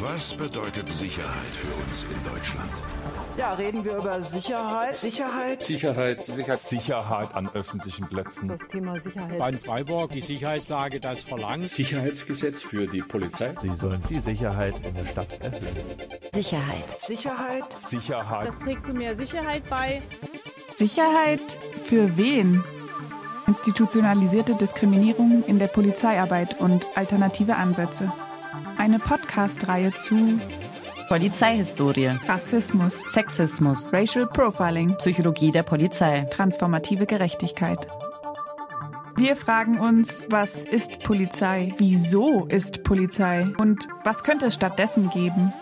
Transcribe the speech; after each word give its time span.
Was 0.00 0.32
bedeutet 0.32 0.88
Sicherheit 0.88 1.52
für 1.52 1.74
uns 1.84 2.04
in 2.04 2.32
Deutschland? 2.32 2.70
Ja, 3.36 3.54
reden 3.54 3.84
wir 3.84 3.96
über 3.96 4.22
Sicherheit. 4.22 4.96
Sicherheit. 4.96 5.62
Sicherheit. 5.62 6.24
Sicherheit. 6.24 6.60
Sicherheit 6.60 7.34
an 7.34 7.50
öffentlichen 7.52 8.06
Plätzen. 8.06 8.46
Das 8.46 8.68
Thema 8.68 9.00
Sicherheit. 9.00 9.38
Bei 9.38 9.56
Freiburg 9.56 10.12
die 10.12 10.20
Sicherheitslage 10.20 11.00
das 11.00 11.24
verlangt. 11.24 11.66
Sicherheitsgesetz 11.66 12.62
für 12.62 12.86
die 12.86 13.00
Polizei. 13.00 13.52
Sie 13.60 13.74
sollen 13.74 14.00
die 14.08 14.20
Sicherheit 14.20 14.74
in 14.86 14.94
der 14.94 15.06
Stadt 15.06 15.40
erhöhen. 15.40 15.76
Sicherheit. 16.32 17.00
Sicherheit. 17.04 17.64
Sicherheit. 17.88 18.48
Das 18.48 18.58
trägt 18.60 18.86
zu 18.86 18.92
mehr 18.92 19.16
Sicherheit 19.16 19.68
bei. 19.68 20.00
Sicherheit 20.76 21.40
für 21.84 22.16
wen? 22.16 22.62
Institutionalisierte 23.48 24.54
Diskriminierung 24.54 25.42
in 25.46 25.58
der 25.58 25.68
Polizeiarbeit 25.68 26.60
und 26.60 26.86
alternative 26.94 27.56
Ansätze. 27.56 28.12
Eine 28.88 29.00
Podcast-Reihe 29.00 29.92
zu 29.92 30.40
Polizeihistorie, 31.08 32.12
Rassismus, 32.26 32.98
Sexismus, 33.12 33.92
Racial 33.92 34.26
Profiling, 34.26 34.96
Psychologie 34.96 35.52
der 35.52 35.62
Polizei, 35.62 36.26
transformative 36.30 37.04
Gerechtigkeit. 37.04 37.86
Wir 39.14 39.36
fragen 39.36 39.78
uns, 39.78 40.28
was 40.30 40.64
ist 40.64 41.00
Polizei? 41.00 41.74
Wieso 41.76 42.46
ist 42.46 42.82
Polizei? 42.82 43.48
Und 43.58 43.88
was 44.04 44.24
könnte 44.24 44.46
es 44.46 44.54
stattdessen 44.54 45.10
geben? 45.10 45.52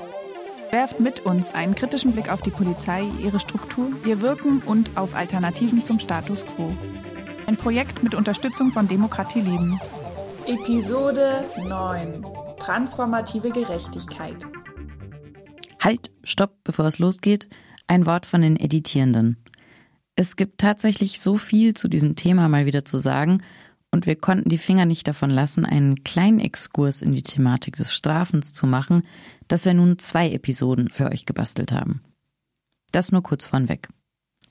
Werft 0.70 1.00
mit 1.00 1.26
uns 1.26 1.52
einen 1.52 1.74
kritischen 1.74 2.12
Blick 2.12 2.30
auf 2.30 2.42
die 2.42 2.50
Polizei, 2.50 3.06
ihre 3.20 3.40
Struktur, 3.40 3.88
ihr 4.04 4.20
Wirken 4.20 4.62
und 4.64 4.96
auf 4.96 5.16
Alternativen 5.16 5.82
zum 5.82 5.98
Status 5.98 6.46
quo. 6.46 6.70
Ein 7.48 7.56
Projekt 7.56 8.04
mit 8.04 8.14
Unterstützung 8.14 8.70
von 8.70 8.86
Demokratie 8.86 9.40
Leben. 9.40 9.80
Episode 10.46 11.42
9 11.68 12.45
Transformative 12.66 13.50
Gerechtigkeit. 13.50 14.44
Halt, 15.80 16.10
stopp, 16.24 16.64
bevor 16.64 16.86
es 16.86 16.98
losgeht. 16.98 17.48
Ein 17.86 18.06
Wort 18.06 18.26
von 18.26 18.42
den 18.42 18.56
Editierenden. 18.56 19.36
Es 20.16 20.34
gibt 20.34 20.58
tatsächlich 20.58 21.20
so 21.20 21.36
viel 21.36 21.74
zu 21.74 21.86
diesem 21.86 22.16
Thema 22.16 22.48
mal 22.48 22.66
wieder 22.66 22.84
zu 22.84 22.98
sagen 22.98 23.44
und 23.92 24.06
wir 24.06 24.16
konnten 24.16 24.48
die 24.48 24.58
Finger 24.58 24.84
nicht 24.84 25.06
davon 25.06 25.30
lassen, 25.30 25.64
einen 25.64 26.02
kleinen 26.02 26.40
Exkurs 26.40 27.02
in 27.02 27.12
die 27.12 27.22
Thematik 27.22 27.76
des 27.76 27.94
Strafens 27.94 28.52
zu 28.52 28.66
machen, 28.66 29.04
dass 29.46 29.64
wir 29.64 29.72
nun 29.72 30.00
zwei 30.00 30.32
Episoden 30.32 30.90
für 30.90 31.12
euch 31.12 31.24
gebastelt 31.24 31.70
haben. 31.70 32.02
Das 32.90 33.12
nur 33.12 33.22
kurz 33.22 33.44
vornweg. 33.44 33.90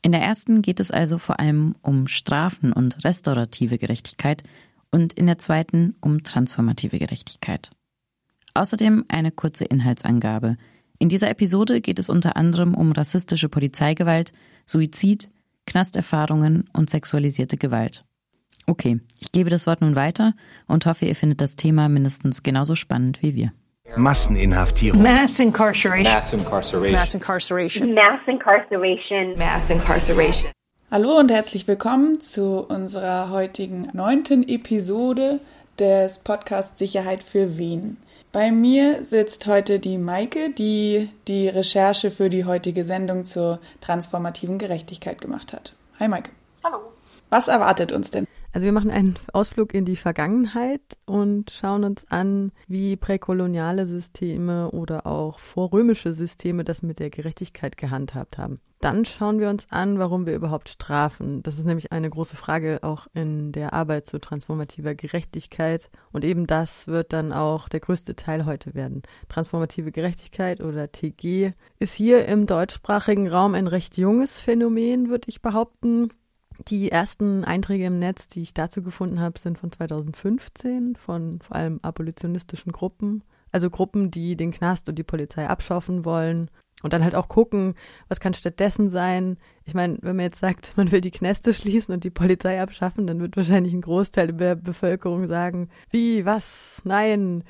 In 0.02 0.14
der 0.14 0.22
ersten 0.22 0.62
geht 0.62 0.80
es 0.80 0.90
also 0.90 1.18
vor 1.18 1.42
allem 1.42 1.76
um 1.82 2.08
Strafen 2.08 2.72
und 2.72 3.04
restaurative 3.04 3.78
Gerechtigkeit 3.78 4.44
und 4.90 5.12
in 5.12 5.28
der 5.28 5.38
zweiten 5.38 5.96
um 6.00 6.24
transformative 6.24 6.98
Gerechtigkeit. 6.98 7.72
Außerdem 8.56 9.04
eine 9.10 9.32
kurze 9.32 9.66
Inhaltsangabe. 9.66 10.56
In 10.98 11.10
dieser 11.10 11.30
Episode 11.30 11.82
geht 11.82 12.00
es 12.00 12.10
unter 12.10 12.38
anderem 12.38 12.74
um 12.74 12.94
rassistische 12.94 13.50
Polizeigewalt, 13.50 14.32
Suizid, 14.66 15.30
Knasterfahrungen 15.68 16.70
und 16.72 16.90
sexualisierte 16.90 17.58
Gewalt. 17.58 18.06
Okay, 18.66 19.02
ich 19.20 19.34
gebe 19.34 19.50
das 19.50 19.68
Wort 19.68 19.82
nun 19.82 19.98
weiter 19.98 20.34
und 20.68 20.86
hoffe, 20.86 21.06
ihr 21.06 21.16
findet 21.16 21.42
das 21.42 21.58
Thema 21.58 21.90
mindestens 21.90 22.44
genauso 22.44 22.76
spannend 22.76 23.22
wie 23.22 23.36
wir. 23.36 23.52
Masseninhaftierung. 23.98 25.04
Mass 25.04 25.38
incarceration. 25.40 26.14
Mass 26.14 26.34
incarceration. 26.34 26.92
Mass 26.94 27.14
incarceration. 27.14 27.94
Mass 27.94 28.20
incarceration. 28.26 29.38
Mass 29.38 29.70
incarceration. 29.70 30.52
Hallo 30.90 31.20
und 31.20 31.30
herzlich 31.30 31.68
willkommen 31.68 32.22
zu 32.22 32.66
unserer 32.66 33.30
heutigen 33.32 33.90
neunten 33.92 34.48
Episode 34.48 35.42
des 35.78 36.20
Podcasts 36.20 36.80
Sicherheit 36.80 37.22
für 37.22 37.58
wen. 37.58 37.98
Bei 38.36 38.52
mir 38.52 39.06
sitzt 39.06 39.48
heute 39.48 39.80
die 39.80 39.98
Maike, 39.98 40.50
die 40.50 41.10
die 41.26 41.48
Recherche 41.48 42.12
für 42.12 42.30
die 42.30 42.44
heutige 42.44 42.84
Sendung 42.84 43.24
zur 43.24 43.62
transformativen 43.80 44.58
Gerechtigkeit 44.58 45.22
gemacht 45.22 45.54
hat. 45.54 45.74
Hi 46.02 46.10
Maike. 46.10 46.32
Hallo. 46.62 46.80
Was 47.30 47.48
erwartet 47.48 47.94
uns 47.94 48.12
denn? 48.12 48.28
Also 48.56 48.64
wir 48.64 48.72
machen 48.72 48.90
einen 48.90 49.16
Ausflug 49.34 49.74
in 49.74 49.84
die 49.84 49.98
Vergangenheit 49.98 50.80
und 51.06 51.52
schauen 51.52 51.84
uns 51.84 52.10
an, 52.10 52.54
wie 52.70 52.96
präkoloniale 52.96 53.86
Systeme 53.86 54.72
oder 54.72 55.06
auch 55.06 55.40
vorrömische 55.40 56.14
Systeme 56.14 56.64
das 56.64 56.82
mit 56.82 57.00
der 57.00 57.10
Gerechtigkeit 57.10 57.76
gehandhabt 57.76 58.38
haben. 58.38 58.56
Dann 58.80 59.04
schauen 59.04 59.42
wir 59.42 59.50
uns 59.50 59.68
an, 59.72 60.00
warum 60.00 60.26
wir 60.26 60.34
überhaupt 60.34 60.70
strafen. 60.70 61.44
Das 61.44 61.60
ist 61.60 61.66
nämlich 61.66 61.92
eine 61.92 62.10
große 62.10 62.38
Frage 62.38 62.80
auch 62.82 63.08
in 63.14 63.52
der 63.52 63.74
Arbeit 63.74 64.08
zu 64.08 64.20
transformativer 64.20 64.96
Gerechtigkeit. 64.96 65.90
Und 66.14 66.24
eben 66.24 66.48
das 66.48 66.88
wird 66.88 67.12
dann 67.12 67.34
auch 67.34 67.68
der 67.68 67.82
größte 67.82 68.16
Teil 68.16 68.46
heute 68.46 68.74
werden. 68.74 69.02
Transformative 69.28 69.92
Gerechtigkeit 69.92 70.62
oder 70.62 70.94
TG 70.94 71.52
ist 71.80 71.94
hier 71.94 72.26
im 72.30 72.46
deutschsprachigen 72.46 73.28
Raum 73.28 73.54
ein 73.54 73.68
recht 73.68 73.98
junges 73.98 74.40
Phänomen, 74.40 75.10
würde 75.10 75.28
ich 75.28 75.42
behaupten. 75.42 76.10
Die 76.68 76.92
ersten 76.92 77.44
Einträge 77.44 77.86
im 77.86 78.00
Netz, 78.00 78.28
die 78.28 78.42
ich 78.42 78.54
dazu 78.54 78.82
gefunden 78.82 79.20
habe, 79.20 79.40
sind 79.40 79.58
von 79.58 79.72
2015 79.72 80.96
von 80.96 81.40
vor 81.42 81.56
allem 81.56 81.80
abolitionistischen 81.82 82.72
Gruppen. 82.72 83.24
Also 83.52 83.70
Gruppen, 83.70 84.12
die 84.12 84.36
den 84.36 84.52
Knast 84.52 84.90
und 84.90 84.96
die 84.96 85.04
Polizei 85.04 85.48
abschaffen 85.48 86.06
wollen 86.06 86.50
und 86.84 86.94
dann 86.94 87.04
halt 87.04 87.16
auch 87.16 87.28
gucken, 87.28 87.76
was 88.10 88.20
kann 88.20 88.34
stattdessen 88.34 88.90
sein. 88.90 89.38
Ich 89.64 89.74
meine, 89.74 89.98
wenn 90.02 90.16
man 90.16 90.26
jetzt 90.26 90.40
sagt, 90.40 90.76
man 90.78 90.92
will 90.92 91.02
die 91.02 91.12
Knäste 91.12 91.54
schließen 91.54 91.94
und 91.94 92.04
die 92.04 92.10
Polizei 92.10 92.62
abschaffen, 92.62 93.08
dann 93.08 93.20
wird 93.20 93.38
wahrscheinlich 93.38 93.74
ein 93.74 93.82
Großteil 93.82 94.34
der 94.34 94.56
Bevölkerung 94.56 95.28
sagen, 95.28 95.70
wie, 95.90 96.26
was, 96.26 96.82
nein, 96.84 97.44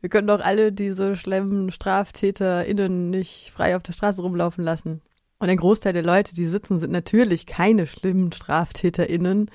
wir 0.00 0.10
können 0.10 0.28
doch 0.28 0.40
alle 0.40 0.72
diese 0.72 1.16
schlimmen 1.16 1.70
StraftäterInnen 1.70 3.10
nicht 3.10 3.50
frei 3.52 3.76
auf 3.76 3.82
der 3.82 3.92
Straße 3.92 4.22
rumlaufen 4.22 4.62
lassen. 4.62 5.02
Und 5.38 5.48
ein 5.48 5.56
Großteil 5.56 5.92
der 5.92 6.02
Leute, 6.02 6.34
die 6.34 6.46
sitzen, 6.46 6.78
sind 6.78 6.90
natürlich 6.90 7.46
keine 7.46 7.86
schlimmen 7.86 8.32
StraftäterInnen, 8.32 9.50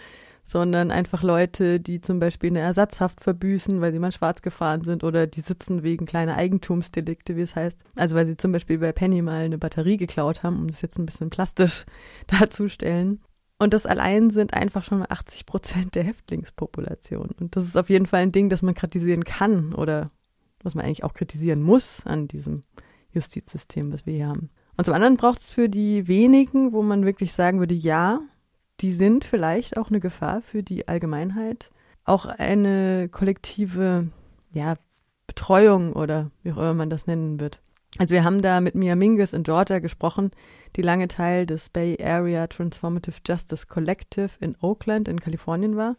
sondern 0.46 0.92
einfach 0.92 1.24
Leute, 1.24 1.80
die 1.80 2.02
zum 2.02 2.20
Beispiel 2.20 2.50
eine 2.50 2.60
Ersatzhaft 2.60 3.22
verbüßen, 3.22 3.82
weil 3.82 3.92
sie 3.92 4.00
mal 4.00 4.12
schwarz 4.12 4.42
gefahren 4.42 4.84
sind 4.84 5.04
oder 5.04 5.28
die 5.28 5.42
sitzen 5.42 5.84
wegen 5.84 6.06
kleiner 6.06 6.36
Eigentumsdelikte, 6.36 7.36
wie 7.36 7.42
es 7.42 7.56
heißt. 7.56 7.80
Also 7.96 8.16
weil 8.16 8.26
sie 8.26 8.38
zum 8.38 8.52
Beispiel 8.52 8.78
bei 8.78 8.92
Penny 8.92 9.22
mal 9.22 9.44
eine 9.44 9.58
Batterie 9.58 9.98
geklaut 9.98 10.44
haben, 10.44 10.60
um 10.60 10.68
das 10.68 10.82
jetzt 10.82 10.98
ein 10.98 11.06
bisschen 11.06 11.30
plastisch 11.30 11.86
darzustellen. 12.28 13.22
Und 13.60 13.74
das 13.74 13.86
allein 13.86 14.30
sind 14.30 14.54
einfach 14.54 14.84
schon 14.84 15.00
mal 15.00 15.08
80 15.10 15.46
Prozent 15.46 15.96
der 15.96 16.04
Häftlingspopulation. 16.04 17.30
Und 17.40 17.56
das 17.56 17.64
ist 17.66 17.78
auf 17.78 17.90
jeden 17.90 18.08
Fall 18.08 18.22
ein 18.22 18.34
Ding, 18.34 18.50
das 18.50 18.62
man 18.62 18.76
kritisieren 18.76 19.24
kann 19.24 19.74
oder 19.74 20.10
was 20.62 20.76
man 20.76 20.86
eigentlich 20.86 21.04
auch 21.04 21.14
kritisieren 21.14 21.62
muss 21.62 22.02
an 22.06 22.28
diesem 22.28 22.64
Justizsystem, 23.12 23.94
was 23.94 24.06
wir 24.06 24.14
hier 24.14 24.28
haben. 24.28 24.50
Und 24.76 24.86
zum 24.86 24.94
anderen 24.94 25.18
braucht 25.18 25.40
es 25.40 25.52
für 25.52 25.70
die 25.70 26.08
wenigen, 26.08 26.74
wo 26.74 26.82
man 26.82 27.06
wirklich 27.06 27.34
sagen 27.34 27.60
würde, 27.60 27.76
ja, 27.76 28.22
die 28.80 28.92
sind 28.92 29.24
vielleicht 29.24 29.78
auch 29.78 29.90
eine 29.90 30.00
Gefahr 30.00 30.42
für 30.42 30.64
die 30.64 30.88
Allgemeinheit, 30.88 31.70
auch 32.06 32.26
eine 32.26 33.08
kollektive, 33.10 34.10
ja, 34.52 34.76
Betreuung 35.28 35.94
oder 35.94 36.32
wie 36.44 36.52
auch 36.52 36.58
immer 36.58 36.74
man 36.74 36.90
das 36.90 37.08
nennen 37.08 37.40
wird. 37.40 37.62
Also 37.98 38.14
wir 38.14 38.24
haben 38.24 38.42
da 38.42 38.60
mit 38.60 38.76
Mia 38.76 38.96
Mingus 38.96 39.34
in 39.34 39.44
Georgia 39.44 39.80
gesprochen, 39.80 40.32
die 40.76 40.82
lange 40.82 41.08
Teil 41.08 41.46
des 41.46 41.70
Bay 41.70 41.98
Area 42.04 42.48
Transformative 42.48 43.18
Justice 43.26 43.68
Collective 43.68 44.32
in 44.40 44.56
Oakland 44.62 45.08
in 45.08 45.20
Kalifornien 45.20 45.78
war 45.78 45.96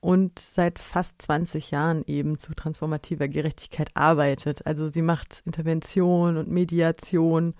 und 0.00 0.38
seit 0.38 0.78
fast 0.78 1.22
20 1.22 1.70
Jahren 1.70 2.04
eben 2.06 2.36
zu 2.36 2.52
transformativer 2.54 3.28
Gerechtigkeit 3.28 3.88
arbeitet. 3.94 4.66
Also 4.66 4.88
sie 4.88 5.02
macht 5.02 5.42
Intervention 5.46 6.36
und 6.36 6.50
Mediation 6.50 7.54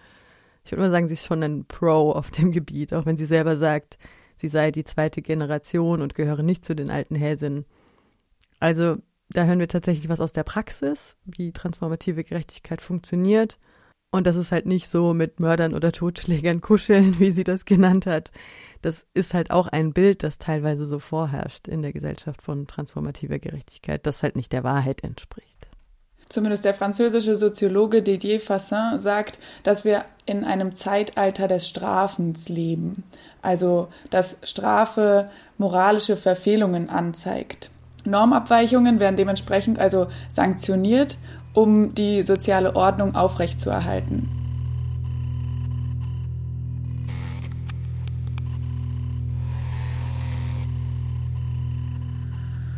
ich 0.64 0.72
würde 0.72 0.82
mal 0.82 0.90
sagen, 0.90 1.08
sie 1.08 1.14
ist 1.14 1.26
schon 1.26 1.42
ein 1.42 1.66
Pro 1.66 2.12
auf 2.12 2.30
dem 2.30 2.50
Gebiet, 2.50 2.94
auch 2.94 3.06
wenn 3.06 3.16
sie 3.16 3.26
selber 3.26 3.56
sagt, 3.56 3.98
sie 4.36 4.48
sei 4.48 4.70
die 4.70 4.84
zweite 4.84 5.22
Generation 5.22 6.00
und 6.00 6.14
gehöre 6.14 6.42
nicht 6.42 6.64
zu 6.64 6.74
den 6.74 6.90
alten 6.90 7.14
Häsinnen. 7.14 7.66
Also 8.60 8.96
da 9.28 9.44
hören 9.44 9.58
wir 9.58 9.68
tatsächlich 9.68 10.08
was 10.08 10.20
aus 10.20 10.32
der 10.32 10.44
Praxis, 10.44 11.16
wie 11.24 11.52
transformative 11.52 12.24
Gerechtigkeit 12.24 12.80
funktioniert. 12.80 13.58
Und 14.10 14.26
das 14.26 14.36
ist 14.36 14.52
halt 14.52 14.66
nicht 14.66 14.88
so 14.88 15.12
mit 15.12 15.40
Mördern 15.40 15.74
oder 15.74 15.92
Totschlägern 15.92 16.60
kuscheln, 16.60 17.18
wie 17.18 17.30
sie 17.30 17.44
das 17.44 17.64
genannt 17.64 18.06
hat. 18.06 18.30
Das 18.80 19.04
ist 19.14 19.34
halt 19.34 19.50
auch 19.50 19.66
ein 19.66 19.92
Bild, 19.92 20.22
das 20.22 20.38
teilweise 20.38 20.84
so 20.84 20.98
vorherrscht 20.98 21.68
in 21.68 21.82
der 21.82 21.92
Gesellschaft 21.92 22.42
von 22.42 22.66
transformativer 22.66 23.38
Gerechtigkeit, 23.38 24.06
das 24.06 24.22
halt 24.22 24.36
nicht 24.36 24.52
der 24.52 24.62
Wahrheit 24.62 25.02
entspricht. 25.02 25.53
Zumindest 26.34 26.64
der 26.64 26.74
französische 26.74 27.36
Soziologe 27.36 28.02
Didier 28.02 28.40
Fassin 28.40 28.98
sagt, 28.98 29.38
dass 29.62 29.84
wir 29.84 30.04
in 30.26 30.42
einem 30.42 30.74
Zeitalter 30.74 31.46
des 31.46 31.68
Strafens 31.68 32.48
leben. 32.48 33.04
Also, 33.40 33.86
dass 34.10 34.38
Strafe 34.42 35.26
moralische 35.58 36.16
Verfehlungen 36.16 36.90
anzeigt. 36.90 37.70
Normabweichungen 38.04 38.98
werden 38.98 39.14
dementsprechend 39.14 39.78
also 39.78 40.08
sanktioniert, 40.28 41.18
um 41.52 41.94
die 41.94 42.24
soziale 42.24 42.74
Ordnung 42.74 43.14
aufrechtzuerhalten. 43.14 44.28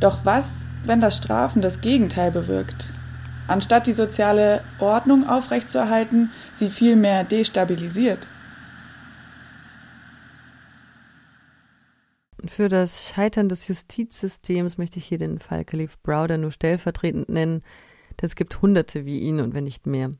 Doch 0.00 0.26
was, 0.26 0.66
wenn 0.84 1.00
das 1.00 1.16
Strafen 1.16 1.62
das 1.62 1.80
Gegenteil 1.80 2.30
bewirkt? 2.30 2.92
Anstatt 3.48 3.86
die 3.86 3.92
soziale 3.92 4.62
Ordnung 4.78 5.28
aufrechtzuerhalten, 5.28 6.30
sie 6.54 6.70
vielmehr 6.70 7.24
destabilisiert. 7.24 8.26
Für 12.46 12.68
das 12.68 13.08
Scheitern 13.08 13.48
des 13.48 13.66
Justizsystems 13.68 14.78
möchte 14.78 14.98
ich 14.98 15.04
hier 15.04 15.18
den 15.18 15.38
Fall 15.38 15.64
Khalif 15.64 15.98
Browder 16.02 16.38
nur 16.38 16.52
stellvertretend 16.52 17.28
nennen, 17.28 17.60
denn 18.20 18.26
es 18.26 18.36
gibt 18.36 18.62
Hunderte 18.62 19.04
wie 19.04 19.20
ihn 19.20 19.40
und 19.40 19.54
wenn 19.54 19.64
nicht 19.64 19.86
mehr. 19.86 20.10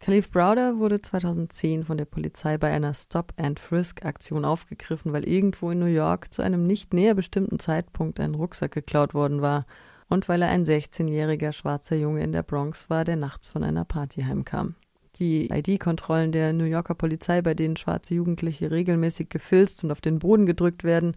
Khalif 0.00 0.30
Browder 0.30 0.78
wurde 0.78 1.00
2010 1.00 1.84
von 1.84 1.98
der 1.98 2.06
Polizei 2.06 2.56
bei 2.56 2.70
einer 2.70 2.94
Stop-and-Frisk-Aktion 2.94 4.46
aufgegriffen, 4.46 5.12
weil 5.12 5.28
irgendwo 5.28 5.70
in 5.70 5.78
New 5.78 5.86
York 5.86 6.32
zu 6.32 6.40
einem 6.40 6.66
nicht 6.66 6.94
näher 6.94 7.14
bestimmten 7.14 7.58
Zeitpunkt 7.58 8.18
ein 8.18 8.34
Rucksack 8.34 8.72
geklaut 8.72 9.12
worden 9.12 9.42
war 9.42 9.66
und 10.10 10.28
weil 10.28 10.42
er 10.42 10.48
ein 10.48 10.66
16-jähriger 10.66 11.52
schwarzer 11.52 11.96
Junge 11.96 12.22
in 12.22 12.32
der 12.32 12.42
Bronx 12.42 12.90
war, 12.90 13.04
der 13.04 13.16
nachts 13.16 13.48
von 13.48 13.64
einer 13.64 13.86
Party 13.86 14.22
heimkam. 14.22 14.74
Die 15.16 15.48
ID-Kontrollen 15.50 16.32
der 16.32 16.52
New 16.52 16.64
Yorker 16.64 16.94
Polizei, 16.94 17.40
bei 17.40 17.54
denen 17.54 17.76
schwarze 17.76 18.14
Jugendliche 18.14 18.70
regelmäßig 18.70 19.28
gefilzt 19.28 19.84
und 19.84 19.92
auf 19.92 20.00
den 20.00 20.18
Boden 20.18 20.46
gedrückt 20.46 20.84
werden, 20.84 21.16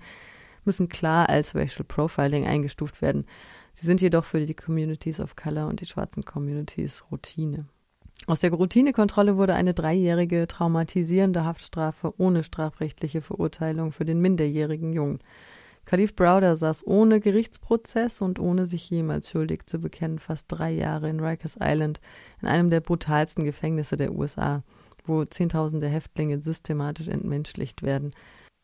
müssen 0.63 0.89
klar 0.89 1.27
als 1.27 1.55
Racial 1.55 1.85
Profiling 1.85 2.45
eingestuft 2.45 3.01
werden. 3.01 3.25
Sie 3.73 3.85
sind 3.85 3.99
jedoch 4.01 4.25
für 4.25 4.45
die 4.45 4.53
Communities 4.53 5.19
of 5.19 5.35
Color 5.35 5.67
und 5.67 5.81
die 5.81 5.87
schwarzen 5.87 6.23
Communities 6.23 7.03
Routine. 7.11 7.65
Aus 8.27 8.41
der 8.41 8.53
Routinekontrolle 8.53 9.37
wurde 9.37 9.55
eine 9.55 9.73
dreijährige 9.73 10.47
traumatisierende 10.47 11.43
Haftstrafe 11.43 12.13
ohne 12.17 12.43
strafrechtliche 12.43 13.21
Verurteilung 13.21 13.91
für 13.91 14.05
den 14.05 14.21
minderjährigen 14.21 14.93
Jungen. 14.93 15.19
Khalif 15.85 16.15
Browder 16.15 16.55
saß 16.55 16.87
ohne 16.87 17.19
Gerichtsprozess 17.19 18.21
und 18.21 18.39
ohne 18.39 18.67
sich 18.67 18.89
jemals 18.89 19.29
schuldig 19.29 19.65
zu 19.65 19.79
bekennen 19.79 20.19
fast 20.19 20.45
drei 20.47 20.71
Jahre 20.71 21.09
in 21.09 21.19
Rikers 21.19 21.57
Island, 21.61 21.99
in 22.41 22.47
einem 22.47 22.69
der 22.69 22.79
brutalsten 22.79 23.43
Gefängnisse 23.43 23.97
der 23.97 24.13
USA, 24.13 24.63
wo 25.05 25.25
Zehntausende 25.25 25.87
Häftlinge 25.87 26.41
systematisch 26.41 27.09
entmenschlicht 27.09 27.83
werden. 27.83 28.13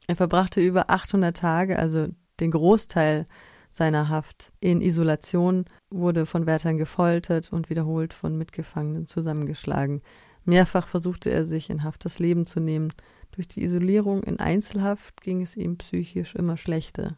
Er 0.08 0.16
verbrachte 0.16 0.62
über 0.62 0.90
800 0.90 1.36
Tage, 1.36 1.78
also 1.78 2.08
den 2.40 2.52
Großteil 2.52 3.28
seiner 3.70 4.10
Haft 4.10 4.52
in 4.60 4.82
Isolation, 4.82 5.66
wurde 5.92 6.26
von 6.26 6.46
Wärtern 6.48 6.78
gefoltert 6.78 7.52
und 7.52 7.70
wiederholt 7.70 8.14
von 8.14 8.38
Mitgefangenen 8.38 9.06
zusammengeschlagen. 9.06 10.02
Mehrfach 10.46 10.88
versuchte 10.88 11.30
er 11.30 11.46
sich 11.46 11.70
in 11.70 11.84
Haft 11.84 12.06
das 12.06 12.18
Leben 12.18 12.46
zu 12.46 12.60
nehmen. 12.60 12.94
Durch 13.32 13.48
die 13.48 13.64
Isolierung 13.64 14.24
in 14.24 14.40
Einzelhaft 14.40 15.22
ging 15.22 15.42
es 15.42 15.56
ihm 15.56 15.78
psychisch 15.78 16.36
immer 16.36 16.58
schlechter 16.58 17.18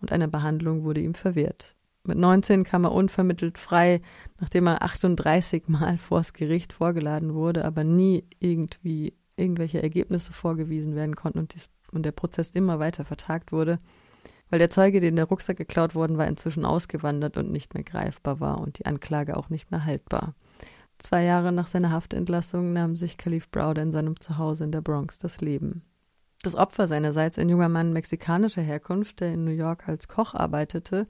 und 0.00 0.12
eine 0.12 0.28
Behandlung 0.28 0.84
wurde 0.84 1.00
ihm 1.00 1.14
verwehrt. 1.14 1.74
Mit 2.04 2.18
19 2.18 2.64
kam 2.64 2.84
er 2.84 2.92
unvermittelt 2.92 3.58
frei, 3.58 4.00
nachdem 4.38 4.68
er 4.68 4.82
38 4.82 5.64
Mal 5.68 5.98
vors 5.98 6.32
Gericht 6.32 6.72
vorgeladen 6.72 7.34
wurde, 7.34 7.64
aber 7.64 7.82
nie 7.82 8.24
irgendwie 8.38 9.14
irgendwelche 9.36 9.82
Ergebnisse 9.82 10.32
vorgewiesen 10.32 10.94
werden 10.94 11.16
konnten 11.16 11.40
und, 11.40 11.54
dies, 11.54 11.68
und 11.90 12.04
der 12.04 12.12
Prozess 12.12 12.50
immer 12.50 12.78
weiter 12.78 13.04
vertagt 13.04 13.52
wurde 13.52 13.78
weil 14.50 14.58
der 14.58 14.70
Zeuge, 14.70 15.00
dem 15.00 15.16
der 15.16 15.26
Rucksack 15.26 15.56
geklaut 15.56 15.94
worden 15.94 16.18
war, 16.18 16.26
inzwischen 16.26 16.64
ausgewandert 16.64 17.36
und 17.36 17.50
nicht 17.50 17.74
mehr 17.74 17.82
greifbar 17.82 18.40
war 18.40 18.60
und 18.60 18.78
die 18.78 18.86
Anklage 18.86 19.36
auch 19.36 19.48
nicht 19.48 19.70
mehr 19.70 19.84
haltbar. 19.84 20.34
Zwei 20.98 21.24
Jahre 21.24 21.52
nach 21.52 21.66
seiner 21.66 21.90
Haftentlassung 21.90 22.72
nahm 22.72 22.96
sich 22.96 23.18
Khalif 23.18 23.50
Browder 23.50 23.82
in 23.82 23.92
seinem 23.92 24.18
Zuhause 24.18 24.64
in 24.64 24.72
der 24.72 24.80
Bronx 24.80 25.18
das 25.18 25.40
Leben. 25.40 25.82
Das 26.42 26.54
Opfer 26.54 26.86
seinerseits, 26.86 27.38
ein 27.38 27.48
junger 27.48 27.68
Mann 27.68 27.92
mexikanischer 27.92 28.62
Herkunft, 28.62 29.20
der 29.20 29.34
in 29.34 29.44
New 29.44 29.50
York 29.50 29.88
als 29.88 30.08
Koch 30.08 30.34
arbeitete, 30.34 31.04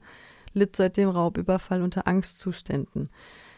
litt 0.53 0.75
seit 0.75 0.97
dem 0.97 1.09
Raubüberfall 1.09 1.81
unter 1.81 2.07
Angstzuständen. 2.07 3.09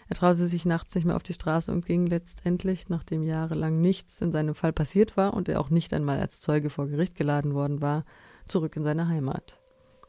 Er 0.09 0.15
traute 0.15 0.47
sich 0.47 0.65
nachts 0.65 0.95
nicht 0.95 1.05
mehr 1.05 1.15
auf 1.15 1.23
die 1.23 1.33
Straße 1.33 1.71
und 1.71 1.85
ging 1.85 2.07
letztendlich, 2.07 2.89
nachdem 2.89 3.21
jahrelang 3.21 3.73
nichts 3.73 4.21
in 4.21 4.31
seinem 4.31 4.55
Fall 4.55 4.73
passiert 4.73 5.17
war 5.17 5.35
und 5.35 5.47
er 5.47 5.61
auch 5.61 5.69
nicht 5.69 5.93
einmal 5.93 6.19
als 6.19 6.41
Zeuge 6.41 6.71
vor 6.71 6.87
Gericht 6.87 7.15
geladen 7.15 7.53
worden 7.53 7.79
war, 7.79 8.05
zurück 8.47 8.75
in 8.75 8.83
seine 8.83 9.07
Heimat. 9.07 9.59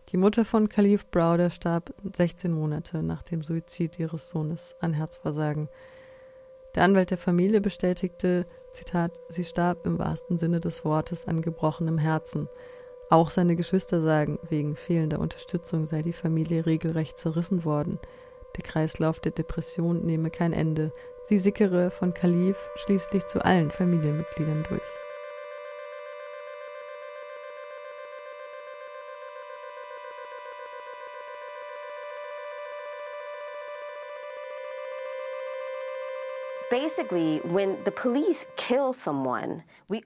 Die 0.08 0.16
Mutter 0.16 0.44
von 0.44 0.68
Khalif 0.68 1.06
Browder 1.10 1.50
starb 1.50 1.94
16 2.02 2.50
Monate 2.50 3.02
nach 3.02 3.22
dem 3.22 3.42
Suizid 3.42 3.98
ihres 3.98 4.30
Sohnes 4.30 4.74
an 4.80 4.94
Herzversagen. 4.94 5.68
Der 6.74 6.84
Anwalt 6.84 7.10
der 7.10 7.18
Familie 7.18 7.60
bestätigte, 7.60 8.46
Zitat, 8.72 9.20
sie 9.28 9.44
starb 9.44 9.86
im 9.86 9.98
wahrsten 9.98 10.38
Sinne 10.38 10.60
des 10.60 10.84
Wortes 10.84 11.26
an 11.26 11.42
gebrochenem 11.42 11.98
Herzen. 11.98 12.48
Auch 13.10 13.30
seine 13.30 13.56
Geschwister 13.56 14.02
sagen, 14.02 14.38
wegen 14.48 14.76
fehlender 14.76 15.18
Unterstützung 15.18 15.88
sei 15.88 16.02
die 16.02 16.12
Familie 16.12 16.66
regelrecht 16.66 17.18
zerrissen 17.18 17.64
worden. 17.64 17.98
Der 18.56 18.62
Kreislauf 18.62 19.18
der 19.18 19.32
Depression 19.32 20.04
nehme 20.04 20.30
kein 20.30 20.52
Ende. 20.52 20.92
Sie 21.24 21.38
sickere 21.38 21.90
von 21.90 22.14
Khalif 22.14 22.56
schließlich 22.76 23.26
zu 23.26 23.44
allen 23.44 23.70
Familienmitgliedern 23.70 24.64
durch. 24.68 24.99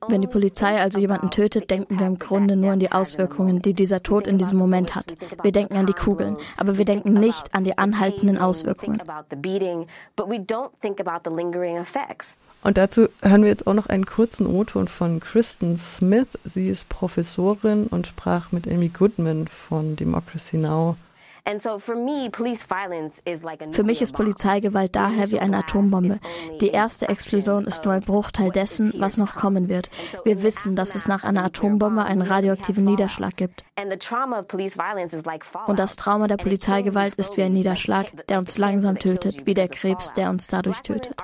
Wenn 0.08 0.22
die 0.22 0.26
Polizei 0.26 0.80
also 0.80 0.98
jemanden 0.98 1.30
tötet, 1.30 1.70
denken 1.70 1.98
wir 1.98 2.06
im 2.06 2.18
Grunde 2.18 2.56
nur 2.56 2.72
an 2.72 2.78
die 2.78 2.90
Auswirkungen, 2.90 3.60
die 3.60 3.74
dieser 3.74 4.02
Tod 4.02 4.26
in 4.26 4.38
diesem 4.38 4.58
Moment 4.58 4.94
hat. 4.94 5.14
Wir 5.42 5.52
denken 5.52 5.76
an 5.76 5.84
die 5.84 5.92
Kugeln, 5.92 6.38
aber 6.56 6.78
wir 6.78 6.86
denken 6.86 7.12
nicht 7.14 7.54
an 7.54 7.64
die 7.64 7.76
anhaltenden 7.76 8.38
Auswirkungen. 8.38 9.02
Und 12.62 12.78
dazu 12.78 13.08
hören 13.20 13.42
wir 13.42 13.50
jetzt 13.50 13.66
auch 13.66 13.74
noch 13.74 13.86
einen 13.88 14.06
kurzen 14.06 14.46
O-Ton 14.46 14.88
von 14.88 15.20
Kristen 15.20 15.76
Smith. 15.76 16.38
Sie 16.44 16.70
ist 16.70 16.88
Professorin 16.88 17.88
und 17.88 18.06
sprach 18.06 18.52
mit 18.52 18.66
Amy 18.66 18.88
Goodman 18.88 19.48
von 19.48 19.96
Democracy 19.96 20.56
Now 20.56 20.96
für 23.72 23.84
mich 23.84 24.00
ist 24.00 24.12
Polizeigewalt 24.12 24.96
daher 24.96 25.30
wie 25.30 25.40
eine 25.40 25.58
Atombombe. 25.58 26.18
Die 26.62 26.70
erste 26.70 27.10
Explosion 27.10 27.66
ist 27.66 27.84
nur 27.84 27.92
ein 27.92 28.00
Bruchteil 28.00 28.50
dessen, 28.50 28.94
was 28.96 29.18
noch 29.18 29.36
kommen 29.36 29.68
wird. 29.68 29.90
Wir 30.24 30.42
wissen, 30.42 30.74
dass 30.74 30.94
es 30.94 31.06
nach 31.06 31.22
einer 31.22 31.44
Atombombe 31.44 32.02
einen 32.02 32.22
radioaktiven 32.22 32.86
Niederschlag 32.86 33.36
gibt. 33.36 33.62
Und 33.76 33.90
das 35.78 35.96
Trauma 35.96 36.28
der 36.28 36.36
Polizeigewalt 36.38 37.16
ist 37.16 37.36
wie 37.36 37.42
ein 37.42 37.52
Niederschlag, 37.52 38.26
der 38.28 38.38
uns 38.38 38.56
langsam 38.56 38.98
tötet, 38.98 39.46
wie 39.46 39.54
der 39.54 39.68
Krebs, 39.68 40.14
der 40.14 40.30
uns 40.30 40.46
dadurch 40.46 40.80
tötet. 40.80 41.14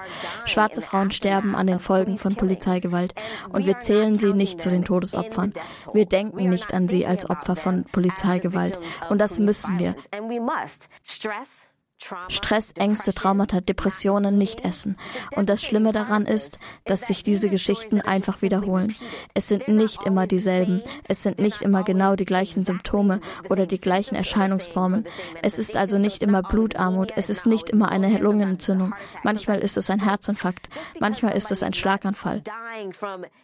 Schwarze 0.45 0.83
Frauen 0.83 1.13
sterben 1.13 1.55
an 1.55 1.67
den 1.67 1.79
Folgen 1.79 2.19
von 2.19 2.35
Polizeigewalt 2.35 3.15
und 3.53 3.65
wir 3.65 3.81
zählen 3.81 4.19
sie 4.19 4.35
nicht 4.35 4.63
zu 4.63 4.69
den 4.69 4.85
Todesopfern. 4.85 5.55
Wir 5.95 6.05
denken 6.05 6.51
nicht 6.51 6.75
an 6.75 6.89
sie 6.89 7.07
als 7.07 7.31
Opfer 7.31 7.57
von 7.57 7.85
Polizeigewalt 7.85 8.79
und 9.09 9.19
das 9.19 9.39
müssen 9.39 9.79
wir. 9.79 9.95
And 10.13 10.29
we 10.29 10.39
must. 10.39 10.89
Stress 11.05 11.70
Stress, 12.29 12.73
Ängste, 12.77 13.13
Traumata, 13.13 13.61
Depressionen 13.61 14.39
nicht 14.39 14.65
essen. 14.65 14.97
Und 15.37 15.49
das 15.49 15.63
Schlimme 15.63 15.93
daran 15.93 16.27
ist, 16.27 16.59
dass 16.87 17.03
sich 17.03 17.23
diese 17.23 17.49
Geschichten 17.51 18.01
einfach 18.01 18.43
wiederholen. 18.43 18.95
Es 19.35 19.49
sind 19.49 19.69
nicht 19.69 20.05
immer 20.05 20.27
dieselben. 20.27 20.83
Es 21.09 21.23
sind 21.23 21.39
nicht 21.39 21.63
immer 21.63 21.83
genau 21.83 22.17
die 22.17 22.25
gleichen 22.25 22.65
Symptome 22.65 23.21
oder 23.49 23.67
die 23.67 23.81
gleichen 23.81 24.15
Erscheinungsformen. 24.15 25.05
Es 25.43 25.59
ist 25.59 25.77
also 25.77 25.99
nicht 25.99 26.23
immer 26.23 26.43
Blutarmut. 26.43 27.13
Es 27.17 27.29
ist 27.29 27.47
nicht 27.47 27.71
immer 27.71 27.91
eine 27.91 28.19
Lungenentzündung. 28.19 28.95
Manchmal 29.23 29.59
ist 29.59 29.77
es 29.77 29.91
ein 29.91 30.03
Herzinfarkt. 30.03 30.69
Manchmal 30.99 31.37
ist 31.37 31.51
es 31.51 31.63
ein 31.63 31.75
Schlaganfall. 31.75 32.43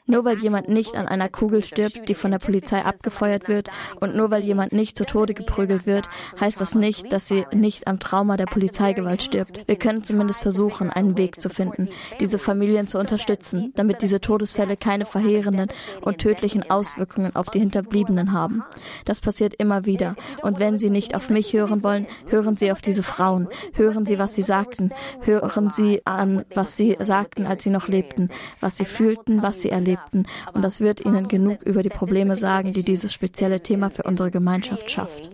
Nur 0.07 0.25
weil 0.25 0.39
jemand 0.39 0.69
nicht 0.69 0.95
an 0.97 1.09
einer 1.09 1.29
Kugel 1.29 1.63
stirbt, 1.63 2.09
die 2.09 2.15
von 2.15 2.31
der 2.31 2.39
Polizei 2.39 2.83
abgefeuert 2.83 3.49
wird, 3.49 3.69
und 4.01 4.17
nur 4.17 4.31
weil 4.31 4.43
jemand 4.43 4.73
nicht 4.73 4.97
zu 4.97 5.05
Tode 5.05 5.35
geprügelt 5.35 5.87
wird, 5.87 6.09
heißt 6.41 6.61
das 6.61 6.75
nicht, 6.75 7.13
dass 7.13 7.29
sie 7.29 7.45
nicht 7.53 7.87
am 7.87 7.99
Trauma 7.99 8.37
der 8.37 8.46
der 8.47 8.53
Polizeigewalt 8.53 9.23
stirbt. 9.23 9.67
Wir 9.67 9.77
können 9.77 10.05
zumindest 10.05 10.41
versuchen, 10.41 10.91
einen 10.91 11.19
Weg 11.19 11.41
zu 11.41 11.49
finden, 11.49 11.89
diese 12.21 12.39
Familien 12.39 12.87
zu 12.87 12.99
unterstützen, 12.99 13.73
damit 13.75 14.03
diese 14.03 14.21
Todesfälle 14.21 14.77
keine 14.77 15.07
verheerenden 15.07 15.71
und 16.01 16.19
tödlichen 16.19 16.71
Auswirkungen 16.71 17.35
auf 17.35 17.51
die 17.51 17.59
Hinterbliebenen 17.59 18.33
haben. 18.33 18.63
Das 19.05 19.21
passiert 19.21 19.55
immer 19.55 19.85
wieder. 19.85 20.17
Und 20.43 20.59
wenn 20.59 20.79
Sie 20.79 20.91
nicht 20.91 21.15
auf 21.15 21.31
mich 21.31 21.53
hören 21.53 21.83
wollen, 21.83 22.07
hören 22.29 22.57
Sie 22.57 22.73
auf 22.73 22.81
diese 22.81 23.03
Frauen. 23.03 23.49
Hören 23.75 24.07
Sie, 24.07 24.19
was 24.19 24.35
sie 24.35 24.43
sagten. 24.43 24.91
Hören 25.23 25.71
Sie 25.71 26.03
an, 26.05 26.45
was 26.55 26.77
sie 26.77 26.97
sagten, 27.01 27.47
als 27.47 27.65
sie 27.65 27.71
noch 27.71 27.89
lebten, 27.89 28.31
was 28.61 28.77
sie 28.79 28.85
fühlten, 28.85 29.43
was 29.43 29.63
sie 29.63 29.71
erlebten. 29.71 30.27
Und 30.53 30.63
das 30.63 30.81
wird 30.81 31.05
Ihnen 31.05 31.29
genug 31.29 31.63
über 31.63 31.83
die 31.83 31.89
Probleme 31.89 32.37
sagen, 32.37 32.73
die 32.73 32.85
dieses 32.85 33.13
spezielle 33.13 33.61
Thema 33.61 33.91
für 33.91 34.05
unsere 34.05 34.31
Gemeinschaft 34.31 34.91
schafft. 34.91 35.31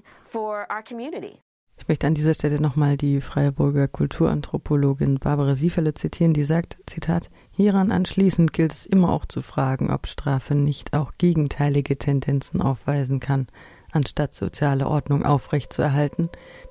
Ich 1.83 1.89
möchte 1.89 2.07
an 2.07 2.15
dieser 2.15 2.35
Stelle 2.35 2.61
nochmal 2.61 2.97
die 2.97 3.21
Freiburger 3.21 3.89
Kulturanthropologin 3.89 5.19
Barbara 5.19 5.57
Siefele 5.57 5.95
zitieren, 5.95 6.33
die 6.33 6.45
sagt, 6.45 6.79
Zitat, 6.87 7.29
hieran 7.51 7.91
anschließend 7.91 8.53
gilt 8.53 8.73
es 8.73 8.87
immer 8.87 9.11
auch 9.13 9.27
zu 9.27 9.41
fragen, 9.43 9.91
ob 9.91 10.07
Strafe 10.07 10.55
nicht 10.55 10.95
auch 10.95 11.11
gegenteilige 11.19 11.99
Tendenzen 11.99 12.63
aufweisen 12.63 13.19
kann, 13.19 13.49
anstatt 13.91 14.33
soziale 14.33 14.87
Ordnung 14.87 15.25
aufrechtzuerhalten, 15.25 16.29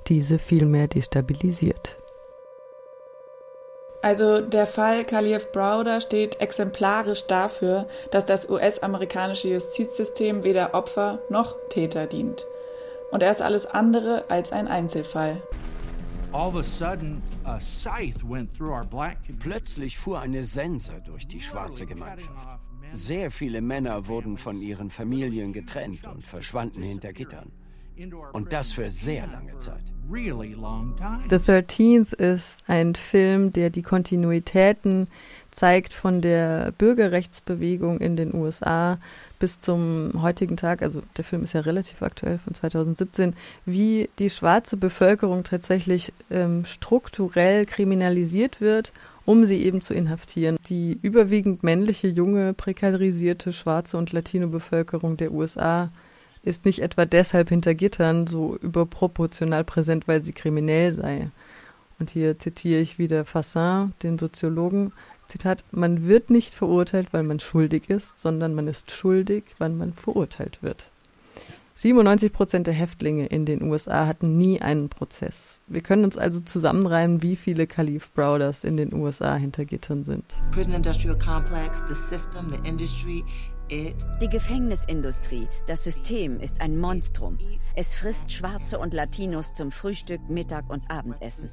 diese 0.07 0.39
vielmehr 0.39 0.87
destabilisiert. 0.87 1.97
Also 4.01 4.39
der 4.39 4.65
Fall 4.65 5.03
Khalif 5.03 5.51
Browder 5.51 5.99
steht 5.99 6.39
exemplarisch 6.39 7.27
dafür, 7.27 7.85
dass 8.11 8.25
das 8.25 8.49
US-amerikanische 8.49 9.49
Justizsystem 9.49 10.45
weder 10.45 10.73
Opfer 10.73 11.19
noch 11.29 11.57
Täter 11.69 12.07
dient. 12.07 12.47
Und 13.11 13.21
er 13.23 13.31
ist 13.31 13.41
alles 13.41 13.65
andere 13.65 14.25
als 14.29 14.51
ein 14.51 14.67
Einzelfall. 14.67 15.41
Plötzlich 19.39 19.97
fuhr 19.97 20.19
eine 20.21 20.43
Sense 20.43 20.93
durch 21.05 21.27
die 21.27 21.41
schwarze 21.41 21.85
Gemeinschaft. 21.85 22.47
Sehr 22.93 23.31
viele 23.31 23.61
Männer 23.61 24.07
wurden 24.07 24.37
von 24.37 24.61
ihren 24.61 24.89
Familien 24.89 25.51
getrennt 25.53 26.07
und 26.07 26.23
verschwanden 26.23 26.81
hinter 26.81 27.11
Gittern. 27.11 27.51
Und 28.31 28.53
das 28.53 28.71
für 28.71 28.89
sehr 28.89 29.27
lange 29.27 29.57
Zeit. 29.57 29.83
The 30.09 31.35
13th 31.35 32.13
ist 32.13 32.63
ein 32.67 32.95
Film, 32.95 33.51
der 33.51 33.69
die 33.69 33.81
Kontinuitäten 33.81 35.07
zeigt 35.51 35.93
von 35.93 36.21
der 36.21 36.71
Bürgerrechtsbewegung 36.71 37.99
in 37.99 38.15
den 38.15 38.33
USA 38.33 38.97
bis 39.41 39.59
zum 39.59 40.11
heutigen 40.21 40.55
Tag, 40.55 40.83
also 40.83 41.01
der 41.17 41.23
Film 41.23 41.43
ist 41.43 41.53
ja 41.53 41.61
relativ 41.61 42.03
aktuell 42.03 42.37
von 42.37 42.53
2017, 42.53 43.33
wie 43.65 44.07
die 44.19 44.29
schwarze 44.29 44.77
Bevölkerung 44.77 45.43
tatsächlich 45.43 46.13
ähm, 46.29 46.63
strukturell 46.63 47.65
kriminalisiert 47.65 48.61
wird, 48.61 48.93
um 49.25 49.47
sie 49.47 49.63
eben 49.65 49.81
zu 49.81 49.95
inhaftieren. 49.95 50.57
Die 50.67 50.95
überwiegend 51.01 51.63
männliche, 51.63 52.07
junge, 52.07 52.53
prekarisierte 52.53 53.51
schwarze 53.51 53.97
und 53.97 54.11
Latino-Bevölkerung 54.11 55.17
der 55.17 55.31
USA 55.31 55.89
ist 56.43 56.65
nicht 56.65 56.83
etwa 56.83 57.05
deshalb 57.05 57.49
hinter 57.49 57.73
Gittern 57.73 58.27
so 58.27 58.55
überproportional 58.57 59.63
präsent, 59.63 60.07
weil 60.07 60.23
sie 60.23 60.33
kriminell 60.33 60.93
sei. 60.93 61.29
Und 61.97 62.11
hier 62.11 62.37
zitiere 62.37 62.81
ich 62.81 62.99
wieder 62.99 63.25
Fassin, 63.25 63.93
den 64.03 64.19
Soziologen. 64.19 64.91
Zitat, 65.31 65.63
man 65.71 66.07
wird 66.07 66.29
nicht 66.29 66.53
verurteilt, 66.53 67.13
weil 67.13 67.23
man 67.23 67.39
schuldig 67.39 67.89
ist, 67.89 68.19
sondern 68.19 68.53
man 68.53 68.67
ist 68.67 68.91
schuldig, 68.91 69.43
weil 69.59 69.69
man 69.69 69.93
verurteilt 69.93 70.61
wird. 70.61 70.91
97 71.77 72.31
Prozent 72.31 72.67
der 72.67 72.73
Häftlinge 72.73 73.25
in 73.25 73.45
den 73.45 73.63
USA 73.63 74.05
hatten 74.05 74.37
nie 74.37 74.61
einen 74.61 74.89
Prozess. 74.89 75.59
Wir 75.67 75.81
können 75.81 76.03
uns 76.03 76.17
also 76.17 76.41
zusammenreimen, 76.41 77.23
wie 77.23 77.35
viele 77.35 77.65
Khalif 77.65 78.11
Browders 78.13 78.63
in 78.63 78.77
den 78.77 78.93
USA 78.93 79.35
hinter 79.35 79.65
Gittern 79.65 80.03
sind. 80.03 80.25
Prison 80.51 80.73
Industrial 80.73 81.17
Complex, 81.17 81.83
the 81.87 81.95
system, 81.95 82.51
the 82.51 82.69
industry, 82.69 83.23
die 83.71 84.27
Gefängnisindustrie, 84.29 85.47
das 85.65 85.85
System 85.85 86.41
ist 86.41 86.59
ein 86.59 86.77
Monstrum. 86.77 87.37
Es 87.77 87.95
frisst 87.95 88.29
Schwarze 88.29 88.77
und 88.77 88.93
Latinos 88.93 89.53
zum 89.53 89.71
Frühstück, 89.71 90.19
Mittag 90.29 90.69
und 90.69 90.83
Abendessen. 90.91 91.49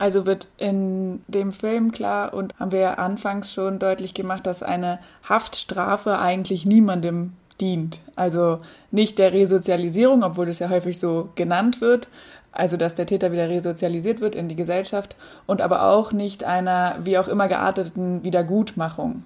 Also 0.00 0.24
wird 0.24 0.48
in 0.56 1.22
dem 1.28 1.52
Film 1.52 1.92
klar 1.92 2.32
und 2.32 2.58
haben 2.58 2.72
wir 2.72 2.78
ja 2.78 2.94
anfangs 2.94 3.52
schon 3.52 3.78
deutlich 3.78 4.14
gemacht, 4.14 4.46
dass 4.46 4.62
eine 4.62 4.98
Haftstrafe 5.28 6.18
eigentlich 6.18 6.64
niemandem 6.64 7.34
dient. 7.60 8.00
Also 8.16 8.60
nicht 8.90 9.18
der 9.18 9.34
Resozialisierung, 9.34 10.24
obwohl 10.24 10.46
das 10.46 10.58
ja 10.58 10.70
häufig 10.70 10.98
so 10.98 11.28
genannt 11.34 11.82
wird, 11.82 12.08
also 12.50 12.78
dass 12.78 12.94
der 12.94 13.04
Täter 13.04 13.30
wieder 13.30 13.50
resozialisiert 13.50 14.22
wird 14.22 14.34
in 14.34 14.48
die 14.48 14.56
Gesellschaft 14.56 15.16
und 15.46 15.60
aber 15.60 15.84
auch 15.84 16.12
nicht 16.12 16.44
einer 16.44 16.96
wie 17.02 17.18
auch 17.18 17.28
immer 17.28 17.48
gearteten 17.48 18.24
Wiedergutmachung. 18.24 19.24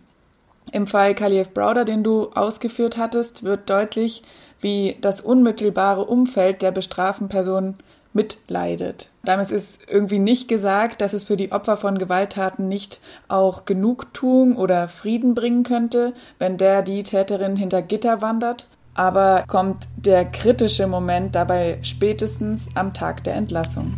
Im 0.72 0.88
Fall 0.88 1.14
Khalif 1.14 1.54
Browder, 1.54 1.84
den 1.84 2.02
du 2.02 2.30
ausgeführt 2.34 2.96
hattest, 2.96 3.44
wird 3.44 3.70
deutlich, 3.70 4.24
wie 4.60 4.96
das 5.00 5.20
unmittelbare 5.20 6.04
Umfeld 6.04 6.62
der 6.62 6.72
bestraften 6.72 7.28
Person 7.28 7.76
mitleidet. 8.14 9.10
Damit 9.24 9.50
ist 9.50 9.82
irgendwie 9.88 10.18
nicht 10.18 10.48
gesagt, 10.48 11.00
dass 11.00 11.12
es 11.12 11.24
für 11.24 11.36
die 11.36 11.52
Opfer 11.52 11.76
von 11.76 11.98
Gewalttaten 11.98 12.68
nicht 12.68 13.00
auch 13.28 13.64
Genugtuung 13.64 14.56
oder 14.56 14.88
Frieden 14.88 15.34
bringen 15.34 15.64
könnte, 15.64 16.14
wenn 16.38 16.56
der 16.56 16.82
die 16.82 17.02
Täterin 17.02 17.56
hinter 17.56 17.82
Gitter 17.82 18.22
wandert. 18.22 18.68
Aber 18.94 19.44
kommt 19.48 19.88
der 19.96 20.24
kritische 20.24 20.86
Moment 20.86 21.34
dabei 21.34 21.78
spätestens 21.82 22.68
am 22.74 22.94
Tag 22.94 23.24
der 23.24 23.34
Entlassung. 23.34 23.94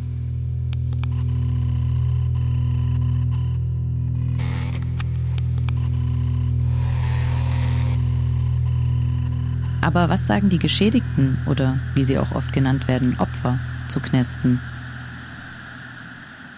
Aber 9.82 10.08
was 10.08 10.26
sagen 10.26 10.49
die 10.49 10.58
Geschädigten 10.58 11.38
oder 11.49 11.78
wie 11.94 12.04
sie 12.04 12.18
auch 12.18 12.35
oft 12.35 12.52
genannt 12.52 12.88
werden, 12.88 13.16
Opfer 13.20 13.58
zu 13.88 14.00
Knästen? 14.00 14.61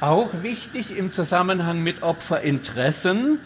Auch 0.01 0.29
wichtig 0.43 0.97
im 0.97 1.11
Zusammenhang 1.11 1.83
mit 1.83 2.03
Opferinteressen, 2.03 3.39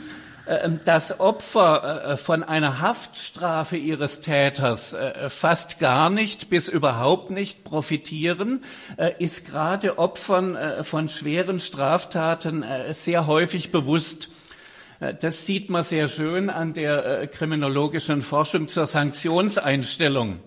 ähm, 0.47 0.81
dass 0.85 1.21
Opfer 1.21 2.13
äh, 2.13 2.17
von 2.17 2.43
einer 2.43 2.81
Haftstrafe 2.81 3.77
ihres 3.77 4.21
Täters 4.21 4.93
äh, 4.93 5.31
fast 5.31 5.79
gar 5.79 6.11
nicht 6.11 6.51
bis 6.51 6.69
überhaupt 6.69 7.31
nicht 7.31 7.65
profitieren, 7.65 8.65
äh, 8.97 9.13
ist 9.19 9.47
gerade 9.47 9.99
Opfern 9.99 10.85
von 10.85 11.09
schweren 11.09 11.61
Straftaten 11.61 12.65
sehr 12.93 13.27
häufig 13.27 13.73
bewusst. 13.73 14.31
Äh, 15.03 15.15
das 15.15 15.45
sieht 15.47 15.69
man 15.69 15.83
sehr 15.83 16.09
schön 16.09 16.49
an 16.49 16.73
der 16.73 17.23
äh, 17.23 17.27
kriminologischen 17.27 18.23
Forschung 18.23 18.69
zur 18.69 18.87
Sanktionseinstellung. 18.87 20.39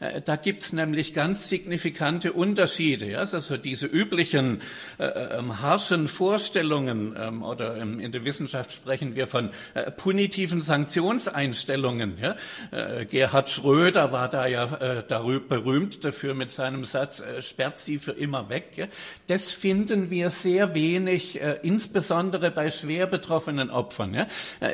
Äh, 0.00 0.20
da 0.22 0.36
gibt's 0.36 0.72
nämlich 0.72 1.14
ganz 1.14 1.48
signifikante 1.48 2.32
Unterschiede. 2.32 3.06
Ja? 3.10 3.18
Also 3.18 3.56
diese 3.56 3.86
üblichen 3.86 4.60
äh, 4.98 5.06
ähm, 5.06 5.60
harschen 5.60 6.08
Vorstellungen 6.08 7.16
ähm, 7.18 7.42
oder 7.42 7.76
ähm, 7.76 8.00
in 8.00 8.12
der 8.12 8.24
Wissenschaft 8.24 8.72
sprechen 8.72 9.14
wir 9.14 9.26
von 9.26 9.50
äh, 9.74 9.90
punitiven 9.90 10.62
Sanktionseinstellungen. 10.62 12.18
Ja? 12.20 12.36
Äh, 12.70 13.06
Gerhard 13.06 13.50
Schröder 13.50 14.12
war 14.12 14.28
da 14.28 14.46
ja 14.46 14.64
äh, 14.76 15.04
darüber 15.06 15.58
berühmt 15.60 16.04
dafür 16.04 16.34
mit 16.34 16.50
seinem 16.50 16.84
Satz, 16.84 17.20
äh, 17.20 17.42
sperrt 17.42 17.78
sie 17.78 17.98
für 17.98 18.12
immer 18.12 18.48
weg. 18.48 18.72
Ja? 18.76 18.86
Das 19.26 19.52
finden 19.52 20.10
wir 20.10 20.30
sehr 20.30 20.74
wenig, 20.74 21.40
insbesondere 21.62 22.50
bei 22.50 22.70
schwer 22.70 23.06
betroffenen 23.06 23.70
Opfern. 23.70 24.14
Ja? 24.14 24.26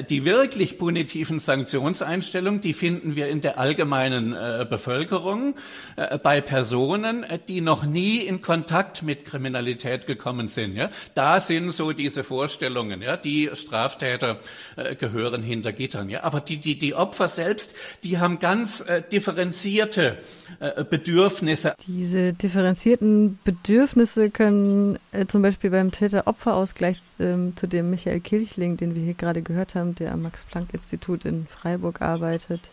die 0.03 0.25
wirklich 0.25 0.79
punitiven 0.79 1.41
Sanktionseinstellungen, 1.41 2.61
die 2.61 2.75
finden 2.75 3.17
wir 3.17 3.29
in 3.29 3.41
der 3.41 3.59
allgemeinen 3.59 4.33
Bevölkerung 4.69 5.10
Bevölkerung, 5.11 5.55
äh, 5.97 6.19
bei 6.19 6.41
Personen, 6.41 7.25
äh, 7.25 7.39
die 7.47 7.61
noch 7.61 7.85
nie 7.85 8.19
in 8.19 8.41
Kontakt 8.41 9.03
mit 9.03 9.25
Kriminalität 9.25 10.07
gekommen 10.07 10.49
sind. 10.49 10.77
Ja? 10.77 10.91
Da 11.15 11.41
sind 11.41 11.73
so 11.73 11.93
diese 11.93 12.25
Vorstellungen, 12.25 13.03
ja? 13.03 13.17
die 13.17 13.51
Straftäter 13.55 14.39
äh, 14.77 14.95
gehören 14.95 15.43
hinter 15.43 15.73
Gittern. 15.73 16.09
Ja? 16.09 16.23
Aber 16.25 16.41
die, 16.41 16.59
die, 16.59 16.79
die 16.79 16.95
Opfer 16.95 17.29
selbst, 17.29 17.75
die 18.05 18.19
haben 18.19 18.39
ganz 18.39 18.81
äh, 18.81 19.03
differenzierte 19.03 20.19
äh, 20.61 20.85
Bedürfnisse. 20.85 21.75
Diese 21.87 22.33
differenzierten 22.33 23.39
Bedürfnisse 23.45 24.31
können 24.31 24.99
äh, 25.13 25.27
zum 25.27 25.43
Beispiel 25.43 25.71
beim 25.71 25.91
Täter-Opfer-Ausgleich, 25.91 26.99
ähm, 27.19 27.55
zu 27.57 27.67
dem 27.67 27.91
Michael 27.91 28.21
Kirchling, 28.21 28.77
den 28.77 28.95
wir 28.95 29.03
hier 29.03 29.15
gerade 29.15 29.43
gehört 29.43 29.75
haben, 29.75 29.95
der 29.95 30.13
am 30.13 30.23
Max-Planck-Institut 30.23 31.25
in 31.25 31.47
Freiburg 31.47 32.01
arbeitet, 32.01 32.71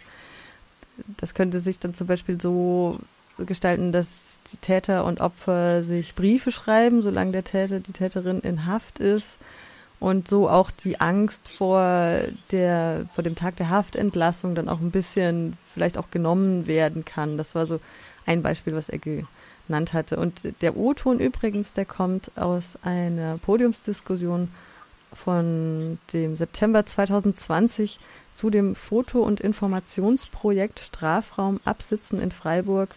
das 1.17 1.33
könnte 1.33 1.59
sich 1.59 1.79
dann 1.79 1.93
zum 1.93 2.07
Beispiel 2.07 2.39
so 2.39 2.99
gestalten, 3.37 3.91
dass 3.91 4.39
die 4.51 4.57
Täter 4.57 5.05
und 5.05 5.21
Opfer 5.21 5.83
sich 5.83 6.15
Briefe 6.15 6.51
schreiben, 6.51 7.01
solange 7.01 7.31
der 7.31 7.43
Täter, 7.43 7.79
die 7.79 7.91
Täterin 7.91 8.39
in 8.39 8.65
Haft 8.65 8.99
ist 8.99 9.37
und 9.99 10.27
so 10.27 10.49
auch 10.49 10.71
die 10.71 10.99
Angst 10.99 11.47
vor 11.47 12.19
der, 12.51 13.05
vor 13.13 13.23
dem 13.23 13.35
Tag 13.35 13.55
der 13.57 13.69
Haftentlassung 13.69 14.55
dann 14.55 14.69
auch 14.69 14.79
ein 14.79 14.91
bisschen 14.91 15.57
vielleicht 15.73 15.97
auch 15.97 16.11
genommen 16.11 16.67
werden 16.67 17.05
kann. 17.05 17.37
Das 17.37 17.55
war 17.55 17.65
so 17.67 17.79
ein 18.25 18.43
Beispiel, 18.43 18.75
was 18.75 18.89
er 18.89 18.99
genannt 18.99 19.93
hatte. 19.93 20.17
Und 20.17 20.43
der 20.61 20.77
O-Ton 20.77 21.19
übrigens, 21.19 21.73
der 21.73 21.85
kommt 21.85 22.31
aus 22.35 22.77
einer 22.83 23.37
Podiumsdiskussion 23.39 24.49
von 25.13 25.97
dem 26.13 26.35
September 26.35 26.85
2020 26.85 27.99
zu 28.37 28.51
dem 28.51 28.75
Foto- 28.75 29.23
und 29.23 29.41
Informationsprojekt 29.41 30.79
Strafraum 30.79 31.59
Absitzen 31.65 32.21
in 32.21 32.31
Freiburg 32.31 32.93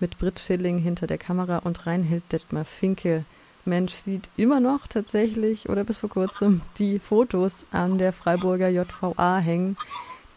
mit 0.00 0.18
Britt 0.18 0.40
Schilling 0.40 0.78
hinter 0.78 1.06
der 1.06 1.18
Kamera 1.18 1.58
und 1.58 1.86
Reinhild 1.86 2.24
Detmar 2.32 2.64
Finke. 2.64 3.24
Mensch 3.64 3.92
sieht 3.92 4.28
immer 4.36 4.58
noch 4.58 4.88
tatsächlich 4.88 5.68
oder 5.68 5.84
bis 5.84 5.98
vor 5.98 6.10
kurzem 6.10 6.62
die 6.78 6.98
Fotos 6.98 7.64
an 7.70 7.96
der 7.96 8.12
Freiburger 8.12 8.68
JVA 8.68 9.38
hängen, 9.38 9.76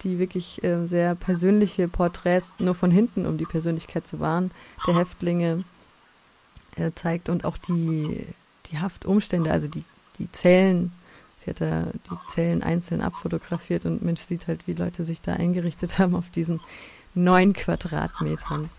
die 0.04 0.20
wirklich 0.20 0.64
äh, 0.64 0.86
sehr 0.86 1.16
persönliche 1.16 1.88
Porträts 1.88 2.54
nur 2.60 2.76
von 2.76 2.92
hinten, 2.92 3.26
um 3.26 3.40
die 3.40 3.46
Persönlichkeit 3.46 4.06
zu 4.06 4.20
wahren, 4.20 4.52
der 4.86 4.96
Häftlinge 4.96 5.64
äh, 6.76 6.92
zeigt 6.94 7.30
und 7.30 7.46
auch 7.46 7.58
die, 7.58 8.28
die 8.68 8.78
Haftumstände, 8.78 9.52
also 9.52 9.68
die, 9.68 9.84
die 10.20 10.32
Zellen 10.32 10.92
Sie 11.46 11.52
hat 11.52 11.62
da 11.62 11.84
die 12.10 12.32
Zellen 12.32 12.64
einzeln 12.64 13.02
abfotografiert 13.02 13.86
und 13.86 14.02
Mensch 14.02 14.22
sieht 14.22 14.48
halt, 14.48 14.66
wie 14.68 14.74
Leute 14.74 15.04
sich 15.06 15.22
da 15.22 15.34
eingerichtet 15.34 16.00
haben 16.00 16.16
auf 16.16 16.30
diesen 16.30 16.60
neun 17.14 17.54
Quadratmetern. 17.54 18.70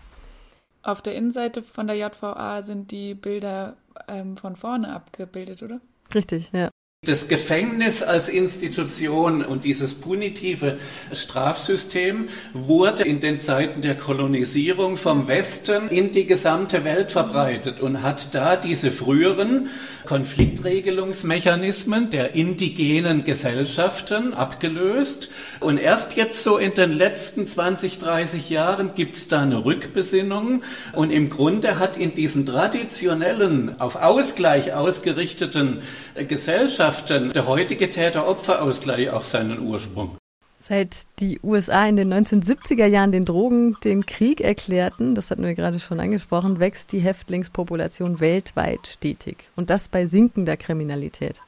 Auf 0.83 1.01
der 1.01 1.15
Innenseite 1.15 1.63
von 1.63 1.87
der 1.87 1.95
JVA 1.95 2.63
sind 2.63 2.91
die 2.91 3.13
Bilder 3.13 3.77
ähm, 4.07 4.37
von 4.37 4.55
vorne 4.55 4.93
abgebildet, 4.93 5.63
oder? 5.63 5.79
Richtig, 6.13 6.51
ja. 6.51 6.69
Das 7.05 7.27
Gefängnis 7.27 8.01
als 8.01 8.27
Institution 8.27 9.45
und 9.45 9.65
dieses 9.65 9.93
punitive 9.93 10.79
Strafsystem 11.13 12.27
wurde 12.53 13.03
in 13.03 13.19
den 13.19 13.39
Zeiten 13.39 13.81
der 13.81 13.93
Kolonisierung 13.93 14.97
vom 14.97 15.27
Westen 15.27 15.89
in 15.89 16.11
die 16.11 16.25
gesamte 16.25 16.83
Welt 16.85 17.11
verbreitet 17.11 17.81
und 17.81 18.01
hat 18.01 18.33
da 18.33 18.55
diese 18.55 18.89
früheren 18.89 19.69
Konfliktregelungsmechanismen 20.05 22.09
der 22.09 22.33
indigenen 22.33 23.23
Gesellschaften 23.23 24.33
abgelöst. 24.33 25.29
Und 25.59 25.77
erst 25.77 26.15
jetzt 26.15 26.43
so 26.43 26.57
in 26.57 26.73
den 26.73 26.93
letzten 26.93 27.45
20, 27.45 27.99
30 27.99 28.49
Jahren 28.49 28.95
gibt 28.95 29.17
es 29.17 29.27
da 29.27 29.41
eine 29.41 29.65
Rückbesinnung. 29.65 30.63
Und 30.93 31.11
im 31.11 31.29
Grunde 31.29 31.77
hat 31.77 31.95
in 31.95 32.15
diesen 32.15 32.47
traditionellen, 32.47 33.79
auf 33.79 33.97
Ausgleich 33.97 34.73
ausgerichteten 34.73 35.81
Gesellschaften 36.27 36.86
der 37.33 37.47
heutige 37.47 37.89
Täter-Opfer-Ausgleich 37.89 39.09
auch 39.09 39.23
seinen 39.23 39.59
Ursprung. 39.59 40.17
Seit 40.59 41.05
die 41.19 41.39
USA 41.43 41.85
in 41.85 41.95
den 41.95 42.13
1970er 42.13 42.85
Jahren 42.85 43.11
den 43.11 43.25
Drogen 43.25 43.77
den 43.83 44.05
Krieg 44.05 44.41
erklärten, 44.41 45.15
das 45.15 45.29
hatten 45.31 45.43
wir 45.43 45.53
gerade 45.53 45.79
schon 45.79 45.99
angesprochen, 45.99 46.59
wächst 46.59 46.91
die 46.91 46.99
Häftlingspopulation 46.99 48.19
weltweit 48.19 48.87
stetig. 48.87 49.49
Und 49.55 49.69
das 49.69 49.87
bei 49.87 50.05
sinkender 50.05 50.57
Kriminalität. 50.57 51.41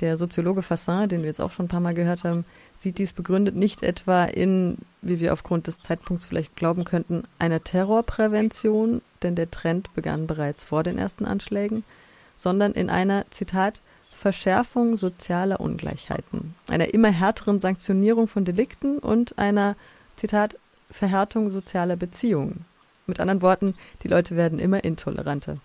Der 0.00 0.16
Soziologe 0.16 0.62
Fassin, 0.62 1.08
den 1.08 1.20
wir 1.20 1.28
jetzt 1.28 1.40
auch 1.40 1.52
schon 1.52 1.66
ein 1.66 1.68
paar 1.68 1.80
Mal 1.80 1.94
gehört 1.94 2.24
haben, 2.24 2.44
sieht 2.76 2.98
dies 2.98 3.12
begründet 3.12 3.54
nicht 3.54 3.82
etwa 3.82 4.24
in, 4.24 4.78
wie 5.00 5.20
wir 5.20 5.32
aufgrund 5.32 5.66
des 5.66 5.80
Zeitpunkts 5.80 6.26
vielleicht 6.26 6.56
glauben 6.56 6.84
könnten, 6.84 7.22
einer 7.38 7.62
Terrorprävention, 7.62 9.02
denn 9.22 9.34
der 9.34 9.50
Trend 9.50 9.94
begann 9.94 10.26
bereits 10.26 10.64
vor 10.64 10.82
den 10.82 10.98
ersten 10.98 11.24
Anschlägen, 11.24 11.84
sondern 12.36 12.72
in 12.72 12.90
einer, 12.90 13.26
Zitat, 13.30 13.80
Verschärfung 14.22 14.96
sozialer 14.96 15.58
Ungleichheiten, 15.58 16.54
einer 16.68 16.94
immer 16.94 17.10
härteren 17.10 17.58
Sanktionierung 17.58 18.28
von 18.28 18.44
Delikten 18.44 18.98
und 18.98 19.36
einer, 19.36 19.74
Zitat, 20.14 20.56
Verhärtung 20.92 21.50
sozialer 21.50 21.96
Beziehungen. 21.96 22.64
Mit 23.08 23.18
anderen 23.18 23.42
Worten, 23.42 23.74
die 24.04 24.08
Leute 24.08 24.36
werden 24.36 24.60
immer 24.60 24.84
intoleranter. 24.84 25.56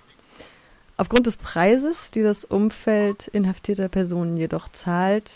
Aufgrund 0.97 1.27
des 1.27 1.37
Preises, 1.37 2.09
die 2.09 2.23
das 2.23 2.45
Umfeld 2.45 3.27
inhaftierter 3.27 3.89
Personen 3.89 4.37
jedoch 4.37 4.69
zahlt, 4.69 5.31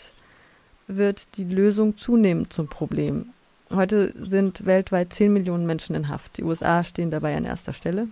wird 0.88 1.36
die 1.36 1.44
Lösung 1.44 1.96
zunehmend 1.96 2.52
zum 2.52 2.66
Problem. 2.66 3.26
Heute 3.70 4.12
sind 4.16 4.66
weltweit 4.66 5.12
10 5.12 5.32
Millionen 5.32 5.64
Menschen 5.64 5.94
in 5.94 6.08
Haft. 6.08 6.38
Die 6.38 6.42
USA 6.42 6.82
stehen 6.82 7.12
dabei 7.12 7.36
an 7.36 7.44
erster 7.44 7.72
Stelle. 7.72 8.08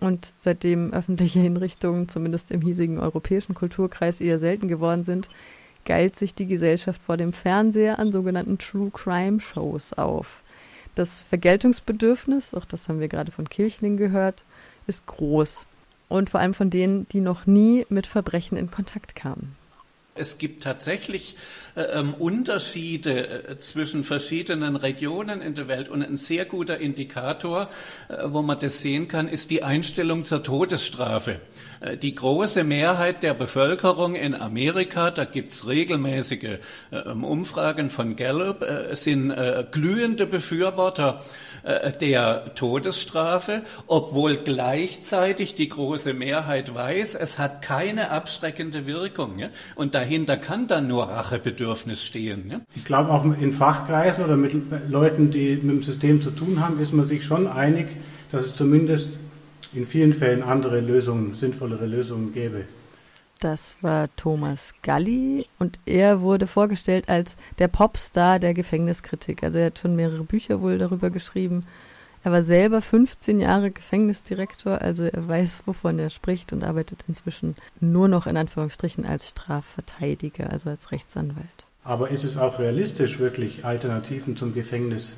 Und 0.00 0.32
seitdem 0.38 0.92
öffentliche 0.92 1.40
Hinrichtungen, 1.40 2.08
zumindest 2.08 2.50
im 2.50 2.60
hiesigen 2.60 2.98
europäischen 2.98 3.54
Kulturkreis, 3.54 4.20
eher 4.20 4.38
selten 4.38 4.68
geworden 4.68 5.04
sind, 5.04 5.28
geilt 5.84 6.16
sich 6.16 6.34
die 6.34 6.46
Gesellschaft 6.46 7.00
vor 7.02 7.16
dem 7.16 7.32
Fernseher 7.32 7.98
an 7.98 8.12
sogenannten 8.12 8.58
True 8.58 8.90
Crime 8.90 9.40
Shows 9.40 9.92
auf. 9.92 10.42
Das 10.94 11.22
Vergeltungsbedürfnis, 11.22 12.54
auch 12.54 12.64
das 12.64 12.88
haben 12.88 13.00
wir 13.00 13.08
gerade 13.08 13.32
von 13.32 13.48
Kirchling 13.48 13.96
gehört, 13.96 14.44
ist 14.86 15.06
groß. 15.06 15.66
Und 16.08 16.30
vor 16.30 16.40
allem 16.40 16.54
von 16.54 16.70
denen, 16.70 17.08
die 17.08 17.20
noch 17.20 17.46
nie 17.46 17.86
mit 17.88 18.06
Verbrechen 18.06 18.56
in 18.56 18.70
Kontakt 18.70 19.14
kamen. 19.16 19.56
Es 20.16 20.38
gibt 20.38 20.62
tatsächlich 20.62 21.36
äh, 21.74 21.82
ähm, 21.82 22.14
Unterschiede 22.14 23.48
äh, 23.48 23.58
zwischen 23.58 24.04
verschiedenen 24.04 24.76
Regionen 24.76 25.42
in 25.42 25.54
der 25.54 25.66
Welt 25.66 25.88
und 25.88 26.04
ein 26.04 26.16
sehr 26.16 26.44
guter 26.44 26.78
Indikator, 26.78 27.68
äh, 28.08 28.18
wo 28.26 28.40
man 28.40 28.60
das 28.60 28.80
sehen 28.80 29.08
kann, 29.08 29.26
ist 29.26 29.50
die 29.50 29.64
Einstellung 29.64 30.24
zur 30.24 30.44
Todesstrafe. 30.44 31.40
Äh, 31.80 31.96
die 31.96 32.14
große 32.14 32.62
Mehrheit 32.62 33.24
der 33.24 33.34
Bevölkerung 33.34 34.14
in 34.14 34.36
Amerika, 34.36 35.10
da 35.10 35.24
gibt's 35.24 35.66
regelmäßige 35.66 36.44
äh, 36.44 36.58
ähm, 36.92 37.24
Umfragen 37.24 37.90
von 37.90 38.14
Gallup, 38.14 38.62
äh, 38.62 38.94
sind 38.94 39.34
glühende 39.72 40.26
Befürworter 40.26 41.24
der 42.00 42.54
Todesstrafe, 42.54 43.62
obwohl 43.86 44.36
gleichzeitig 44.36 45.54
die 45.54 45.68
große 45.68 46.12
Mehrheit 46.12 46.74
weiß, 46.74 47.14
es 47.14 47.38
hat 47.38 47.62
keine 47.62 48.10
abschreckende 48.10 48.86
Wirkung. 48.86 49.42
Und 49.74 49.94
dahinter 49.94 50.36
kann 50.36 50.66
dann 50.66 50.88
nur 50.88 51.04
Rachebedürfnis 51.04 52.02
stehen. 52.02 52.62
Ich 52.76 52.84
glaube, 52.84 53.10
auch 53.10 53.24
in 53.24 53.52
Fachkreisen 53.52 54.24
oder 54.24 54.36
mit 54.36 54.54
Leuten, 54.88 55.30
die 55.30 55.56
mit 55.56 55.76
dem 55.76 55.82
System 55.82 56.20
zu 56.20 56.30
tun 56.30 56.60
haben, 56.60 56.78
ist 56.80 56.92
man 56.92 57.06
sich 57.06 57.24
schon 57.24 57.46
einig, 57.46 57.86
dass 58.30 58.42
es 58.42 58.54
zumindest 58.54 59.18
in 59.72 59.86
vielen 59.86 60.12
Fällen 60.12 60.42
andere 60.42 60.80
Lösungen, 60.80 61.34
sinnvollere 61.34 61.86
Lösungen 61.86 62.32
gäbe. 62.32 62.64
Das 63.40 63.76
war 63.82 64.08
Thomas 64.16 64.72
Galli 64.82 65.46
und 65.58 65.78
er 65.86 66.22
wurde 66.22 66.46
vorgestellt 66.46 67.08
als 67.08 67.36
der 67.58 67.68
Popstar 67.68 68.38
der 68.38 68.54
Gefängniskritik. 68.54 69.42
Also 69.42 69.58
er 69.58 69.66
hat 69.66 69.78
schon 69.78 69.96
mehrere 69.96 70.24
Bücher 70.24 70.60
wohl 70.60 70.78
darüber 70.78 71.10
geschrieben. 71.10 71.66
Er 72.22 72.32
war 72.32 72.42
selber 72.42 72.80
15 72.80 73.38
Jahre 73.38 73.70
Gefängnisdirektor, 73.70 74.80
also 74.80 75.04
er 75.04 75.28
weiß, 75.28 75.64
wovon 75.66 75.98
er 75.98 76.08
spricht 76.08 76.54
und 76.54 76.64
arbeitet 76.64 77.04
inzwischen 77.06 77.54
nur 77.80 78.08
noch 78.08 78.26
in 78.26 78.38
Anführungsstrichen 78.38 79.04
als 79.04 79.28
Strafverteidiger, 79.28 80.50
also 80.50 80.70
als 80.70 80.90
Rechtsanwalt. 80.90 81.66
Aber 81.82 82.08
ist 82.08 82.24
es 82.24 82.38
auch 82.38 82.58
realistisch, 82.58 83.18
wirklich 83.18 83.66
Alternativen 83.66 84.38
zum 84.38 84.54
Gefängnis 84.54 85.16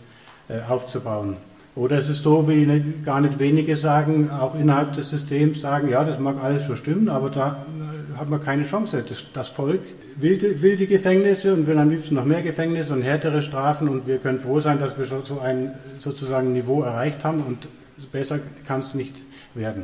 äh, 0.48 0.62
aufzubauen? 0.62 1.37
Oder 1.76 1.98
es 1.98 2.08
ist 2.08 2.22
so, 2.22 2.48
wie 2.48 2.66
gar 3.04 3.20
nicht 3.20 3.38
wenige 3.38 3.76
sagen, 3.76 4.30
auch 4.30 4.54
innerhalb 4.58 4.94
des 4.94 5.10
Systems 5.10 5.60
sagen, 5.60 5.90
ja, 5.90 6.04
das 6.04 6.18
mag 6.18 6.42
alles 6.42 6.64
schon 6.64 6.76
stimmen, 6.78 7.10
aber 7.10 7.28
da 7.28 7.66
äh, 8.14 8.18
hat 8.18 8.30
man 8.30 8.42
keine 8.42 8.64
Chance. 8.64 9.04
Das, 9.06 9.30
das 9.34 9.50
Volk 9.50 9.82
will, 10.16 10.62
will, 10.62 10.76
die 10.76 10.86
Gefängnisse 10.86 11.52
und 11.52 11.66
will 11.66 11.76
am 11.76 11.90
liebsten 11.90 12.14
noch 12.14 12.24
mehr 12.24 12.40
Gefängnisse 12.40 12.94
und 12.94 13.02
härtere 13.02 13.42
Strafen 13.42 13.90
und 13.90 14.06
wir 14.06 14.16
können 14.16 14.40
froh 14.40 14.58
sein, 14.58 14.78
dass 14.80 14.98
wir 14.98 15.04
schon 15.04 15.26
so 15.26 15.38
ein 15.38 15.74
sozusagen 15.98 16.54
Niveau 16.54 16.80
erreicht 16.80 17.22
haben 17.26 17.42
und 17.42 17.68
besser 18.10 18.40
kann 18.66 18.80
es 18.80 18.94
nicht 18.94 19.16
werden. 19.54 19.82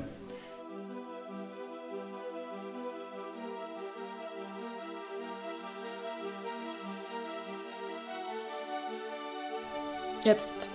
Jetzt 10.24 10.70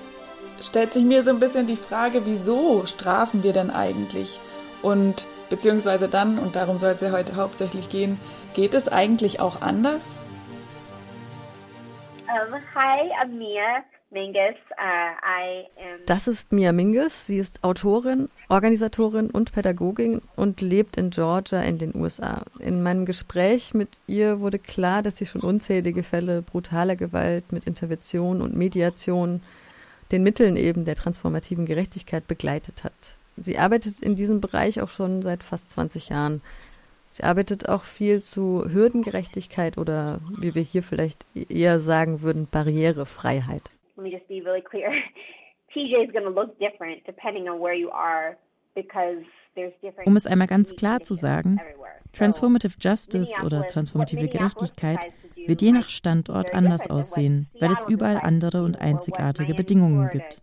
stellt 0.62 0.94
sich 0.94 1.04
mir 1.04 1.24
so 1.24 1.30
ein 1.30 1.40
bisschen 1.40 1.68
die 1.68 1.76
Frage, 1.76 2.26
wieso 2.26 2.86
strafen 2.86 3.44
wir 3.44 3.54
denn 3.54 3.70
eigentlich? 3.70 4.40
Und 4.82 5.26
beziehungsweise 5.50 6.08
dann, 6.08 6.40
und 6.40 6.56
darum 6.56 6.80
soll 6.80 6.92
es 6.92 7.02
ja 7.02 7.12
heute 7.12 7.36
hauptsächlich 7.36 7.90
gehen, 7.90 8.20
geht 8.54 8.74
es 8.74 8.88
eigentlich 8.88 9.40
auch 9.40 9.62
anders? 9.62 10.04
Um, 12.28 12.54
hi, 12.76 13.10
I'm 13.22 13.38
Mia. 13.38 13.84
Mingus. 14.10 14.56
Uh, 14.72 15.98
das 16.06 16.28
ist 16.28 16.54
Mia 16.54 16.72
Mingus. 16.72 17.28
Sie 17.28 17.38
ist 17.38 17.62
Autorin, 17.64 18.30
Organisatorin 18.48 19.30
und 19.30 19.52
Pädagogin 19.52 20.22
und 20.38 20.62
lebt 20.62 20.96
in 20.96 21.10
Georgia 21.10 21.62
in 21.62 21.78
den 21.78 21.94
USA. 21.94 22.44
In 22.60 22.84
meinem 22.84 23.06
Gespräch 23.06 23.74
mit 23.74 24.00
ihr 24.08 24.40
wurde 24.40 24.60
klar, 24.60 25.02
dass 25.02 25.18
sie 25.18 25.26
schon 25.26 25.42
unzählige 25.42 26.04
Fälle 26.04 26.42
brutaler 26.42 26.96
Gewalt 26.96 27.52
mit 27.52 27.66
Intervention 27.66 28.42
und 28.42 28.56
Mediation 28.56 29.42
den 30.12 30.24
Mitteln 30.24 30.56
eben 30.56 30.86
der 30.86 30.96
transformativen 30.96 31.66
Gerechtigkeit 31.66 32.28
begleitet 32.28 32.84
hat. 32.84 32.94
Sie 33.36 33.58
arbeitet 33.58 34.00
in 34.00 34.16
diesem 34.16 34.42
Bereich 34.42 34.82
auch 34.82 34.90
schon 34.90 35.22
seit 35.22 35.44
fast 35.44 35.70
20 35.70 36.10
Jahren. 36.10 36.42
Sie 37.12 37.24
arbeitet 37.24 37.70
auch 37.70 37.84
viel 37.84 38.22
zu 38.22 38.66
Hürdengerechtigkeit 38.70 39.78
oder 39.78 40.20
wie 40.40 40.56
wir 40.56 40.62
hier 40.62 40.84
vielleicht 40.84 41.26
eher 41.34 41.80
sagen 41.80 42.22
würden, 42.22 42.48
Barrierefreiheit. 42.50 43.64
Let 43.96 44.04
me 44.04 44.10
just 44.12 44.28
be 44.28 44.44
really 44.44 44.62
clear. 44.62 44.92
TJ 45.74 46.08
is 46.08 46.12
going 46.12 46.24
to 46.24 46.30
look 46.30 46.58
different 46.60 47.06
depending 47.06 47.48
on 47.48 47.60
where 47.60 47.76
you 47.76 47.90
are 47.92 48.38
because 48.74 49.24
um 50.06 50.16
es 50.16 50.28
einmal 50.28 50.48
ganz 50.48 50.76
klar 50.76 51.02
zu 51.02 51.16
sagen, 51.16 51.60
Transformative 52.14 52.76
Justice 52.80 53.42
oder 53.44 53.66
transformative 53.68 54.28
Gerechtigkeit 54.28 55.00
wird 55.48 55.62
je 55.62 55.72
nach 55.72 55.90
Standort 55.90 56.54
anders 56.54 56.88
aussehen, 56.90 57.48
weil 57.60 57.72
es 57.72 57.86
überall 57.88 58.18
andere 58.18 58.64
und 58.64 58.80
einzigartige 58.80 59.54
Bedingungen 59.54 60.10
gibt. 60.10 60.42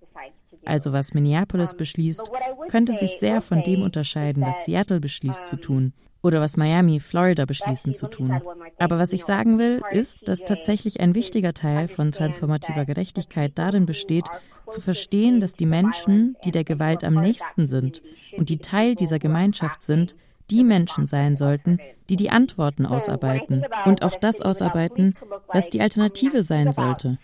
Also 0.65 0.93
was 0.93 1.15
Minneapolis 1.15 1.75
beschließt, 1.75 2.31
könnte 2.69 2.95
sich 2.95 3.19
sehr 3.19 3.41
von 3.41 3.63
dem 3.63 3.83
unterscheiden, 3.83 4.45
was 4.45 4.65
Seattle 4.65 5.01
beschließt 5.01 5.47
zu 5.47 5.57
tun 5.57 5.93
oder 6.23 6.41
was 6.41 6.57
Miami, 6.57 7.01
Florida 7.01 7.45
beschließen 7.45 7.95
zu 7.95 8.07
tun. 8.07 8.41
Aber 8.79 8.99
was 8.99 9.13
ich 9.13 9.25
sagen 9.25 9.59
will, 9.59 9.83
ist, 9.91 10.27
dass 10.27 10.41
tatsächlich 10.41 11.01
ein 11.01 11.15
wichtiger 11.15 11.53
Teil 11.53 11.87
von 11.87 12.13
transformativer 12.13 12.87
Gerechtigkeit 12.87 13.53
darin 13.57 13.85
besteht, 13.85 14.25
zu 14.67 14.81
verstehen, 14.81 15.41
dass 15.41 15.55
die 15.55 15.67
Menschen, 15.67 16.37
die 16.45 16.51
der 16.51 16.65
Gewalt 16.65 17.05
am 17.05 17.15
nächsten 17.15 17.67
sind 17.67 18.03
und 18.39 18.49
die 18.49 18.59
Teil 18.59 18.95
dieser 18.95 19.19
Gemeinschaft 19.19 19.83
sind, 19.83 20.17
die 20.51 20.65
Menschen 20.65 21.07
sein 21.07 21.37
sollten, 21.37 21.79
die 22.09 22.17
die 22.17 22.31
Antworten 22.31 22.87
ausarbeiten 22.87 23.65
und 23.85 24.03
auch 24.03 24.17
das 24.17 24.41
ausarbeiten, 24.41 25.15
was 25.49 25.71
die 25.71 25.81
Alternative 25.81 26.45
sein 26.45 26.73
sollte. 26.73 27.19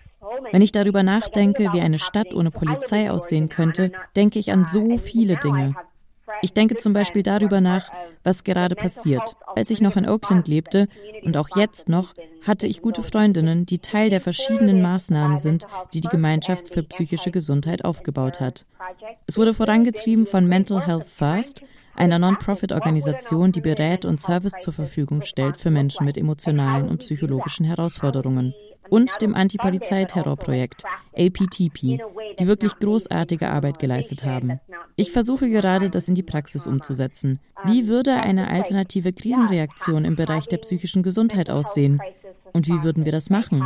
Wenn 0.52 0.62
ich 0.62 0.72
darüber 0.72 1.02
nachdenke, 1.02 1.72
wie 1.72 1.80
eine 1.80 1.98
Stadt 1.98 2.34
ohne 2.34 2.50
Polizei 2.50 3.10
aussehen 3.10 3.48
könnte, 3.48 3.92
denke 4.16 4.38
ich 4.38 4.52
an 4.52 4.64
so 4.64 4.96
viele 4.96 5.36
Dinge. 5.36 5.74
Ich 6.42 6.52
denke 6.52 6.76
zum 6.76 6.92
Beispiel 6.92 7.22
darüber 7.22 7.60
nach, 7.60 7.90
was 8.22 8.44
gerade 8.44 8.76
passiert. 8.76 9.36
Als 9.56 9.70
ich 9.70 9.80
noch 9.80 9.96
in 9.96 10.08
Oakland 10.08 10.46
lebte 10.48 10.88
und 11.24 11.36
auch 11.36 11.56
jetzt 11.56 11.88
noch, 11.88 12.12
hatte 12.46 12.66
ich 12.66 12.82
gute 12.82 13.02
Freundinnen, 13.02 13.66
die 13.66 13.80
Teil 13.80 14.10
der 14.10 14.20
verschiedenen 14.20 14.80
Maßnahmen 14.80 15.38
sind, 15.38 15.66
die 15.92 16.00
die 16.00 16.08
Gemeinschaft 16.08 16.68
für 16.68 16.82
psychische 16.82 17.30
Gesundheit 17.30 17.84
aufgebaut 17.84 18.40
hat. 18.40 18.64
Es 19.26 19.38
wurde 19.38 19.54
vorangetrieben 19.54 20.26
von 20.26 20.46
Mental 20.46 20.86
Health 20.86 21.08
First, 21.08 21.62
einer 22.00 22.18
Non-Profit-Organisation, 22.18 23.52
die 23.52 23.60
berät 23.60 24.06
und 24.06 24.18
Service 24.18 24.54
zur 24.58 24.72
Verfügung 24.72 25.20
stellt 25.20 25.58
für 25.58 25.70
Menschen 25.70 26.06
mit 26.06 26.16
emotionalen 26.16 26.88
und 26.88 26.98
psychologischen 26.98 27.66
Herausforderungen 27.66 28.54
und 28.88 29.20
dem 29.20 29.34
Antipolizeiterrorprojekt 29.34 30.84
APTP, 31.14 32.00
die 32.38 32.46
wirklich 32.46 32.74
großartige 32.78 33.50
Arbeit 33.50 33.78
geleistet 33.78 34.24
haben. 34.24 34.60
Ich 34.96 35.12
versuche 35.12 35.50
gerade, 35.50 35.90
das 35.90 36.08
in 36.08 36.14
die 36.14 36.22
Praxis 36.22 36.66
umzusetzen. 36.66 37.38
Wie 37.64 37.86
würde 37.86 38.14
eine 38.14 38.48
alternative 38.48 39.12
Krisenreaktion 39.12 40.06
im 40.06 40.16
Bereich 40.16 40.46
der 40.46 40.58
psychischen 40.58 41.02
Gesundheit 41.02 41.50
aussehen? 41.50 42.00
Und 42.54 42.66
wie 42.66 42.82
würden 42.82 43.04
wir 43.04 43.12
das 43.12 43.28
machen? 43.28 43.62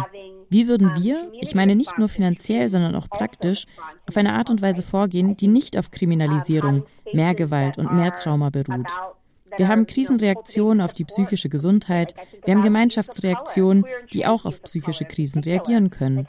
Wie 0.51 0.69
würden 0.69 0.91
wir, 1.03 1.31
ich 1.41 1.55
meine 1.55 1.77
nicht 1.77 1.99
nur 1.99 2.09
finanziell, 2.09 2.71
sondern 2.71 2.95
auch 2.95 3.09
praktisch, 3.09 3.67
auf 4.09 4.17
eine 4.17 4.35
Art 4.35 4.51
und 4.51 4.63
Weise 4.63 4.83
vorgehen, 4.83 5.37
die 5.37 5.49
nicht 5.49 5.77
auf 5.77 5.91
Kriminalisierung, 5.91 6.85
mehr 7.13 7.35
Gewalt 7.35 7.79
und 7.79 7.93
mehr 7.93 8.13
Trauma 8.13 8.51
beruht? 8.51 8.91
Wir 9.57 9.69
haben 9.69 9.87
Krisenreaktionen 9.87 10.81
auf 10.81 10.95
die 10.95 11.05
psychische 11.05 11.49
Gesundheit. 11.49 12.15
Wir 12.45 12.55
haben 12.55 12.63
Gemeinschaftsreaktionen, 12.63 13.85
die 14.13 14.27
auch 14.27 14.45
auf 14.45 14.63
psychische 14.63 15.05
Krisen 15.05 15.43
reagieren 15.45 15.91
können. 15.91 16.27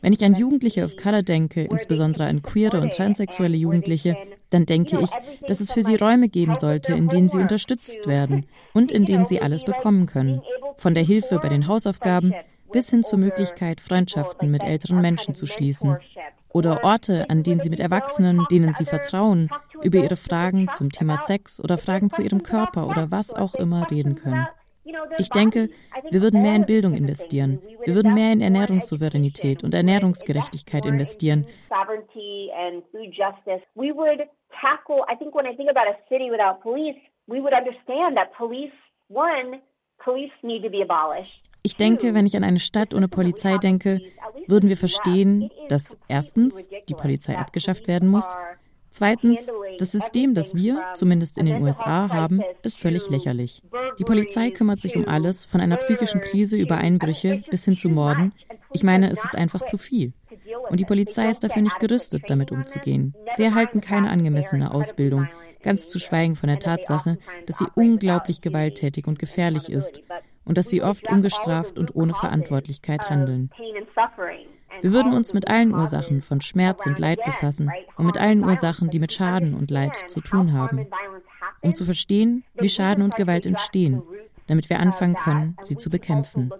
Wenn 0.00 0.12
ich 0.14 0.24
an 0.24 0.34
Jugendliche 0.34 0.84
of 0.84 0.96
Color 0.96 1.22
denke, 1.22 1.64
insbesondere 1.64 2.26
an 2.26 2.42
queere 2.42 2.80
und 2.80 2.92
transsexuelle 2.92 3.56
Jugendliche, 3.56 4.16
dann 4.50 4.66
denke 4.66 5.00
ich, 5.00 5.10
dass 5.46 5.60
es 5.60 5.72
für 5.72 5.82
sie 5.82 5.96
Räume 5.96 6.28
geben 6.28 6.56
sollte, 6.56 6.94
in 6.94 7.08
denen 7.08 7.28
sie 7.28 7.38
unterstützt 7.38 8.06
werden 8.06 8.46
und 8.72 8.92
in 8.92 9.04
denen 9.04 9.26
sie 9.26 9.42
alles 9.42 9.64
bekommen 9.64 10.06
können. 10.06 10.40
Von 10.78 10.94
der 10.94 11.04
Hilfe 11.04 11.38
bei 11.38 11.48
den 11.48 11.66
Hausaufgaben 11.66 12.32
bis 12.74 12.90
hin 12.90 13.04
zur 13.04 13.20
Möglichkeit, 13.20 13.80
Freundschaften 13.80 14.50
mit 14.50 14.64
älteren 14.64 15.00
Menschen 15.00 15.32
zu 15.32 15.46
schließen 15.46 15.96
oder 16.52 16.82
Orte, 16.82 17.30
an 17.30 17.44
denen 17.44 17.60
sie 17.60 17.70
mit 17.70 17.78
Erwachsenen, 17.78 18.44
denen 18.50 18.74
sie 18.74 18.84
vertrauen, 18.84 19.48
über 19.82 19.98
ihre 19.98 20.16
Fragen 20.16 20.68
zum 20.70 20.90
Thema 20.90 21.16
Sex 21.16 21.60
oder 21.60 21.78
Fragen 21.78 22.10
zu 22.10 22.20
ihrem 22.20 22.42
Körper 22.42 22.88
oder 22.88 23.12
was 23.12 23.32
auch 23.32 23.54
immer 23.54 23.88
reden 23.92 24.16
können. 24.16 24.48
Ich 25.18 25.28
denke, 25.28 25.70
wir 26.10 26.20
würden 26.20 26.42
mehr 26.42 26.56
in 26.56 26.66
Bildung 26.66 26.94
investieren. 26.94 27.62
Wir 27.84 27.94
würden 27.94 28.12
mehr 28.12 28.32
in 28.32 28.40
Ernährungssouveränität 28.40 29.62
und 29.62 29.72
Ernährungsgerechtigkeit 29.72 30.84
investieren. 30.84 31.46
Ich 41.66 41.76
denke, 41.76 42.12
wenn 42.12 42.26
ich 42.26 42.36
an 42.36 42.44
eine 42.44 42.60
Stadt 42.60 42.92
ohne 42.92 43.08
Polizei 43.08 43.56
denke, 43.56 44.02
würden 44.46 44.68
wir 44.68 44.76
verstehen, 44.76 45.50
dass 45.70 45.96
erstens 46.08 46.68
die 46.90 46.94
Polizei 46.94 47.38
abgeschafft 47.38 47.88
werden 47.88 48.10
muss, 48.10 48.26
zweitens 48.90 49.48
das 49.78 49.92
System, 49.92 50.34
das 50.34 50.54
wir, 50.54 50.82
zumindest 50.92 51.38
in 51.38 51.46
den 51.46 51.62
USA, 51.62 52.10
haben, 52.10 52.42
ist 52.62 52.78
völlig 52.78 53.08
lächerlich. 53.08 53.62
Die 53.98 54.04
Polizei 54.04 54.50
kümmert 54.50 54.82
sich 54.82 54.94
um 54.94 55.08
alles, 55.08 55.46
von 55.46 55.62
einer 55.62 55.78
psychischen 55.78 56.20
Krise 56.20 56.58
über 56.58 56.76
Einbrüche 56.76 57.42
bis 57.50 57.64
hin 57.64 57.78
zu 57.78 57.88
Morden. 57.88 58.34
Ich 58.74 58.82
meine, 58.82 59.10
es 59.10 59.24
ist 59.24 59.34
einfach 59.34 59.62
zu 59.62 59.78
viel. 59.78 60.12
Und 60.68 60.80
die 60.80 60.84
Polizei 60.84 61.30
ist 61.30 61.44
dafür 61.44 61.62
nicht 61.62 61.80
gerüstet, 61.80 62.24
damit 62.26 62.52
umzugehen. 62.52 63.14
Sie 63.36 63.42
erhalten 63.42 63.80
keine 63.80 64.10
angemessene 64.10 64.70
Ausbildung, 64.70 65.28
ganz 65.62 65.88
zu 65.88 65.98
schweigen 65.98 66.36
von 66.36 66.50
der 66.50 66.58
Tatsache, 66.58 67.16
dass 67.46 67.56
sie 67.56 67.66
unglaublich 67.74 68.42
gewalttätig 68.42 69.06
und 69.06 69.18
gefährlich 69.18 69.70
ist 69.70 70.02
und 70.44 70.58
dass 70.58 70.68
sie 70.70 70.82
oft 70.82 71.08
ungestraft 71.08 71.78
und 71.78 71.94
ohne 71.94 72.14
Verantwortlichkeit 72.14 73.08
handeln. 73.10 73.50
Wir 74.80 74.92
würden 74.92 75.14
uns 75.14 75.32
mit 75.32 75.48
allen 75.48 75.72
Ursachen 75.72 76.20
von 76.20 76.40
Schmerz 76.40 76.84
und 76.86 76.98
Leid 76.98 77.24
befassen 77.24 77.70
und 77.96 78.06
mit 78.06 78.18
allen 78.18 78.44
Ursachen, 78.44 78.90
die 78.90 78.98
mit 78.98 79.12
Schaden 79.12 79.54
und 79.54 79.70
Leid 79.70 80.10
zu 80.10 80.20
tun 80.20 80.52
haben, 80.52 80.86
um 81.60 81.74
zu 81.74 81.84
verstehen, 81.84 82.44
wie 82.54 82.68
Schaden 82.68 83.04
und 83.04 83.16
Gewalt 83.16 83.46
entstehen, 83.46 84.02
damit 84.46 84.68
wir 84.68 84.80
anfangen 84.80 85.14
können, 85.14 85.56
sie 85.60 85.76
zu 85.76 85.90
bekämpfen. 85.90 86.52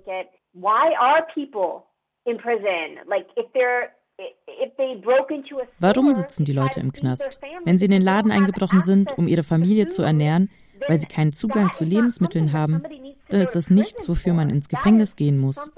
Warum 5.79 6.12
sitzen 6.12 6.44
die 6.44 6.53
Leute 6.53 6.81
im 6.81 6.92
Knast? 6.92 7.40
Wenn 7.64 7.79
sie 7.79 7.87
in 7.87 7.90
den 7.90 8.03
Laden 8.03 8.31
eingebrochen 8.31 8.81
sind, 8.81 9.18
um 9.18 9.27
ihre 9.27 9.42
Familie 9.42 9.88
zu 9.88 10.03
ernähren, 10.03 10.51
weil 10.87 10.99
sie 10.99 11.07
keinen 11.07 11.33
Zugang 11.33 11.73
zu 11.73 11.85
Lebensmitteln 11.85 12.53
haben, 12.53 12.83
dann 13.29 13.41
ist 13.41 13.55
das 13.55 13.71
nichts, 13.71 14.09
wofür 14.09 14.35
man 14.35 14.51
ins 14.51 14.69
Gefängnis 14.69 15.17
gehen 15.17 15.39
muss. 15.39 15.71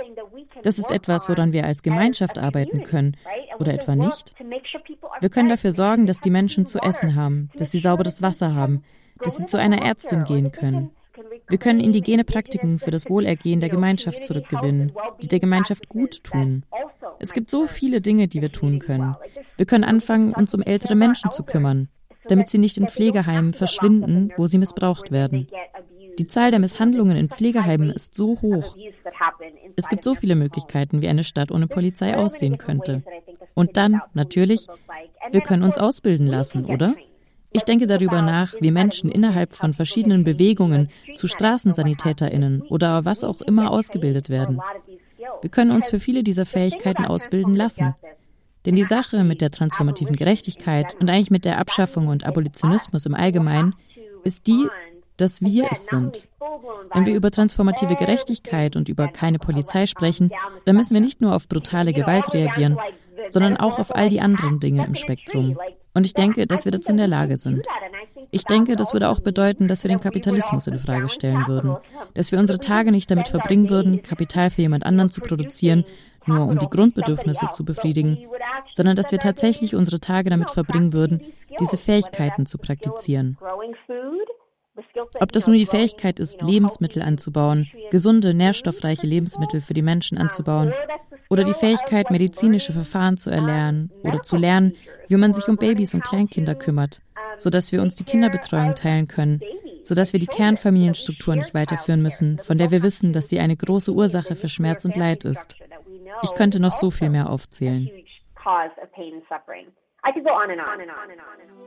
Das 0.63 0.79
ist 0.79 0.91
etwas, 0.91 1.29
woran 1.29 1.53
wir 1.53 1.65
als 1.65 1.83
Gemeinschaft 1.83 2.39
arbeiten 2.39 2.83
können. 2.83 3.17
Oder 3.59 3.75
etwa 3.75 3.95
nicht? 3.95 4.35
Wir 5.21 5.29
können 5.29 5.49
dafür 5.49 5.73
sorgen, 5.73 6.07
dass 6.07 6.21
die 6.21 6.31
Menschen 6.31 6.67
zu 6.67 6.79
essen 6.81 7.15
haben, 7.15 7.51
dass 7.57 7.71
sie 7.71 7.79
sauberes 7.79 8.23
Wasser 8.23 8.55
haben, 8.55 8.83
dass 9.23 9.37
sie 9.37 9.47
zu 9.47 9.59
einer 9.59 9.83
Ärztin 9.83 10.25
gehen 10.25 10.51
können. 10.51 10.91
Wir 11.49 11.59
können 11.59 11.81
indigene 11.81 12.25
Praktiken 12.25 12.79
für 12.79 12.91
das 12.91 13.09
Wohlergehen 13.09 13.61
der 13.61 13.69
Gemeinschaft 13.69 14.25
zurückgewinnen, 14.25 14.93
die 15.23 15.29
der 15.29 15.41
Gemeinschaft 15.41 15.89
gut 15.89 16.25
tun. 16.25 16.65
Es 17.19 17.33
gibt 17.33 17.51
so 17.51 17.67
viele 17.67 18.01
Dinge, 18.01 18.29
die 18.29 18.43
wir 18.43 18.53
tun 18.53 18.79
können. 18.79 19.17
Wir 19.57 19.67
können 19.67 19.85
anfangen, 19.85 20.35
uns 20.35 20.53
um 20.55 20.63
ältere 20.63 20.95
Menschen 20.95 21.31
zu 21.31 21.45
kümmern, 21.45 21.89
damit 22.29 22.49
sie 22.49 22.59
nicht 22.59 22.77
in 22.77 22.89
Pflegeheimen 22.89 23.55
verschwinden, 23.55 24.33
wo 24.37 24.47
sie 24.47 24.59
missbraucht 24.59 25.11
werden. 25.13 25.49
Die 26.19 26.27
Zahl 26.27 26.51
der 26.51 26.61
Misshandlungen 26.61 27.17
in 27.17 27.29
Pflegeheimen 27.29 27.91
ist 27.91 28.15
so 28.15 28.41
hoch. 28.41 28.77
Es 29.77 29.89
gibt 29.89 30.05
so 30.05 30.15
viele 30.15 30.35
Möglichkeiten, 30.35 31.03
wie 31.03 31.09
eine 31.09 31.25
Stadt 31.25 31.51
ohne 31.51 31.67
Polizei 31.67 32.17
aussehen 32.17 32.59
könnte. 32.59 33.03
Und 33.55 33.77
dann, 33.77 34.01
natürlich, 34.15 34.67
wir 35.31 35.41
können 35.41 35.63
uns 35.63 35.79
ausbilden 35.79 36.27
lassen, 36.27 36.65
oder? 36.65 36.95
Ich 37.53 37.63
denke 37.63 37.87
darüber 37.87 38.23
nach, 38.23 38.55
wie 38.61 38.71
Menschen 38.71 39.11
innerhalb 39.11 39.55
von 39.55 39.73
verschiedenen 39.73 40.25
Bewegungen 40.25 40.91
zu 41.15 41.27
Straßensanitäterinnen 41.29 42.63
oder 42.63 43.05
was 43.05 43.25
auch 43.25 43.41
immer 43.41 43.71
ausgebildet 43.71 44.29
werden. 44.29 44.61
Wir 45.41 45.51
können 45.51 45.71
uns 45.71 45.89
für 45.89 46.01
viele 46.01 46.23
dieser 46.23 46.47
Fähigkeiten 46.47 47.05
ausbilden 47.05 47.55
lassen. 47.55 47.95
Denn 48.67 48.75
die 48.75 48.85
Sache 48.85 49.23
mit 49.23 49.41
der 49.41 49.51
transformativen 49.51 50.17
Gerechtigkeit 50.17 50.97
und 51.01 51.09
eigentlich 51.09 51.31
mit 51.31 51.45
der 51.45 51.59
Abschaffung 51.59 52.09
und 52.09 52.25
Abolitionismus 52.25 53.07
im 53.07 53.15
Allgemeinen 53.15 53.75
ist 54.25 54.49
die, 54.49 54.67
dass 55.17 55.41
wir 55.41 55.69
es 55.71 55.87
sind. 55.87 56.29
Wenn 56.93 57.07
wir 57.07 57.15
über 57.15 57.31
transformative 57.31 57.97
Gerechtigkeit 57.97 58.77
und 58.77 58.89
über 58.89 59.09
keine 59.09 59.39
Polizei 59.39 59.87
sprechen, 59.87 60.31
dann 60.65 60.77
müssen 60.77 60.95
wir 60.95 61.01
nicht 61.01 61.21
nur 61.21 61.35
auf 61.35 61.49
brutale 61.49 61.93
Gewalt 61.93 62.33
reagieren, 62.33 62.79
sondern 63.31 63.57
auch 63.57 63.79
auf 63.79 63.95
all 63.95 64.09
die 64.09 64.21
anderen 64.21 64.61
Dinge 64.61 64.85
im 64.85 64.95
Spektrum. 64.95 65.59
Und 65.95 66.05
ich 66.05 66.15
denke, 66.15 66.47
dass 66.47 66.65
wir 66.65 66.73
dazu 66.73 66.91
in 66.91 66.99
der 66.99 67.09
Lage 67.09 67.37
sind. 67.37 67.67
Ich 68.31 68.45
denke, 68.45 68.77
das 68.77 68.93
würde 68.93 69.09
auch 69.09 69.21
bedeuten, 69.21 69.69
dass 69.69 69.83
wir 69.83 69.89
den 69.89 70.01
Kapitalismus 70.01 70.67
in 70.67 70.79
Frage 70.79 71.09
stellen 71.09 71.47
würden. 71.47 71.77
Dass 72.15 72.33
wir 72.33 72.39
unsere 72.39 72.59
Tage 72.59 72.93
nicht 72.93 73.11
damit 73.11 73.29
verbringen 73.29 73.71
würden, 73.71 74.03
Kapital 74.03 74.51
für 74.51 74.63
jemand 74.63 74.85
anderen 74.85 75.11
zu 75.11 75.21
produzieren, 75.21 75.85
nur 76.27 76.47
um 76.47 76.59
die 76.59 76.69
Grundbedürfnisse 76.69 77.51
zu 77.53 77.65
befriedigen, 77.65 78.19
sondern 78.75 78.97
dass 78.97 79.13
wir 79.13 79.19
tatsächlich 79.19 79.75
unsere 79.75 80.01
Tage 80.01 80.29
damit 80.29 80.51
verbringen 80.51 80.93
würden, 80.93 81.23
diese 81.61 81.79
Fähigkeiten 81.79 82.47
zu 82.47 82.59
praktizieren. 82.59 83.39
Ob 85.21 85.33
das 85.33 85.47
nur 85.47 85.57
die 85.57 85.67
Fähigkeit 85.67 86.19
ist, 86.21 86.43
Lebensmittel 86.43 87.03
anzubauen, 87.03 87.71
gesunde, 87.91 88.35
nährstoffreiche 88.35 89.07
Lebensmittel 89.07 89.61
für 89.61 89.75
die 89.75 89.83
Menschen 89.83 90.19
anzubauen, 90.19 90.73
oder 91.29 91.45
die 91.45 91.55
Fähigkeit, 91.55 92.11
medizinische 92.11 92.73
Verfahren 92.73 93.17
zu 93.17 93.31
erlernen 93.31 93.91
oder 94.03 94.23
zu 94.23 94.37
lernen, 94.37 94.77
wie 95.09 95.17
man 95.17 95.33
sich 95.33 95.49
um 95.49 95.57
Babys 95.57 95.95
und 95.95 96.05
Kleinkinder 96.05 96.55
kümmert, 96.55 97.01
sodass 97.39 97.73
wir 97.73 97.83
uns 97.83 97.97
die 97.97 98.05
Kinderbetreuung 98.05 98.75
teilen 98.75 99.09
können, 99.09 99.41
sodass 99.85 100.13
wir 100.13 100.21
die 100.21 100.27
Kernfamilienstruktur 100.27 101.35
nicht 101.37 101.55
weiterführen 101.55 102.03
müssen, 102.03 102.39
von 102.39 102.59
der 102.59 102.71
wir 102.71 102.83
wissen, 102.83 103.13
dass 103.13 103.29
sie 103.29 103.41
eine 103.41 103.57
große 103.57 103.93
Ursache 103.93 104.37
für 104.37 104.49
Schmerz 104.49 104.85
und 104.85 104.97
Leid 104.97 105.25
ist. 105.25 105.57
Ich 106.23 106.35
könnte 106.35 106.61
noch 106.61 106.73
so 106.73 106.91
viel 106.91 107.11
mehr 107.11 107.31
aufzählen. 107.31 107.91
I 110.07 110.13
could 110.13 110.25
go 110.25 110.33
on 110.33 110.53
and 110.53 110.61
on 110.61 110.81
and 110.81 110.89
on 110.89 111.11
and 111.11 111.21
on. 111.21 111.66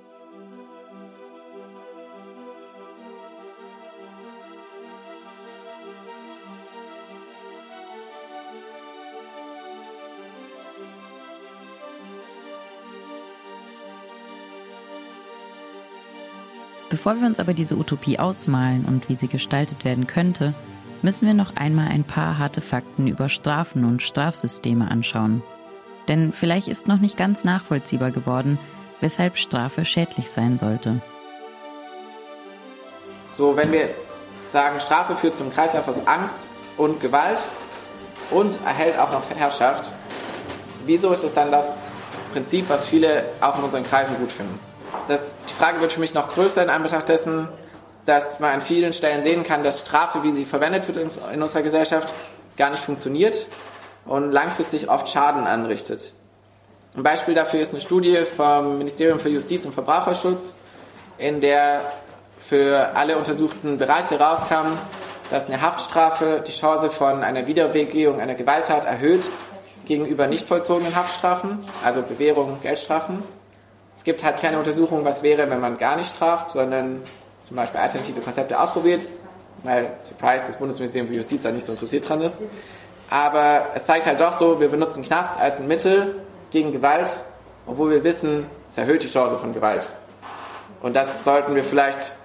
Bevor 16.89 17.19
wir 17.19 17.28
uns 17.28 17.39
aber 17.39 17.54
diese 17.54 17.78
Utopie 17.78 18.17
ausmalen 18.17 18.86
und 18.86 19.10
wie 19.10 19.15
sie 19.15 19.28
gestaltet 19.28 19.86
werden 19.86 20.08
könnte, 20.08 20.56
müssen 21.02 21.28
wir 21.28 21.36
noch 21.36 21.56
einmal 21.56 21.88
ein 21.88 22.04
paar 22.04 22.39
harte 22.39 22.62
Fakten 22.62 23.08
über 23.08 23.30
Strafen 23.30 23.86
und 23.86 24.02
Strafsysteme 24.02 24.89
anschauen. 24.89 25.43
Denn 26.08 26.34
vielleicht 26.34 26.67
ist 26.67 26.88
noch 26.88 26.99
nicht 26.99 27.15
ganz 27.15 27.43
nachvollziehbar 27.43 28.12
geworden, 28.12 28.58
weshalb 29.02 29.38
Strafe 29.38 29.86
schädlich 29.86 30.32
sein 30.32 30.58
sollte. 30.58 30.99
So, 33.34 33.56
wenn 33.56 33.71
wir 33.71 33.89
sagen, 34.52 34.80
Strafe 34.80 35.15
führt 35.15 35.38
zum 35.38 35.54
Kreislauf 35.54 35.88
aus 35.88 36.08
Angst 36.08 36.49
und 36.75 36.99
Gewalt 36.99 37.39
und 38.32 38.58
erhält 38.65 38.97
auch 38.97 39.12
noch 39.12 39.21
Herrschaft, 39.38 39.91
wieso 40.86 41.12
ist 41.13 41.23
das 41.23 41.36
dann 41.36 41.52
das 41.52 41.75
Prinzip, 42.34 42.67
was 42.67 42.88
viele 42.88 43.25
auch 43.39 43.58
in 43.60 43.63
unseren 43.63 43.84
Kreisen 43.84 44.17
gut 44.17 44.32
finden? 44.32 44.68
Das, 45.08 45.36
die 45.47 45.54
Frage 45.54 45.82
wird 45.82 45.93
für 45.93 45.99
mich 45.99 46.13
noch 46.13 46.30
größer 46.30 46.63
in 46.63 46.69
Anbetracht 46.69 47.10
dessen, 47.10 47.47
dass 48.06 48.39
man 48.39 48.52
an 48.52 48.62
vielen 48.62 48.93
Stellen 48.93 49.23
sehen 49.23 49.43
kann, 49.43 49.63
dass 49.63 49.82
Strafe, 49.82 50.23
wie 50.23 50.32
sie 50.32 50.45
verwendet 50.45 50.88
wird 50.88 50.97
in 51.32 51.41
unserer 51.41 51.62
Gesellschaft, 51.62 52.13
gar 52.58 52.69
nicht 52.69 52.84
funktioniert 52.84 53.47
und 54.06 54.32
langfristig 54.32 54.89
oft 54.89 55.10
Schaden 55.10 55.45
anrichtet. 55.45 56.13
Ein 56.95 57.04
Beispiel 57.04 57.36
dafür 57.36 57.62
ist 57.62 57.73
eine 57.73 57.82
Studie 57.82 58.23
vom 58.25 58.78
Ministerium 58.80 59.19
für 59.19 59.30
Justiz 59.30 59.65
und 59.65 59.73
Verbraucherschutz, 59.73 60.54
in 61.17 61.39
der 61.39 61.82
für 62.47 62.95
alle 62.95 63.17
untersuchten 63.17 63.78
Bereiche 63.78 64.19
rauskam, 64.19 64.78
dass 65.30 65.47
eine 65.47 65.62
Haftstrafe 65.62 66.43
die 66.45 66.52
Chance 66.52 66.89
von 66.89 67.23
einer 67.23 67.45
Wiederbegehung 67.45 68.19
einer 68.19 68.34
Gewalttat 68.34 68.86
erhöht 68.86 69.21
gegenüber 69.86 70.28
nicht 70.28 70.47
vollzogenen 70.47 70.95
Haftstrafen, 70.95 71.60
also 71.84 72.02
Bewährung, 72.02 72.60
Geldstrafen. 72.62 73.23
Es 74.00 74.06
gibt 74.06 74.24
halt 74.24 74.40
keine 74.40 74.58
Untersuchung, 74.58 75.04
was 75.04 75.24
wäre, 75.24 75.52
wenn 75.52 75.60
man 75.60 75.78
gar 75.78 75.98
nicht 75.98 76.16
straft, 76.16 76.52
sondern 76.52 77.02
zum 77.44 77.58
Beispiel 77.58 77.82
alternative 77.82 78.22
Konzepte 78.22 78.58
ausprobiert, 78.58 79.06
weil, 79.64 79.92
surprise, 80.04 80.46
das 80.48 80.56
Bundesministerium 80.56 81.10
für 81.10 81.16
Justiz 81.16 81.42
da 81.42 81.52
nicht 81.52 81.66
so 81.66 81.74
interessiert 81.74 82.08
dran 82.08 82.22
ist. 82.22 82.42
Aber 83.10 83.66
es 83.76 83.86
zeigt 83.86 84.06
halt 84.06 84.22
doch 84.22 84.32
so, 84.32 84.62
wir 84.62 84.70
benutzen 84.70 85.04
Knast 85.04 85.38
als 85.38 85.60
ein 85.60 85.68
Mittel 85.68 86.16
gegen 86.50 86.72
Gewalt, 86.72 87.10
obwohl 87.68 87.90
wir 87.90 88.04
wissen, 88.06 88.46
es 88.70 88.78
erhöht 88.78 89.04
die 89.04 89.10
Chance 89.10 89.38
von 89.38 89.54
Gewalt. 89.54 89.90
Und 90.82 90.96
das 90.96 91.26
sollten 91.26 91.54
wir 91.54 91.66
vielleicht 91.66 92.16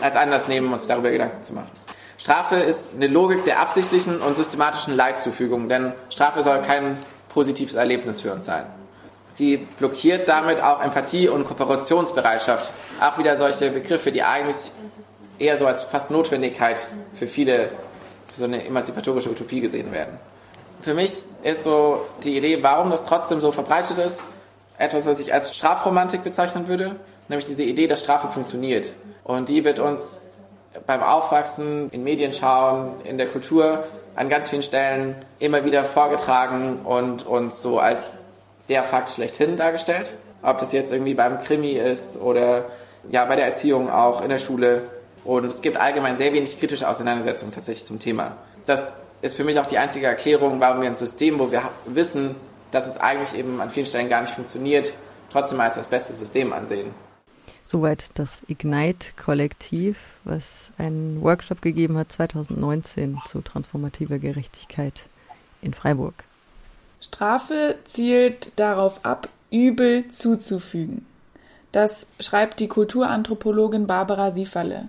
als 0.00 0.14
Anlass 0.14 0.46
nehmen, 0.46 0.72
uns 0.72 0.86
darüber 0.86 1.10
Gedanken 1.10 1.42
zu 1.42 1.54
machen. 1.54 1.70
Strafe 2.16 2.56
ist 2.56 2.94
eine 2.94 3.08
Logik 3.08 3.44
der 3.44 3.58
absichtlichen 3.58 4.20
und 4.20 4.36
systematischen 4.36 4.94
Leidzufügung, 4.94 5.68
denn 5.68 5.94
Strafe 6.10 6.44
soll 6.44 6.62
kein 6.62 6.96
positives 7.28 7.74
Erlebnis 7.74 8.20
für 8.20 8.32
uns 8.32 8.46
sein. 8.46 8.66
Sie 9.34 9.56
blockiert 9.56 10.28
damit 10.28 10.62
auch 10.62 10.80
Empathie 10.80 11.28
und 11.28 11.44
Kooperationsbereitschaft. 11.44 12.72
Auch 13.00 13.18
wieder 13.18 13.36
solche 13.36 13.68
Begriffe, 13.70 14.12
die 14.12 14.22
eigentlich 14.22 14.70
eher 15.40 15.58
so 15.58 15.66
als 15.66 15.82
fast 15.82 16.12
Notwendigkeit 16.12 16.86
für 17.16 17.26
viele, 17.26 17.70
für 18.32 18.38
so 18.38 18.44
eine 18.44 18.64
emanzipatorische 18.64 19.30
Utopie 19.30 19.60
gesehen 19.60 19.90
werden. 19.90 20.20
Für 20.82 20.94
mich 20.94 21.24
ist 21.42 21.64
so 21.64 22.06
die 22.22 22.36
Idee, 22.36 22.62
warum 22.62 22.90
das 22.90 23.04
trotzdem 23.06 23.40
so 23.40 23.50
verbreitet 23.50 23.98
ist, 23.98 24.22
etwas, 24.78 25.04
was 25.04 25.18
ich 25.18 25.34
als 25.34 25.52
Strafromantik 25.52 26.22
bezeichnen 26.22 26.68
würde, 26.68 26.94
nämlich 27.28 27.46
diese 27.46 27.64
Idee, 27.64 27.88
dass 27.88 28.02
Strafe 28.02 28.28
funktioniert. 28.28 28.92
Und 29.24 29.48
die 29.48 29.64
wird 29.64 29.80
uns 29.80 30.22
beim 30.86 31.02
Aufwachsen, 31.02 31.90
in 31.90 32.04
Medien 32.04 32.32
schauen, 32.32 33.00
in 33.02 33.18
der 33.18 33.26
Kultur 33.26 33.82
an 34.14 34.28
ganz 34.28 34.50
vielen 34.50 34.62
Stellen 34.62 35.16
immer 35.40 35.64
wieder 35.64 35.84
vorgetragen 35.84 36.82
und 36.84 37.26
uns 37.26 37.60
so 37.60 37.80
als 37.80 38.12
der 38.68 38.82
Fakt 38.82 39.10
schlechthin 39.10 39.56
dargestellt. 39.56 40.12
Ob 40.42 40.58
das 40.58 40.72
jetzt 40.72 40.92
irgendwie 40.92 41.14
beim 41.14 41.38
Krimi 41.40 41.72
ist 41.72 42.20
oder 42.20 42.66
ja 43.08 43.24
bei 43.24 43.36
der 43.36 43.46
Erziehung 43.46 43.90
auch 43.90 44.22
in 44.22 44.28
der 44.28 44.38
Schule. 44.38 44.82
Und 45.24 45.46
es 45.46 45.62
gibt 45.62 45.76
allgemein 45.76 46.16
sehr 46.16 46.32
wenig 46.32 46.58
kritische 46.58 46.88
Auseinandersetzung 46.88 47.50
tatsächlich 47.50 47.86
zum 47.86 47.98
Thema. 47.98 48.36
Das 48.66 49.00
ist 49.22 49.36
für 49.36 49.44
mich 49.44 49.58
auch 49.58 49.66
die 49.66 49.78
einzige 49.78 50.06
Erklärung, 50.06 50.60
warum 50.60 50.82
wir 50.82 50.88
ein 50.88 50.96
System, 50.96 51.38
wo 51.38 51.50
wir 51.50 51.62
wissen, 51.86 52.34
dass 52.72 52.86
es 52.86 52.98
eigentlich 52.98 53.38
eben 53.38 53.60
an 53.60 53.70
vielen 53.70 53.86
Stellen 53.86 54.08
gar 54.08 54.20
nicht 54.20 54.34
funktioniert, 54.34 54.92
trotzdem 55.32 55.60
als 55.60 55.76
das 55.76 55.86
beste 55.86 56.14
System 56.14 56.52
ansehen. 56.52 56.90
Soweit 57.66 58.10
das 58.14 58.42
Ignite-Kollektiv, 58.46 59.96
was 60.24 60.70
einen 60.76 61.22
Workshop 61.22 61.62
gegeben 61.62 61.96
hat 61.96 62.12
2019 62.12 63.18
zu 63.24 63.40
transformativer 63.40 64.18
Gerechtigkeit 64.18 65.06
in 65.62 65.72
Freiburg. 65.72 66.24
Strafe 67.04 67.76
zielt 67.84 68.58
darauf 68.58 69.04
ab, 69.04 69.28
Übel 69.50 70.08
zuzufügen. 70.08 71.04
Das 71.70 72.06
schreibt 72.18 72.60
die 72.60 72.68
Kulturanthropologin 72.68 73.86
Barbara 73.86 74.32
Sieferle. 74.32 74.88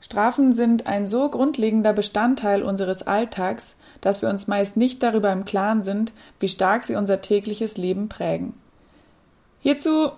Strafen 0.00 0.54
sind 0.54 0.86
ein 0.86 1.06
so 1.06 1.28
grundlegender 1.28 1.92
Bestandteil 1.92 2.62
unseres 2.62 3.02
Alltags, 3.02 3.76
dass 4.00 4.22
wir 4.22 4.30
uns 4.30 4.48
meist 4.48 4.78
nicht 4.78 5.02
darüber 5.02 5.30
im 5.32 5.44
Klaren 5.44 5.82
sind, 5.82 6.14
wie 6.40 6.48
stark 6.48 6.84
sie 6.84 6.96
unser 6.96 7.20
tägliches 7.20 7.76
Leben 7.76 8.08
prägen. 8.08 8.54
Hierzu 9.60 10.12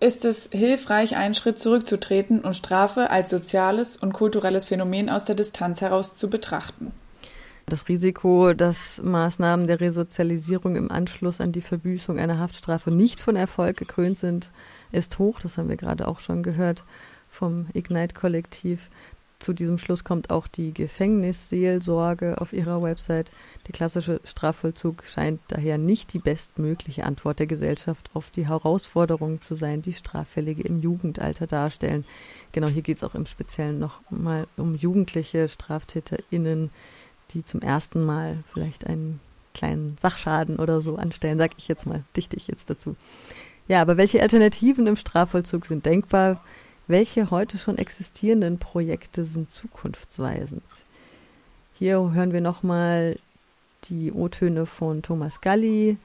ist 0.00 0.24
es 0.24 0.48
hilfreich, 0.50 1.14
einen 1.14 1.36
Schritt 1.36 1.60
zurückzutreten 1.60 2.40
und 2.40 2.56
Strafe 2.56 3.10
als 3.10 3.30
soziales 3.30 3.96
und 3.96 4.12
kulturelles 4.12 4.66
Phänomen 4.66 5.08
aus 5.08 5.24
der 5.24 5.36
Distanz 5.36 5.80
heraus 5.80 6.14
zu 6.16 6.28
betrachten. 6.28 6.92
Das 7.66 7.88
Risiko, 7.88 8.52
dass 8.52 9.00
Maßnahmen 9.02 9.66
der 9.66 9.80
Resozialisierung 9.80 10.76
im 10.76 10.90
Anschluss 10.90 11.40
an 11.40 11.52
die 11.52 11.60
Verbüßung 11.60 12.18
einer 12.18 12.38
Haftstrafe 12.38 12.90
nicht 12.90 13.20
von 13.20 13.36
Erfolg 13.36 13.76
gekrönt 13.76 14.18
sind, 14.18 14.50
ist 14.90 15.18
hoch. 15.18 15.40
Das 15.40 15.58
haben 15.58 15.68
wir 15.68 15.76
gerade 15.76 16.08
auch 16.08 16.20
schon 16.20 16.42
gehört 16.42 16.84
vom 17.28 17.66
Ignite-Kollektiv. 17.72 18.88
Zu 19.42 19.54
diesem 19.54 19.76
Schluss 19.76 20.04
kommt 20.04 20.30
auch 20.30 20.46
die 20.46 20.72
Gefängnisseelsorge 20.72 22.40
auf 22.40 22.52
ihrer 22.52 22.80
Website. 22.80 23.32
Der 23.66 23.72
klassische 23.72 24.20
Strafvollzug 24.22 25.02
scheint 25.02 25.40
daher 25.48 25.78
nicht 25.78 26.12
die 26.12 26.20
bestmögliche 26.20 27.04
Antwort 27.04 27.40
der 27.40 27.48
Gesellschaft 27.48 28.10
auf 28.14 28.30
die 28.30 28.46
Herausforderungen 28.46 29.40
zu 29.40 29.56
sein, 29.56 29.82
die 29.82 29.94
Straffällige 29.94 30.62
im 30.62 30.80
Jugendalter 30.80 31.48
darstellen. 31.48 32.04
Genau 32.52 32.68
hier 32.68 32.82
geht 32.82 32.98
es 32.98 33.02
auch 33.02 33.16
im 33.16 33.26
Speziellen 33.26 33.80
nochmal 33.80 34.46
um 34.56 34.76
jugendliche 34.76 35.48
StraftäterInnen, 35.48 36.70
die 37.34 37.44
zum 37.44 37.60
ersten 37.60 38.04
Mal 38.04 38.38
vielleicht 38.52 38.86
einen 38.86 39.20
kleinen 39.54 39.96
Sachschaden 40.00 40.56
oder 40.56 40.82
so 40.82 40.96
anstellen, 40.96 41.38
sag 41.38 41.52
ich 41.58 41.68
jetzt 41.68 41.86
mal, 41.86 42.02
dichte 42.16 42.36
ich 42.36 42.48
jetzt 42.48 42.70
dazu. 42.70 42.96
Ja, 43.68 43.80
aber 43.80 43.96
welche 43.96 44.22
Alternativen 44.22 44.86
im 44.86 44.96
Strafvollzug 44.96 45.66
sind 45.66 45.86
denkbar? 45.86 46.40
Welche 46.88 47.30
heute 47.30 47.58
schon 47.58 47.78
existierenden 47.78 48.58
Projekte 48.58 49.24
sind 49.24 49.50
zukunftsweisend? 49.50 50.62
Hier 51.78 52.12
hören 52.12 52.32
wir 52.32 52.40
nochmal 52.40 53.18
die 53.84 54.12
O-Töne 54.12 54.66
von 54.66 55.02
Thomas 55.02 55.40
Galli, 55.40 55.96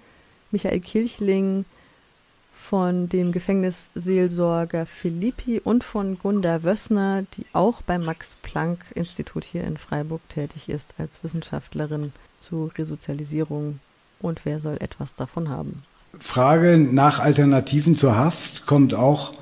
Michael 0.51 0.79
Kirchling, 0.79 1.65
von 2.57 3.07
dem 3.07 3.31
Gefängnisseelsorger 3.31 4.85
Philippi 4.85 5.61
und 5.63 5.83
von 5.83 6.17
Gunda 6.19 6.63
Wössner, 6.63 7.23
die 7.37 7.45
auch 7.53 7.81
beim 7.81 8.03
Max-Planck-Institut 8.03 9.45
hier 9.45 9.63
in 9.63 9.77
Freiburg 9.77 10.21
tätig 10.27 10.67
ist 10.67 10.93
als 10.97 11.23
Wissenschaftlerin 11.23 12.11
zu 12.41 12.69
Resozialisierung. 12.77 13.79
Und 14.19 14.41
wer 14.43 14.59
soll 14.59 14.77
etwas 14.79 15.15
davon 15.15 15.49
haben? 15.49 15.83
Frage 16.19 16.77
nach 16.77 17.19
Alternativen 17.19 17.97
zur 17.97 18.17
Haft 18.17 18.65
kommt 18.65 18.93
auch 18.93 19.33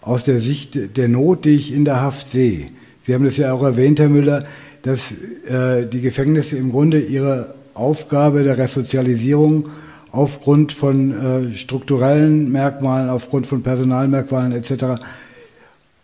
aus 0.00 0.24
der 0.24 0.40
Sicht 0.40 0.96
der 0.96 1.08
Not, 1.08 1.44
die 1.44 1.54
ich 1.54 1.72
in 1.72 1.84
der 1.84 2.00
Haft 2.00 2.28
sehe. 2.28 2.70
Sie 3.04 3.14
haben 3.14 3.24
das 3.24 3.36
ja 3.36 3.52
auch 3.52 3.62
erwähnt, 3.62 4.00
Herr 4.00 4.08
Müller, 4.08 4.44
dass 4.82 5.12
äh, 5.46 5.86
die 5.86 6.00
Gefängnisse 6.00 6.56
im 6.56 6.72
Grunde 6.72 7.00
ihre 7.00 7.54
Aufgabe 7.74 8.42
der 8.42 8.58
Resozialisierung 8.58 9.70
aufgrund 10.12 10.72
von 10.72 11.50
äh, 11.50 11.54
strukturellen 11.54 12.52
Merkmalen, 12.52 13.10
aufgrund 13.10 13.46
von 13.46 13.62
Personalmerkmalen 13.62 14.52
etc. 14.52 15.02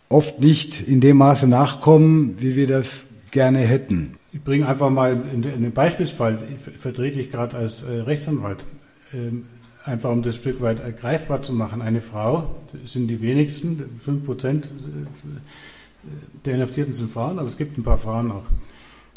oft 0.09 0.41
nicht 0.41 0.85
in 0.85 0.99
dem 0.99 1.17
Maße 1.17 1.47
nachkommen, 1.47 2.35
wie 2.39 2.55
wir 2.55 2.67
das 2.67 3.05
gerne 3.31 3.59
hätten. 3.59 4.15
Ich 4.33 4.43
bringe 4.43 4.67
einfach 4.67 4.89
mal 4.89 5.11
einen 5.11 5.71
Beispielsfall, 5.71 6.39
ich 6.53 6.59
vertrete 6.59 7.19
ich 7.19 7.31
gerade 7.31 7.57
als 7.57 7.83
äh, 7.83 8.01
Rechtsanwalt. 8.01 8.65
Ähm, 9.13 9.45
einfach 9.85 10.11
um 10.11 10.21
das 10.21 10.35
Stück 10.35 10.61
weit 10.61 10.99
greifbar 10.99 11.41
zu 11.41 11.53
machen. 11.53 11.81
Eine 11.81 12.01
Frau, 12.01 12.55
das 12.83 12.93
sind 12.93 13.07
die 13.07 13.21
wenigsten, 13.21 13.83
fünf 13.97 14.25
Prozent 14.25 14.65
äh, 14.65 15.29
der 16.45 16.55
Inhaftierten 16.55 16.93
sind 16.93 17.11
Frauen, 17.11 17.39
aber 17.39 17.47
es 17.47 17.57
gibt 17.57 17.77
ein 17.77 17.83
paar 17.83 17.97
Frauen 17.97 18.31
auch. 18.31 18.45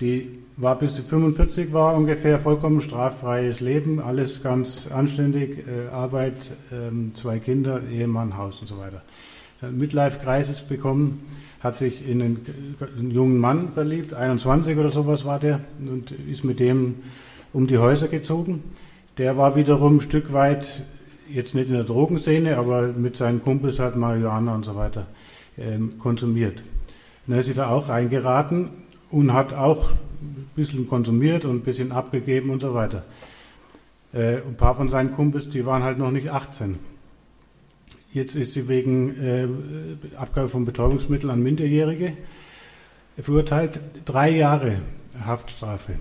Die 0.00 0.41
war 0.62 0.78
bis 0.78 0.96
sie 0.96 1.02
45 1.02 1.72
war 1.72 1.94
ungefähr 1.94 2.38
vollkommen 2.38 2.80
straffreies 2.80 3.60
Leben, 3.60 4.00
alles 4.00 4.42
ganz 4.42 4.88
anständig, 4.90 5.66
äh, 5.66 5.88
Arbeit, 5.90 6.52
äh, 6.70 7.12
zwei 7.14 7.38
Kinder, 7.38 7.80
Ehemann, 7.92 8.36
Haus 8.36 8.60
und 8.60 8.68
so 8.68 8.78
weiter. 8.78 9.02
Midlife-Crisis 9.60 10.62
bekommen, 10.62 11.26
hat 11.60 11.78
sich 11.78 12.08
in 12.08 12.20
einen, 12.20 12.46
einen, 12.98 13.10
jungen 13.10 13.38
Mann 13.38 13.72
verliebt, 13.72 14.14
21 14.14 14.76
oder 14.76 14.90
sowas 14.90 15.24
war 15.24 15.38
der, 15.38 15.60
und 15.78 16.10
ist 16.10 16.42
mit 16.44 16.58
dem 16.58 16.96
um 17.52 17.66
die 17.66 17.78
Häuser 17.78 18.08
gezogen 18.08 18.62
der 19.18 19.36
war 19.36 19.56
wiederum 19.56 19.96
ein 19.96 20.00
Stück 20.00 20.32
weit, 20.32 20.84
jetzt 21.28 21.54
nicht 21.54 21.68
in 21.68 21.74
der 21.74 21.84
Drogenszene, 21.84 22.56
aber 22.56 22.88
mit 22.88 23.16
seinen 23.16 23.42
Kumpels 23.42 23.78
hat 23.78 23.96
Marihuana 23.96 24.54
und 24.54 24.64
so 24.64 24.74
weiter 24.74 25.06
ähm, 25.58 25.98
konsumiert. 25.98 26.62
Und 27.26 27.34
er 27.34 27.40
ist 27.40 27.56
da 27.56 27.68
auch 27.68 27.88
reingeraten 27.88 28.70
und 29.10 29.32
hat 29.32 29.52
auch 29.52 29.90
ein 30.22 30.50
bisschen 30.54 30.88
konsumiert 30.88 31.44
und 31.44 31.56
ein 31.56 31.60
bisschen 31.60 31.92
abgegeben 31.92 32.50
und 32.50 32.60
so 32.60 32.74
weiter. 32.74 33.04
Äh, 34.12 34.36
ein 34.36 34.56
paar 34.56 34.74
von 34.74 34.88
seinen 34.88 35.14
Kumpels, 35.14 35.48
die 35.48 35.66
waren 35.66 35.82
halt 35.82 35.98
noch 35.98 36.10
nicht 36.10 36.30
18. 36.30 36.78
Jetzt 38.12 38.34
ist 38.34 38.52
sie 38.52 38.68
wegen 38.68 39.18
äh, 39.22 39.48
Abgabe 40.16 40.48
von 40.48 40.64
Betäubungsmitteln 40.64 41.30
an 41.30 41.42
Minderjährige 41.42 42.12
verurteilt. 43.18 43.80
Drei 44.04 44.30
Jahre 44.30 44.78
Haftstrafe. 45.24 45.94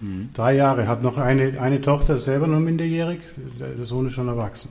Mhm. 0.00 0.30
Drei 0.34 0.54
Jahre. 0.54 0.86
Hat 0.88 1.02
noch 1.02 1.18
eine, 1.18 1.60
eine 1.60 1.80
Tochter, 1.80 2.16
selber 2.16 2.46
noch 2.46 2.60
minderjährig. 2.60 3.20
Der 3.58 3.86
Sohn 3.86 4.06
ist 4.06 4.14
schon 4.14 4.28
erwachsen. 4.28 4.70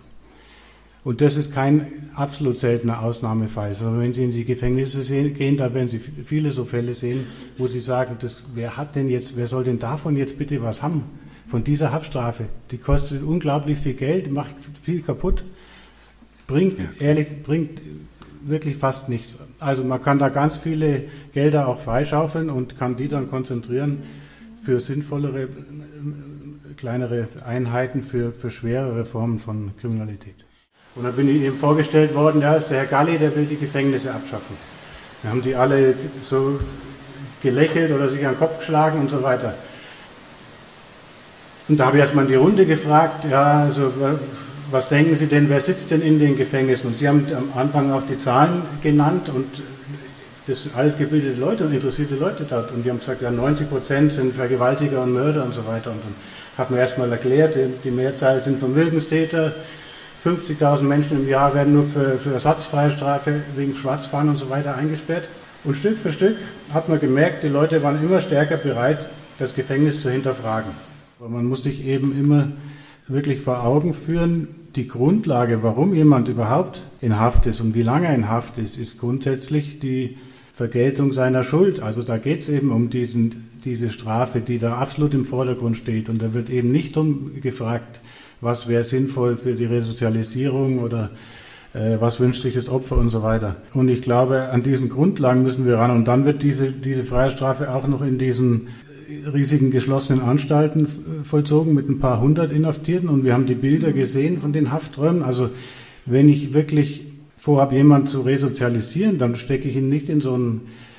Und 1.04 1.22
das 1.22 1.36
ist 1.36 1.52
kein 1.52 1.88
absolut 2.16 2.60
seltener 2.60 3.02
Ausnahmefall. 3.02 3.70
Also 3.70 3.98
wenn 3.98 4.14
Sie 4.14 4.24
in 4.24 4.32
die 4.32 4.46
Gefängnisse 4.46 5.02
sehen, 5.02 5.34
gehen, 5.34 5.58
da 5.58 5.74
werden 5.74 5.90
Sie 5.90 6.00
viele 6.00 6.52
so 6.52 6.64
Fälle 6.64 6.94
sehen, 6.94 7.26
wo 7.58 7.68
Sie 7.68 7.80
sagen, 7.80 8.18
das, 8.20 8.38
wer 8.54 8.78
hat 8.78 8.96
denn 8.96 9.10
jetzt, 9.10 9.36
wer 9.36 9.48
soll 9.48 9.64
denn 9.64 9.80
davon 9.80 10.16
jetzt 10.16 10.38
bitte 10.38 10.62
was 10.62 10.84
haben? 10.84 11.04
Von 11.48 11.64
dieser 11.64 11.92
Haftstrafe. 11.92 12.46
Die 12.70 12.78
kostet 12.78 13.24
unglaublich 13.24 13.80
viel 13.80 13.96
Geld, 13.96 14.32
macht 14.32 14.54
viel 14.82 15.02
kaputt, 15.02 15.44
bringt, 16.46 16.80
ja. 16.80 16.90
ehrlich, 17.00 17.42
bringt 17.42 17.82
wirklich 18.44 18.78
fast 18.78 19.10
nichts. 19.10 19.40
Also 19.60 19.84
man 19.84 20.04
kann 20.04 20.20
da 20.20 20.30
ganz 20.30 20.58
viele 20.58 21.06
Gelder 21.34 21.68
auch 21.68 21.80
freischaufeln 21.80 22.52
und 22.52 22.78
kann 22.78 22.96
die 22.96 23.08
dann 23.08 23.28
konzentrieren 23.28 24.04
für 24.64 24.80
sinnvollere, 24.80 25.48
kleinere 26.78 27.28
Einheiten, 27.44 28.04
für, 28.04 28.32
für 28.32 28.52
schwerere 28.52 29.04
Formen 29.04 29.40
von 29.40 29.72
Kriminalität. 29.80 30.46
Und 30.96 31.04
dann 31.06 31.14
bin 31.14 31.30
ich 31.30 31.42
eben 31.44 31.58
vorgestellt 31.58 32.14
worden, 32.14 32.42
ja, 32.42 32.56
ist 32.56 32.70
der 32.70 32.80
Herr 32.80 32.86
Galli, 32.86 33.18
der 33.18 33.36
will 33.36 33.46
die 33.46 33.58
Gefängnisse 33.58 34.12
abschaffen. 34.12 34.58
Da 35.24 35.30
haben 35.30 35.42
die 35.42 35.56
alle 35.56 35.94
so 36.22 36.60
gelächelt 37.42 37.92
oder 37.92 38.10
sich 38.10 38.26
an 38.26 38.34
den 38.34 38.40
Kopf 38.40 38.60
geschlagen 38.60 39.00
und 39.00 39.10
so 39.10 39.24
weiter. 39.24 39.54
Und 41.68 41.78
da 41.78 41.86
habe 41.86 41.98
ich 41.98 42.02
erstmal 42.02 42.26
in 42.26 42.32
die 42.32 42.38
Runde 42.38 42.66
gefragt, 42.66 43.26
ja, 43.30 43.62
also 43.62 43.94
was 44.72 44.90
denken 44.90 45.16
Sie 45.16 45.28
denn, 45.28 45.50
wer 45.50 45.62
sitzt 45.62 45.92
denn 45.92 46.02
in 46.02 46.20
den 46.20 46.38
Gefängnissen? 46.38 46.88
Und 46.88 46.98
Sie 46.98 47.08
haben 47.08 47.26
am 47.36 47.58
Anfang 47.58 47.92
auch 47.92 48.04
die 48.10 48.18
Zahlen 48.18 48.64
genannt 48.82 49.30
und 49.30 49.62
das 50.48 50.64
sind 50.64 50.76
alles 50.76 50.98
gebildete 50.98 51.40
Leute 51.40 51.66
und 51.66 51.74
interessierte 51.74 52.16
Leute 52.16 52.46
dort. 52.50 52.72
Und 52.72 52.84
die 52.84 52.90
haben 52.90 53.00
gesagt, 53.00 53.22
ja, 53.22 53.32
90 53.32 53.70
Prozent 53.70 54.12
sind 54.12 54.36
Vergewaltiger 54.36 55.04
und 55.04 55.14
Mörder 55.14 55.44
und 55.44 55.54
so 55.54 55.66
weiter. 55.68 55.92
Und 55.92 56.02
dann 56.04 56.16
hat 56.58 56.72
man 56.72 56.80
erstmal 56.80 57.12
erklärt, 57.12 57.56
die 57.84 57.92
Mehrzahl 57.92 58.42
sind 58.42 58.60
Vermögenstäter, 58.60 59.54
50.000 60.24 60.84
Menschen 60.84 61.18
im 61.18 61.28
Jahr 61.28 61.56
werden 61.56 61.74
nur 61.74 61.84
für, 61.84 62.20
für 62.20 62.34
ersatzfreie 62.34 62.92
Strafe 62.92 63.42
wegen 63.56 63.74
Schwarzfahren 63.74 64.30
und 64.30 64.38
so 64.38 64.50
weiter 64.50 64.76
eingesperrt. 64.76 65.28
Und 65.64 65.76
Stück 65.76 65.98
für 65.98 66.12
Stück 66.12 66.38
hat 66.74 66.90
man 66.90 67.00
gemerkt, 67.00 67.44
die 67.44 67.48
Leute 67.48 67.82
waren 67.82 68.04
immer 68.04 68.20
stärker 68.20 68.58
bereit, 68.58 69.08
das 69.40 69.56
Gefängnis 69.56 70.00
zu 70.00 70.12
hinterfragen. 70.12 70.72
Aber 71.20 71.30
man 71.30 71.46
muss 71.46 71.64
sich 71.64 71.86
eben 71.86 72.18
immer 72.18 72.50
wirklich 73.08 73.42
vor 73.42 73.64
Augen 73.64 73.94
führen, 73.94 74.56
die 74.76 74.88
Grundlage, 74.88 75.64
warum 75.64 75.94
jemand 75.94 76.28
überhaupt 76.28 76.84
in 77.02 77.20
Haft 77.20 77.46
ist 77.48 77.60
und 77.60 77.76
wie 77.76 77.84
lange 77.84 78.08
er 78.08 78.16
in 78.16 78.30
Haft 78.30 78.58
ist, 78.58 78.78
ist 78.78 79.00
grundsätzlich 79.00 79.80
die 79.80 80.18
Vergeltung 80.54 81.14
seiner 81.14 81.44
Schuld. 81.44 81.82
Also 81.82 82.04
da 82.04 82.18
geht 82.18 82.42
es 82.42 82.50
eben 82.50 82.72
um 82.72 82.90
diesen, 82.90 83.50
diese 83.66 83.90
Strafe, 83.90 84.40
die 84.40 84.60
da 84.60 84.76
absolut 84.76 85.14
im 85.14 85.26
Vordergrund 85.26 85.78
steht. 85.78 86.10
Und 86.10 86.22
da 86.22 86.34
wird 86.34 86.50
eben 86.50 86.72
nicht 86.72 86.96
um 86.96 87.42
gefragt, 87.42 88.02
was 88.42 88.68
wäre 88.68 88.84
sinnvoll 88.84 89.38
für 89.38 89.54
die 89.54 89.66
Resozialisierung 89.66 90.80
oder 90.80 91.12
äh, 91.74 91.98
was 92.00 92.20
wünscht 92.20 92.42
sich 92.42 92.56
das 92.56 92.70
Opfer 92.70 92.98
und 92.98 93.10
so 93.10 93.24
weiter. 93.24 93.58
Und 93.74 93.88
ich 93.88 94.02
glaube, 94.02 94.50
an 94.50 94.64
diesen 94.64 94.90
Grundlagen 94.90 95.44
müssen 95.44 95.66
wir 95.66 95.78
ran. 95.78 95.92
Und 95.92 96.08
dann 96.08 96.26
wird 96.26 96.44
diese, 96.44 96.72
diese 96.72 97.04
Freiheitsstrafe 97.04 97.74
auch 97.74 97.88
noch 97.88 98.02
in 98.02 98.18
diesen 98.18 98.68
riesigen 99.32 99.72
geschlossenen 99.72 100.22
Anstalten 100.22 100.88
vollzogen 101.24 101.74
mit 101.74 101.88
ein 101.88 102.00
paar 102.00 102.20
hundert 102.20 102.52
Inhaftierten. 102.52 103.10
Und 103.10 103.24
wir 103.24 103.34
haben 103.34 103.46
die 103.46 103.56
Bilder 103.56 103.92
gesehen 103.92 104.42
von 104.42 104.54
den 104.54 104.72
Hafträumen. 104.72 105.22
Also 105.22 105.50
wenn 106.06 106.28
ich 106.28 106.54
wirklich 106.54 107.06
vorhabe, 107.38 107.76
jemanden 107.76 108.08
zu 108.08 108.22
resozialisieren, 108.22 109.18
dann 109.18 109.36
stecke 109.36 109.68
ich 109.68 109.76
ihn 109.76 109.90
nicht 109.90 110.10
in 110.10 110.22
so 110.22 110.34
einen 110.34 110.58
äh, 110.58 110.91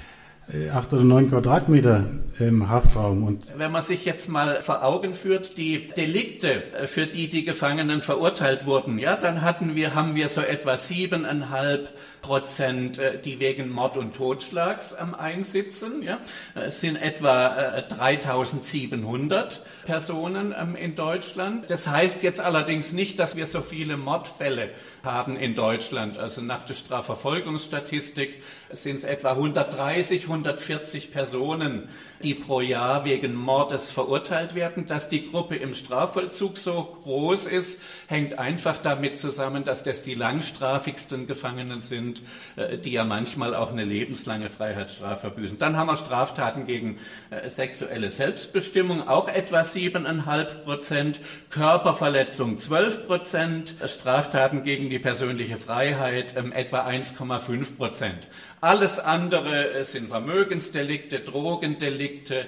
acht 0.73 0.93
oder 0.93 1.05
neun 1.05 1.31
Quadratmeter 1.31 2.07
im 2.39 2.69
Haftraum. 2.69 3.25
Und 3.25 3.53
Wenn 3.57 3.73
man 3.73 3.83
sich 3.83 4.05
jetzt 4.05 4.29
mal 4.29 4.61
vor 4.63 4.85
Augen 4.85 5.15
führt, 5.15 5.57
die 5.57 5.87
Delikte, 5.97 6.63
äh, 6.75 6.87
für 6.87 7.07
die 7.07 7.29
die 7.29 7.45
Gefangenen 7.45 8.01
verurteilt 8.01 8.67
wurden, 8.67 8.99
ja, 8.99 9.17
dann 9.17 9.43
hatten 9.43 9.75
wir, 9.75 9.95
haben 9.95 10.15
wir 10.15 10.29
so 10.29 10.41
etwa 10.41 10.77
siebeneinhalb 10.77 11.91
Prozent, 12.23 12.99
äh, 12.99 13.21
die 13.21 13.41
wegen 13.41 13.71
Mord 13.71 13.97
und 13.97 14.17
Totschlags 14.17 14.95
am 14.95 15.15
Einsitzen, 15.15 16.03
ja, 16.03 16.19
es 16.55 16.81
sind 16.81 16.97
etwa 16.97 17.83
3700 17.83 19.61
Personen 19.85 20.55
ähm, 20.59 20.77
in 20.77 20.95
Deutschland. 20.95 21.69
Das 21.69 21.89
heißt 21.89 22.23
jetzt 22.23 22.41
allerdings 22.41 22.93
nicht, 22.93 23.19
dass 23.19 23.37
wir 23.37 23.47
so 23.47 23.61
viele 23.61 23.97
Mordfälle 23.97 24.71
haben 25.03 25.37
in 25.37 25.55
Deutschland. 25.55 26.17
Also 26.17 26.41
nach 26.41 26.65
der 26.65 26.75
Strafverfolgungsstatistik 26.75 28.43
sind 28.71 28.97
es 28.97 29.05
etwa 29.05 29.33
130, 29.33 30.25
140 30.25 31.11
Personen, 31.11 31.89
die 32.25 32.35
pro 32.35 32.61
Jahr 32.61 33.05
wegen 33.05 33.35
Mordes 33.35 33.91
verurteilt 33.91 34.55
werden. 34.55 34.87
Dass 34.87 35.09
die 35.09 35.31
Gruppe 35.31 35.57
im 35.57 35.75
Strafvollzug 35.75 36.59
so 36.59 36.99
groß 37.03 37.47
ist, 37.47 37.81
hängt 38.07 38.39
einfach 38.39 38.79
damit 38.79 39.19
zusammen, 39.19 39.65
dass 39.65 39.83
das 39.83 40.03
die 40.03 40.15
langstrafigsten 40.15 41.27
Gefangenen 41.27 41.81
sind, 41.81 42.23
äh, 42.57 42.79
die 42.79 42.93
ja 42.93 43.05
manchmal 43.05 43.55
auch 43.55 43.73
eine 43.73 43.85
lebenslange 43.85 44.49
Freiheitsstrafe 44.49 45.31
büßen. 45.31 45.59
Dann 45.59 45.77
haben 45.77 45.89
wir 45.89 45.97
Straftaten 45.97 46.67
gegen 46.67 46.99
äh, 47.31 47.49
sexuelle 47.51 48.11
Selbstbestimmung, 48.11 49.09
auch 49.09 49.29
etwa 49.29 49.65
siebeneinhalb 49.65 50.65
Prozent, 50.65 51.21
Körperverletzung 51.51 52.59
zwölf 52.59 53.07
Prozent, 53.07 53.75
Straftaten 53.87 54.63
gegen 54.63 54.91
die 54.91 54.99
persönliche 54.99 55.57
Freiheit 55.57 56.35
ähm, 56.37 56.53
etwa 56.53 56.87
1,5 56.87 57.77
Prozent. 57.77 58.29
Alles 58.61 59.01
andere 59.01 59.73
äh, 59.73 59.85
sind 59.85 60.09
Vermögensdelikte, 60.09 61.19
Drogendelikte, 61.19 62.12
äh, 62.31 62.45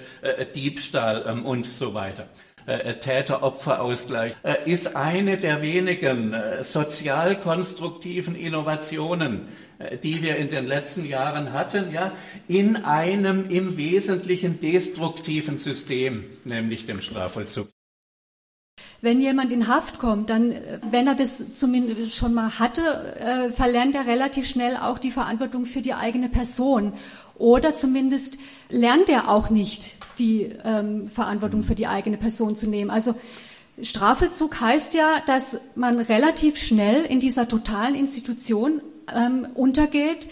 Diebstahl 0.55 1.25
ähm, 1.27 1.45
und 1.45 1.67
so 1.67 1.95
weiter. 1.95 2.29
Äh, 2.67 2.95
Täter-Opfer-Ausgleich 2.95 4.35
ist 4.65 4.97
eine 4.97 5.37
der 5.37 5.61
wenigen 5.61 6.35
sozialkonstruktiven 6.63 8.35
Innovationen, 8.35 9.49
die 10.03 10.23
wir 10.23 10.37
in 10.37 10.49
den 10.49 10.67
letzten 10.67 11.05
Jahren 11.05 11.53
hatten, 11.53 11.93
ja, 11.93 12.13
in 12.49 12.77
einem 12.77 13.51
im 13.51 13.77
Wesentlichen 13.77 14.61
destruktiven 14.61 15.59
System, 15.59 16.25
nämlich 16.45 16.87
dem 16.87 17.03
Strafvollzug 17.03 17.69
wenn 19.05 19.21
jemand 19.21 19.53
in 19.53 19.69
Haft 19.69 19.99
kommt, 19.99 20.31
dann, 20.31 20.51
äh, 20.51 20.79
wenn 20.91 21.07
er 21.07 21.15
das 21.15 21.55
zumindest 21.55 22.15
schon 22.15 22.35
mal 22.35 22.59
hatte, 22.59 22.83
äh, 23.21 23.53
verlernt 23.53 23.95
er 23.95 24.07
relativ 24.07 24.49
schnell 24.49 24.77
auch 24.77 24.99
die 24.99 25.11
Verantwortung 25.11 25.67
für 25.67 25.83
die 25.83 25.95
eigene 25.95 26.31
Person. 26.31 26.95
Oder 27.37 27.77
zumindest 27.77 28.39
lernt 28.69 29.09
er 29.09 29.29
auch 29.29 29.51
nicht, 29.51 29.97
die 30.19 30.51
ähm, 30.65 31.09
Verantwortung 31.09 31.63
für 31.63 31.75
die 31.75 31.87
eigene 31.87 32.17
Person 32.17 32.57
zu 32.57 32.69
nehmen. 32.69 32.91
Also 32.91 33.15
Strafvollzug 33.83 34.61
heißt 34.61 34.95
ja, 34.95 35.21
dass 35.27 35.59
man 35.75 35.99
relativ 35.99 36.57
schnell 36.57 37.05
in 37.05 37.19
dieser 37.19 37.49
totalen 37.49 37.95
Institution 37.95 38.81
ähm, 39.15 39.47
untergeht. 39.55 40.29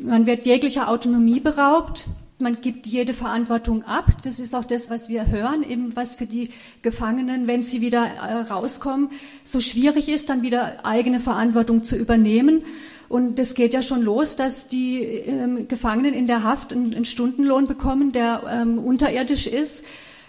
Man 0.00 0.26
wird 0.26 0.46
jeglicher 0.46 0.88
Autonomie 0.88 1.40
beraubt 1.40 2.06
man 2.38 2.60
gibt 2.60 2.86
jede 2.86 3.14
Verantwortung 3.14 3.84
ab. 3.84 4.06
Das 4.24 4.40
ist 4.40 4.54
auch 4.54 4.64
das, 4.64 4.90
was 4.90 5.08
wir 5.08 5.28
hören, 5.28 5.62
eben 5.62 5.94
was 5.96 6.16
für 6.16 6.26
die 6.26 6.50
Gefangenen, 6.82 7.46
wenn 7.46 7.62
sie 7.62 7.80
wieder 7.80 8.04
äh, 8.04 8.40
rauskommen, 8.42 9.10
so 9.44 9.60
schwierig 9.60 10.08
ist, 10.08 10.28
dann 10.30 10.42
wieder 10.42 10.84
eigene 10.84 11.20
Verantwortung 11.20 11.84
zu 11.84 11.96
übernehmen. 11.96 12.62
Und 13.08 13.38
das 13.38 13.54
geht 13.54 13.74
ja 13.74 13.82
schon 13.82 14.02
los, 14.02 14.36
dass 14.36 14.68
die 14.68 15.02
ähm, 15.02 15.68
Gefangenen 15.68 16.14
in 16.14 16.26
der 16.26 16.42
Haft 16.42 16.72
einen, 16.72 16.94
einen 16.94 17.04
Stundenlohn 17.04 17.66
bekommen, 17.66 18.12
der 18.12 18.42
ähm, 18.50 18.78
unterirdisch 18.78 19.46
ist 19.46 19.84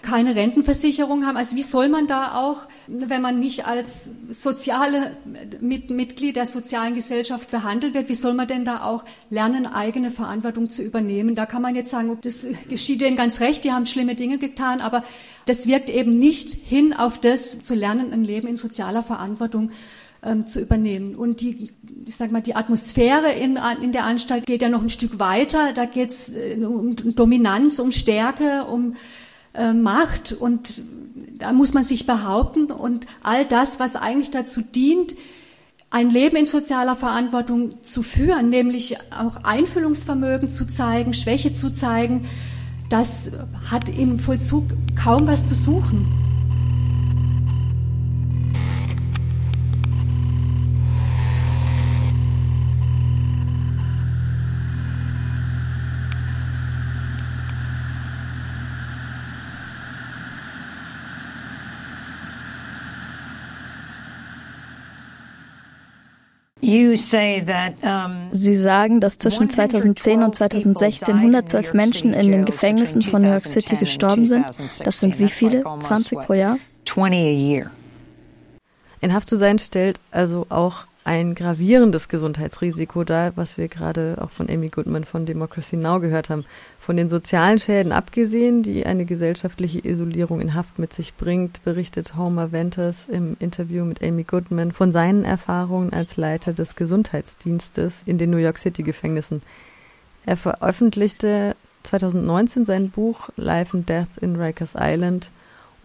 keine 0.06 0.36
Rentenversicherung 0.36 1.26
haben. 1.26 1.36
Also 1.36 1.56
wie 1.56 1.64
soll 1.64 1.90
man 1.90 2.08
da 2.08 2.36
auch, 2.36 2.68
wenn 2.88 3.22
man 3.22 3.40
nicht 3.40 3.65
als 3.65 4.12
soziale 4.30 5.17
mit, 5.60 5.90
Mitglied 5.90 6.36
der 6.36 6.46
sozialen 6.46 6.94
Gesellschaft 6.94 7.50
behandelt 7.52 7.96
wird, 7.96 8.08
wie 8.08 8.13
soll 8.13 8.34
man 8.34 8.48
denn 8.48 8.65
da 8.65 8.84
auch 8.84 9.04
lernen, 9.30 9.65
eigene 9.65 10.12
Verantwortung 10.12 10.69
zu 10.69 10.84
übernehmen? 10.84 11.36
Da 11.36 11.46
kann 11.46 11.62
man 11.62 11.76
jetzt 11.76 11.90
sagen, 11.90 12.17
das 12.21 12.46
geschieht 12.69 13.02
denen 13.02 13.17
ganz 13.17 13.40
recht, 13.40 13.63
die 13.63 13.71
haben 13.71 13.88
schlimme 13.88 14.15
Dinge 14.15 14.38
getan, 14.38 14.80
aber 14.80 15.04
das 15.48 15.67
wirkt 15.67 15.90
eben 15.90 16.17
nicht 16.17 16.52
hin 16.52 16.94
auf 16.94 17.19
das 17.19 17.60
zu 17.60 17.73
lernen, 17.73 18.13
ein 18.13 18.23
Leben 18.23 18.48
in 18.48 18.58
sozialer 18.58 19.04
Verantwortung 19.04 19.71
ähm, 20.26 20.46
zu 20.46 20.60
übernehmen. 20.60 21.15
Und 21.15 21.42
die, 21.42 21.71
ich 22.06 22.15
sag 22.15 22.32
mal, 22.32 22.42
die 22.42 22.56
Atmosphäre 22.56 23.32
in, 23.32 23.60
in 23.82 23.92
der 23.92 24.04
Anstalt 24.04 24.46
geht 24.46 24.62
ja 24.62 24.69
noch 24.69 24.82
ein 24.82 24.90
Stück 24.90 25.19
weiter. 25.19 25.73
Da 25.73 25.86
geht 25.86 26.10
es 26.10 26.36
äh, 26.36 26.58
um 26.63 26.96
Dominanz, 27.15 27.80
um 27.80 27.92
Stärke, 27.92 28.65
um 28.65 28.96
äh, 29.54 29.73
macht 29.73 30.34
und 30.34 30.82
da 31.38 31.54
muss 31.54 31.73
man 31.73 31.84
sich 31.84 32.06
behaupten 32.06 32.71
und 32.71 33.06
all 33.23 33.46
das, 33.46 33.80
was 33.80 33.96
eigentlich 33.96 34.32
dazu 34.32 34.62
dient, 34.62 35.15
ein 35.90 36.10
Leben 36.10 36.36
in 36.36 36.46
sozialer 36.46 36.96
Verantwortung 36.96 37.82
zu 37.82 38.04
führen, 38.04 38.50
nämlich 38.50 38.98
auch 39.12 39.38
Einfühlungsvermögen 39.44 40.50
zu 40.50 40.69
zeigen, 40.69 41.13
Schwäche 41.13 41.54
zu 41.54 41.73
zeigen, 41.73 42.26
das 42.90 43.32
hat 43.69 43.90
im 43.90 44.17
Vollzug 44.17 44.65
kaum 45.02 45.28
was 45.28 45.48
zu 45.48 45.56
suchen. 45.56 46.25
Sie 68.32 68.56
sagen, 68.56 69.00
dass 69.00 69.18
zwischen 69.18 69.50
2010 69.50 70.24
und 70.24 70.36
2016 70.36 71.16
112 71.16 71.74
Menschen 71.74 72.13
in 72.13 72.32
den 72.32 72.46
Gefängnissen 72.46 73.04
von 73.04 73.22
New 73.22 73.30
York 73.30 73.46
City 73.46 73.76
gestorben 73.76 74.28
sind. 74.28 74.46
Das 74.84 75.00
sind 75.00 75.20
wie 75.20 75.30
viele? 75.30 75.63
20 75.80 76.20
pro 76.20 76.34
Jahr? 76.34 76.58
In 79.02 79.13
Haft 79.13 79.30
zu 79.30 79.38
sein 79.38 79.60
stellt 79.60 80.00
also 80.10 80.48
auch 80.50 80.88
ein 81.06 81.35
gravierendes 81.35 82.10
Gesundheitsrisiko 82.10 83.03
dar, 83.03 83.31
was 83.37 83.60
wir 83.60 83.67
gerade 83.67 84.17
auch 84.19 84.31
von 84.31 84.49
Amy 84.49 84.69
Goodman 84.69 85.06
von 85.06 85.27
Democracy 85.27 85.77
Now 85.77 85.99
gehört 85.99 86.31
haben. 86.31 86.45
Von 86.79 86.97
den 86.97 87.10
sozialen 87.10 87.60
Schäden 87.60 87.91
abgesehen, 87.91 88.63
die 88.63 88.87
eine 88.87 89.06
gesellschaftliche 89.06 89.87
Isolierung 89.87 90.41
in 90.41 90.56
Haft 90.56 90.79
mit 90.79 90.93
sich 90.93 91.13
bringt, 91.13 91.63
berichtet 91.63 92.17
Homer 92.17 92.51
Venters 92.51 93.08
im 93.08 93.37
Interview 93.39 93.85
mit 93.85 94.03
Amy 94.03 94.23
Goodman 94.23 94.71
von 94.71 94.91
seinen 94.91 95.25
Erfahrungen 95.25 95.93
als 95.93 96.17
Leiter 96.17 96.53
des 96.53 96.75
Gesundheitsdienstes 96.75 98.01
in 98.08 98.17
den 98.17 98.31
New 98.31 98.37
York 98.37 98.58
City 98.58 98.81
Gefängnissen. 98.81 99.41
Er 100.25 100.37
veröffentlichte 100.37 101.56
2019 101.83 102.65
sein 102.65 102.89
Buch 102.89 103.29
Life 103.35 103.77
and 103.77 103.87
Death 103.87 104.17
in 104.21 104.37
Rikers 104.37 104.73
Island 104.75 105.29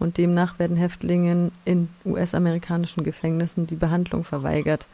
und 0.01 0.17
demnach 0.17 0.57
werden 0.57 0.77
Häftlingen 0.77 1.51
in 1.63 1.89
US-amerikanischen 2.05 3.03
Gefängnissen 3.03 3.67
die 3.67 3.75
Behandlung 3.75 4.23
verweigert. 4.23 4.87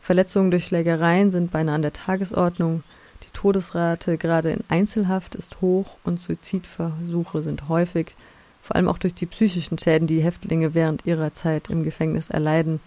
Verletzungen 0.00 0.50
durch 0.50 0.66
Schlägereien 0.66 1.32
sind 1.32 1.50
beinahe 1.50 1.74
an 1.74 1.82
der 1.82 1.92
Tagesordnung. 1.92 2.84
Die 3.24 3.30
Todesrate 3.32 4.16
gerade 4.16 4.50
in 4.50 4.62
Einzelhaft 4.68 5.34
ist 5.34 5.60
hoch 5.60 5.96
und 6.04 6.20
Suizidversuche 6.20 7.42
sind 7.42 7.68
häufig, 7.68 8.14
vor 8.62 8.76
allem 8.76 8.88
auch 8.88 8.98
durch 8.98 9.14
die 9.14 9.26
psychischen 9.26 9.78
Schäden, 9.78 10.06
die 10.06 10.22
Häftlinge 10.22 10.74
während 10.74 11.04
ihrer 11.04 11.34
Zeit 11.34 11.68
im 11.68 11.82
Gefängnis 11.82 12.30
erleiden. 12.30 12.80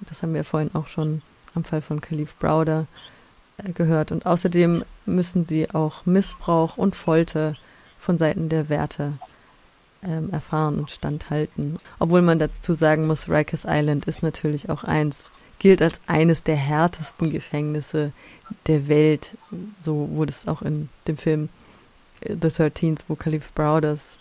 Das 0.00 0.22
haben 0.22 0.32
wir 0.32 0.44
vorhin 0.44 0.74
auch 0.74 0.88
schon 0.88 1.20
am 1.54 1.64
Fall 1.64 1.82
von 1.82 2.00
Khalif 2.00 2.34
Browder 2.38 2.86
äh, 3.58 3.72
gehört. 3.72 4.10
Und 4.10 4.24
außerdem 4.24 4.84
müssen 5.04 5.44
sie 5.44 5.70
auch 5.70 6.06
Missbrauch 6.06 6.78
und 6.78 6.96
Folter 6.96 7.56
von 7.98 8.16
Seiten 8.16 8.48
der 8.48 8.68
Wärter 8.70 9.12
ähm, 10.02 10.30
erfahren 10.30 10.78
und 10.78 10.90
standhalten. 10.90 11.78
Obwohl 11.98 12.22
man 12.22 12.38
dazu 12.38 12.74
sagen 12.74 13.06
muss, 13.06 13.28
Rikers 13.28 13.64
Island 13.66 14.06
ist 14.06 14.22
natürlich 14.22 14.70
auch 14.70 14.84
eins, 14.84 15.30
gilt 15.58 15.82
als 15.82 16.00
eines 16.06 16.42
der 16.42 16.56
härtesten 16.56 17.30
Gefängnisse 17.30 18.12
der 18.66 18.88
Welt. 18.88 19.36
So 19.80 20.08
wurde 20.12 20.30
es 20.30 20.48
auch 20.48 20.62
in 20.62 20.88
dem 21.06 21.16
Film 21.16 21.48
äh, 22.20 22.34
The 22.40 22.48
Thirteens, 22.48 23.04
wo 23.08 23.14
Khalif 23.14 23.52
Browders 23.52 24.16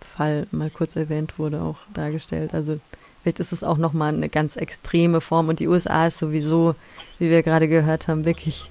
Fall 0.00 0.46
mal 0.50 0.70
kurz 0.70 0.96
erwähnt 0.96 1.38
wurde, 1.38 1.62
auch 1.62 1.78
dargestellt. 1.94 2.54
Also 2.54 2.78
vielleicht 3.22 3.40
ist 3.40 3.52
es 3.52 3.64
auch 3.64 3.78
nochmal 3.78 4.12
eine 4.14 4.28
ganz 4.28 4.56
extreme 4.56 5.20
Form. 5.20 5.48
Und 5.48 5.60
die 5.60 5.68
USA 5.68 6.06
ist 6.06 6.18
sowieso, 6.18 6.74
wie 7.18 7.30
wir 7.30 7.42
gerade 7.42 7.68
gehört 7.68 8.08
haben, 8.08 8.24
wirklich 8.24 8.64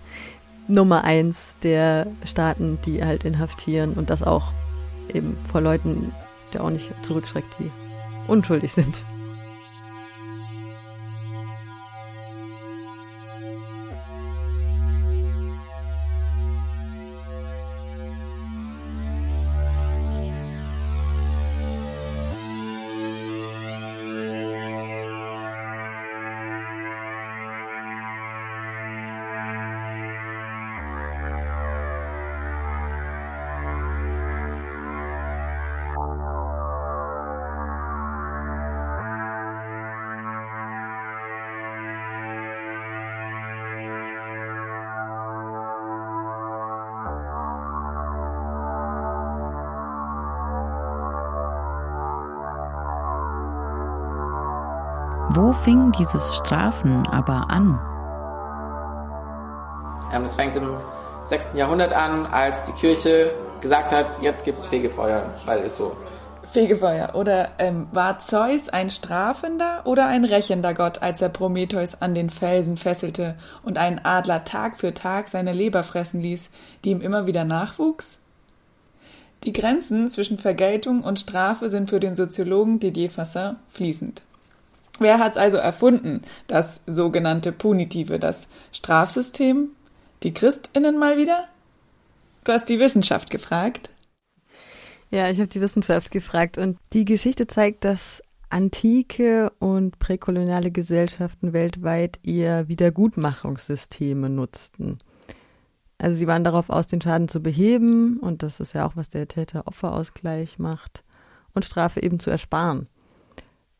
Nummer 0.67 1.03
eins 1.03 1.55
der 1.63 2.07
Staaten, 2.25 2.77
die 2.85 3.03
halt 3.03 3.25
inhaftieren 3.25 3.93
und 3.93 4.09
das 4.09 4.21
auch 4.21 4.51
eben 5.13 5.37
vor 5.51 5.61
Leuten, 5.61 6.13
der 6.53 6.63
auch 6.63 6.69
nicht 6.69 6.91
zurückschreckt, 7.03 7.55
die 7.59 7.71
unschuldig 8.27 8.71
sind. 8.71 8.95
Wo 55.49 55.53
fing 55.53 55.91
dieses 55.93 56.35
Strafen 56.35 57.07
aber 57.07 57.49
an? 57.49 57.79
Ähm, 60.13 60.25
es 60.25 60.35
fängt 60.35 60.55
im 60.55 60.75
6. 61.23 61.55
Jahrhundert 61.55 61.91
an, 61.91 62.27
als 62.27 62.65
die 62.65 62.71
Kirche 62.73 63.31
gesagt 63.59 63.91
hat, 63.91 64.21
jetzt 64.21 64.45
gibt 64.45 64.59
es 64.59 64.67
Fegefeuer, 64.67 65.25
weil 65.47 65.61
ist 65.63 65.77
so. 65.77 65.97
Fegefeuer. 66.51 67.15
Oder 67.15 67.49
ähm, 67.57 67.87
war 67.91 68.19
Zeus 68.19 68.69
ein 68.69 68.91
strafender 68.91 69.81
oder 69.85 70.05
ein 70.05 70.23
rächender 70.23 70.75
Gott, 70.75 71.01
als 71.01 71.19
er 71.19 71.29
Prometheus 71.29 71.99
an 71.99 72.13
den 72.13 72.29
Felsen 72.29 72.77
fesselte 72.77 73.33
und 73.63 73.79
einen 73.79 73.97
Adler 74.05 74.43
Tag 74.43 74.79
für 74.79 74.93
Tag 74.93 75.29
seine 75.29 75.53
Leber 75.53 75.81
fressen 75.81 76.21
ließ, 76.21 76.51
die 76.85 76.91
ihm 76.91 77.01
immer 77.01 77.25
wieder 77.25 77.43
nachwuchs? 77.43 78.19
Die 79.45 79.53
Grenzen 79.53 80.09
zwischen 80.09 80.37
Vergeltung 80.37 81.01
und 81.01 81.19
Strafe 81.19 81.71
sind 81.71 81.89
für 81.89 81.99
den 81.99 82.15
Soziologen 82.15 82.77
Didier 82.77 83.09
Fassin 83.09 83.55
fließend. 83.67 84.21
Wer 84.99 85.19
hat 85.19 85.31
es 85.31 85.37
also 85.37 85.57
erfunden, 85.57 86.21
das 86.47 86.81
sogenannte 86.85 87.51
Punitive, 87.51 88.19
das 88.19 88.47
Strafsystem? 88.71 89.69
Die 90.23 90.33
Christinnen 90.33 90.99
mal 90.99 91.17
wieder? 91.17 91.47
Du 92.43 92.51
hast 92.51 92.67
die 92.69 92.79
Wissenschaft 92.79 93.29
gefragt. 93.29 93.89
Ja, 95.11 95.29
ich 95.29 95.39
habe 95.39 95.47
die 95.47 95.61
Wissenschaft 95.61 96.11
gefragt 96.11 96.57
und 96.57 96.77
die 96.93 97.05
Geschichte 97.05 97.47
zeigt, 97.47 97.85
dass 97.85 98.21
antike 98.49 99.51
und 99.59 99.99
präkoloniale 99.99 100.71
Gesellschaften 100.71 101.53
weltweit 101.53 102.19
ihr 102.23 102.67
Wiedergutmachungssysteme 102.67 104.29
nutzten. 104.29 104.99
Also 105.97 106.17
sie 106.17 106.27
waren 106.27 106.43
darauf 106.43 106.69
aus, 106.69 106.87
den 106.87 107.01
Schaden 107.01 107.27
zu 107.27 107.41
beheben 107.41 108.17
und 108.17 108.43
das 108.43 108.59
ist 108.59 108.73
ja 108.73 108.85
auch, 108.85 108.95
was 108.95 109.09
der 109.09 109.27
Täter-Opfer-Ausgleich 109.27 110.59
macht 110.59 111.03
und 111.53 111.65
Strafe 111.65 112.01
eben 112.01 112.19
zu 112.19 112.29
ersparen. 112.29 112.87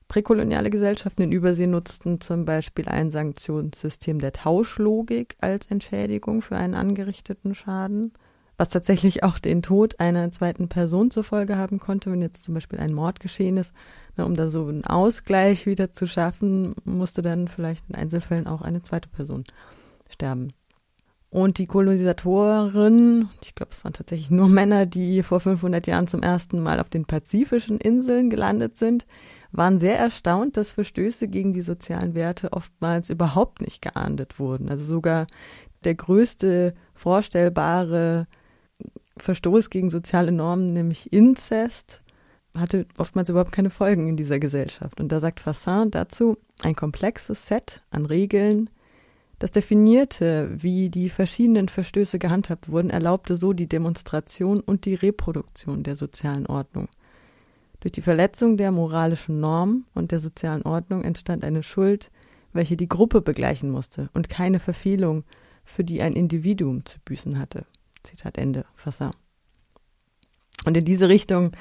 Präkoloniale 0.10 0.72
Gesellschaften 0.72 1.22
in 1.22 1.32
Übersee 1.32 1.68
nutzten 1.68 2.20
zum 2.20 2.44
Beispiel 2.44 2.88
ein 2.88 3.12
Sanktionssystem 3.12 4.20
der 4.20 4.34
Tauschlogik 4.34 5.38
als 5.40 5.68
Entschädigung 5.68 6.42
für 6.42 6.58
einen 6.58 6.74
angerichteten 6.74 7.54
Schaden, 7.54 8.14
was 8.58 8.70
tatsächlich 8.70 9.24
auch 9.24 9.38
den 9.38 9.62
Tod 9.62 10.00
einer 10.00 10.32
zweiten 10.32 10.68
Person 10.68 11.12
zur 11.12 11.24
Folge 11.24 11.58
haben 11.58 11.80
konnte, 11.80 12.12
wenn 12.12 12.24
jetzt 12.24 12.44
zum 12.44 12.56
Beispiel 12.56 12.80
ein 12.80 12.92
Mord 12.92 13.20
geschehen 13.20 13.56
ist. 13.58 13.72
Na, 14.18 14.24
um 14.24 14.34
da 14.34 14.50
so 14.50 14.66
einen 14.66 14.84
Ausgleich 14.84 15.68
wieder 15.68 15.92
zu 15.92 16.08
schaffen, 16.08 16.74
musste 16.86 17.22
dann 17.22 17.48
vielleicht 17.48 17.88
in 17.88 17.96
Einzelfällen 17.96 18.48
auch 18.48 18.64
eine 18.64 18.82
zweite 18.82 19.10
Person 19.10 19.44
sterben. 20.10 20.54
Und 21.30 21.60
die 21.60 21.68
Kolonisatoren, 21.68 23.30
ich 23.44 23.54
glaube, 23.54 23.74
es 23.74 23.84
waren 23.86 23.94
tatsächlich 23.94 24.32
nur 24.32 24.50
Männer, 24.50 24.88
die 24.88 25.22
vor 25.22 25.40
500 25.40 25.86
Jahren 25.86 26.08
zum 26.08 26.24
ersten 26.24 26.60
Mal 26.60 26.80
auf 26.80 26.90
den 26.90 27.06
pazifischen 27.06 27.78
Inseln 27.78 28.32
gelandet 28.32 28.76
sind, 28.76 29.06
waren 29.52 29.80
sehr 29.80 29.98
erstaunt, 29.98 30.58
dass 30.58 30.72
Verstöße 30.72 31.28
gegen 31.28 31.54
die 31.54 31.62
sozialen 31.62 32.14
Werte 32.14 32.54
oftmals 32.54 33.10
überhaupt 33.10 33.62
nicht 33.62 33.82
geahndet 33.82 34.40
wurden. 34.40 34.70
Also 34.70 34.84
sogar 34.84 35.28
der 35.84 35.96
größte 35.96 36.74
vorstellbare 36.94 38.28
Verstoß 39.18 39.70
gegen 39.70 39.90
soziale 39.90 40.32
Normen, 40.32 40.74
nämlich 40.74 41.12
Inzest, 41.12 42.02
hatte 42.56 42.86
oftmals 42.98 43.30
überhaupt 43.30 43.52
keine 43.52 43.70
Folgen 43.70 44.08
in 44.08 44.18
dieser 44.18 44.40
Gesellschaft. 44.40 45.00
Und 45.00 45.12
da 45.12 45.20
sagt 45.20 45.40
Fassin 45.40 45.92
dazu, 45.92 46.38
ein 46.62 46.76
komplexes 46.76 47.48
Set 47.48 47.82
an 47.92 48.06
Regeln, 48.06 48.70
das 49.40 49.52
definierte, 49.52 50.50
wie 50.52 50.90
die 50.90 51.10
verschiedenen 51.10 51.70
Verstöße 51.70 52.20
gehandhabt 52.20 52.70
wurden, 52.70 52.90
erlaubte 52.90 53.38
so 53.38 53.54
die 53.54 53.70
Demonstration 53.70 54.60
und 54.60 54.84
die 54.84 54.96
Reproduktion 54.96 55.84
der 55.84 55.96
sozialen 55.96 56.46
Ordnung. 56.46 56.90
Durch 57.80 57.92
die 57.94 58.02
Verletzung 58.02 58.58
der 58.58 58.72
moralischen 58.72 59.40
Norm 59.40 59.86
und 59.94 60.12
der 60.12 60.20
sozialen 60.20 60.64
Ordnung 60.64 61.04
entstand 61.04 61.44
eine 61.44 61.64
Schuld, 61.64 62.12
welche 62.52 62.76
die 62.76 62.90
Gruppe 62.90 63.22
begleichen 63.22 63.70
musste 63.70 64.10
und 64.14 64.30
keine 64.30 64.60
Verfehlung, 64.60 65.24
für 65.64 65.84
die 65.84 66.02
ein 66.02 66.14
Individuum 66.14 66.84
zu 66.86 67.00
büßen 67.06 67.38
hatte. 67.38 67.66
Zitat 68.04 68.38
Ende, 68.38 68.66
Fassin. 68.76 69.12
Und 70.66 70.76
in 70.76 70.84
diese 70.84 71.10
Richtung, 71.10 71.52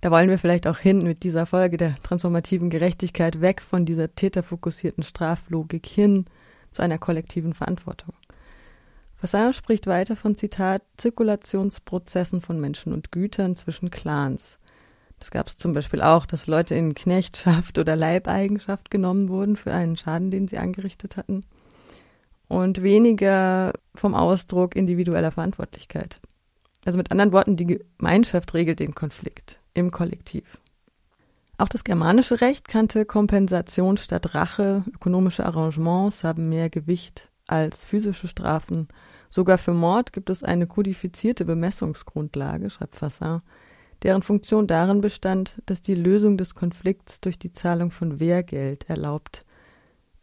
da 0.00 0.10
wollen 0.10 0.28
wir 0.28 0.38
vielleicht 0.38 0.66
auch 0.66 0.78
hin 0.78 1.04
mit 1.04 1.22
dieser 1.22 1.46
Folge 1.46 1.76
der 1.76 1.94
transformativen 2.02 2.70
Gerechtigkeit 2.70 3.40
weg 3.40 3.62
von 3.62 3.84
dieser 3.86 4.14
täterfokussierten 4.14 5.04
Straflogik 5.04 5.86
hin 5.86 6.26
zu 6.70 6.82
einer 6.82 6.98
kollektiven 6.98 7.54
Verantwortung. 7.54 8.14
Fassin 9.14 9.52
spricht 9.52 9.86
weiter 9.86 10.16
von 10.16 10.34
Zitat 10.34 10.82
Zirkulationsprozessen 10.96 12.40
von 12.40 12.60
Menschen 12.60 12.92
und 12.92 13.12
Gütern 13.12 13.54
zwischen 13.54 13.90
Clans, 13.90 14.58
das 15.22 15.30
gab 15.30 15.46
es 15.46 15.56
zum 15.56 15.72
Beispiel 15.72 16.02
auch, 16.02 16.26
dass 16.26 16.48
Leute 16.48 16.74
in 16.74 16.96
Knechtschaft 16.96 17.78
oder 17.78 17.94
Leibeigenschaft 17.94 18.90
genommen 18.90 19.28
wurden 19.28 19.54
für 19.56 19.72
einen 19.72 19.96
Schaden, 19.96 20.32
den 20.32 20.48
sie 20.48 20.58
angerichtet 20.58 21.16
hatten. 21.16 21.44
und 22.48 22.82
weniger 22.82 23.72
vom 23.94 24.14
Ausdruck 24.14 24.76
individueller 24.76 25.30
Verantwortlichkeit. 25.30 26.20
Also 26.84 26.98
mit 26.98 27.10
anderen 27.10 27.32
Worten, 27.32 27.56
die 27.56 27.80
Gemeinschaft 27.98 28.52
regelt 28.52 28.80
den 28.80 28.94
Konflikt 28.94 29.58
im 29.72 29.90
Kollektiv. 29.90 30.58
Auch 31.56 31.68
das 31.68 31.82
germanische 31.82 32.42
Recht 32.42 32.68
kannte 32.68 33.06
Kompensation 33.06 33.96
statt 33.96 34.34
Rache, 34.34 34.84
ökonomische 34.94 35.46
Arrangements 35.46 36.24
haben 36.24 36.48
mehr 36.48 36.68
Gewicht 36.68 37.30
als 37.46 37.84
physische 37.84 38.28
Strafen. 38.28 38.88
Sogar 39.30 39.56
für 39.56 39.72
Mord 39.72 40.12
gibt 40.12 40.28
es 40.28 40.44
eine 40.44 40.66
kodifizierte 40.66 41.46
Bemessungsgrundlage, 41.46 42.68
schreibt 42.68 42.96
Fassin, 42.96 43.40
deren 44.02 44.22
Funktion 44.22 44.66
darin 44.66 45.00
bestand, 45.00 45.60
dass 45.66 45.82
die 45.82 45.94
Lösung 45.94 46.36
des 46.36 46.54
Konflikts 46.54 47.20
durch 47.20 47.38
die 47.38 47.52
Zahlung 47.52 47.90
von 47.90 48.20
Wehrgeld 48.20 48.88
erlaubt. 48.88 49.44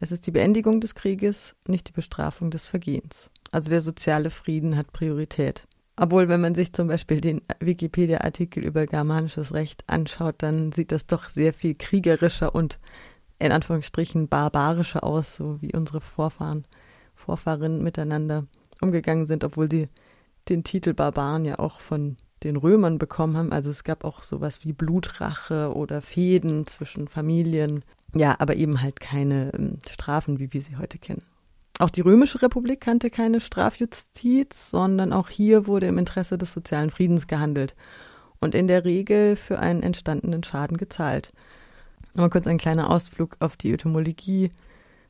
Es 0.00 0.12
ist 0.12 0.26
die 0.26 0.30
Beendigung 0.30 0.80
des 0.80 0.94
Krieges, 0.94 1.54
nicht 1.66 1.88
die 1.88 1.92
Bestrafung 1.92 2.50
des 2.50 2.66
Vergehens. 2.66 3.30
Also 3.52 3.70
der 3.70 3.80
soziale 3.80 4.30
Frieden 4.30 4.76
hat 4.76 4.92
Priorität. 4.92 5.66
Obwohl, 5.96 6.28
wenn 6.28 6.40
man 6.40 6.54
sich 6.54 6.72
zum 6.72 6.88
Beispiel 6.88 7.20
den 7.20 7.42
Wikipedia-Artikel 7.58 8.64
über 8.64 8.86
germanisches 8.86 9.52
Recht 9.52 9.84
anschaut, 9.86 10.36
dann 10.38 10.72
sieht 10.72 10.92
das 10.92 11.06
doch 11.06 11.28
sehr 11.28 11.52
viel 11.52 11.74
kriegerischer 11.74 12.54
und 12.54 12.78
in 13.38 13.52
Anführungsstrichen 13.52 14.28
barbarischer 14.28 15.04
aus, 15.04 15.36
so 15.36 15.60
wie 15.60 15.74
unsere 15.74 16.00
Vorfahren, 16.00 16.64
Vorfahrinnen 17.14 17.82
miteinander 17.82 18.46
umgegangen 18.80 19.26
sind, 19.26 19.44
obwohl 19.44 19.68
die 19.68 19.88
den 20.48 20.64
Titel 20.64 20.94
Barbaren 20.94 21.44
ja 21.44 21.58
auch 21.58 21.80
von 21.80 22.16
den 22.44 22.56
Römern 22.56 22.98
bekommen 22.98 23.36
haben. 23.36 23.52
Also 23.52 23.70
es 23.70 23.84
gab 23.84 24.04
auch 24.04 24.22
sowas 24.22 24.64
wie 24.64 24.72
Blutrache 24.72 25.74
oder 25.74 26.02
Fäden 26.02 26.66
zwischen 26.66 27.08
Familien. 27.08 27.84
Ja, 28.14 28.36
aber 28.38 28.56
eben 28.56 28.82
halt 28.82 29.00
keine 29.00 29.52
ähm, 29.54 29.78
Strafen, 29.88 30.38
wie 30.38 30.52
wir 30.52 30.62
sie 30.62 30.76
heute 30.76 30.98
kennen. 30.98 31.22
Auch 31.78 31.90
die 31.90 32.02
Römische 32.02 32.42
Republik 32.42 32.82
kannte 32.82 33.08
keine 33.08 33.40
Strafjustiz, 33.40 34.70
sondern 34.70 35.12
auch 35.12 35.30
hier 35.30 35.66
wurde 35.66 35.86
im 35.86 35.96
Interesse 35.96 36.36
des 36.36 36.52
sozialen 36.52 36.90
Friedens 36.90 37.26
gehandelt 37.26 37.74
und 38.40 38.54
in 38.54 38.68
der 38.68 38.84
Regel 38.84 39.36
für 39.36 39.58
einen 39.58 39.82
entstandenen 39.82 40.44
Schaden 40.44 40.76
gezahlt. 40.76 41.30
Mal 42.14 42.28
kurz 42.28 42.46
ein 42.46 42.58
kleiner 42.58 42.90
Ausflug 42.90 43.36
auf 43.40 43.56
die 43.56 43.72
Etymologie. 43.72 44.50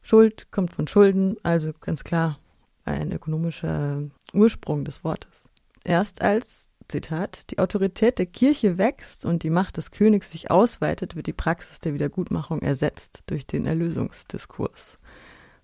Schuld 0.03 0.51
kommt 0.51 0.73
von 0.73 0.87
Schulden, 0.87 1.37
also 1.43 1.73
ganz 1.81 2.05
klar 2.05 2.39
ein 2.85 3.13
ökonomischer 3.13 4.03
Ursprung 4.33 4.85
des 4.85 5.03
Wortes. 5.03 5.45
Erst 5.85 6.23
als, 6.23 6.69
Zitat, 6.91 7.51
die 7.51 7.59
Autorität 7.59 8.19
der 8.19 8.27
Kirche 8.27 8.77
wächst 8.77 9.25
und 9.25 9.43
die 9.43 9.51
Macht 9.51 9.77
des 9.77 9.91
Königs 9.91 10.31
sich 10.31 10.51
ausweitet, 10.51 11.17
wird 11.17 11.27
die 11.27 11.33
Praxis 11.33 11.81
der 11.81 11.95
Wiedergutmachung 11.95 12.63
ersetzt 12.63 13.23
durch 13.27 13.47
den 13.47 13.67
Erlösungsdiskurs. 13.67 14.99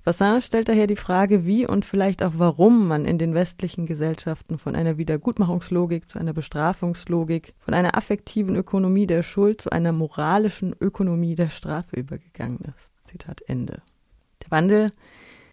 Vassin 0.05 0.41
stellt 0.41 0.69
daher 0.69 0.87
die 0.87 0.95
Frage, 0.95 1.45
wie 1.45 1.67
und 1.67 1.85
vielleicht 1.85 2.23
auch 2.23 2.35
warum 2.37 2.87
man 2.87 3.05
in 3.05 3.19
den 3.19 3.35
westlichen 3.35 3.87
Gesellschaften 3.87 4.57
von 4.57 4.77
einer 4.77 4.99
Wiedergutmachungslogik 4.99 6.09
zu 6.09 6.21
einer 6.21 6.33
Bestrafungslogik, 6.33 7.55
von 7.59 7.75
einer 7.75 7.97
affektiven 7.97 8.55
Ökonomie 8.55 9.09
der 9.09 9.25
Schuld 9.25 9.61
zu 9.61 9.71
einer 9.71 9.91
moralischen 9.91 10.77
Ökonomie 10.81 11.35
der 11.35 11.51
Strafe 11.51 11.97
übergegangen 11.97 12.61
ist. 12.61 13.09
Zitat 13.09 13.43
Ende. 13.49 13.83
Der 14.45 14.53
Wandel, 14.53 14.93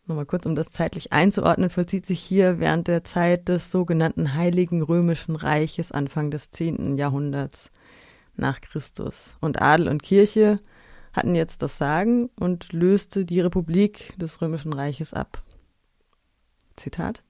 nochmal 0.06 0.26
kurz 0.26 0.45
um 0.45 0.56
das 0.56 0.70
zeitlich 0.70 1.14
einzuordnen, 1.14 1.70
vollzieht 1.70 2.06
sich 2.06 2.20
hier 2.20 2.60
während 2.60 2.88
der 2.88 3.04
Zeit 3.04 3.47
des 3.47 3.72
sogenannten 3.72 4.34
Heiligen 4.34 4.82
Römischen 4.82 5.36
Reiches 5.36 5.91
Anfang 5.91 6.32
des 6.32 6.51
zehnten 6.51 6.97
Jahrhunderts 6.97 7.72
nach 8.36 8.62
Christus. 8.62 9.38
Und 9.39 9.62
Adel 9.62 9.88
und 9.88 10.04
Kirche 10.04 10.58
hatten 11.14 11.36
jetzt 11.36 11.62
das 11.62 11.78
Sagen 11.78 12.30
und 12.39 12.74
löste 12.74 13.26
die 13.26 13.41
Republik 13.41 14.14
des 14.18 14.41
Römischen 14.41 14.74
Reiches 14.74 15.14
ab. 15.14 15.43
Zitat. 16.76 17.24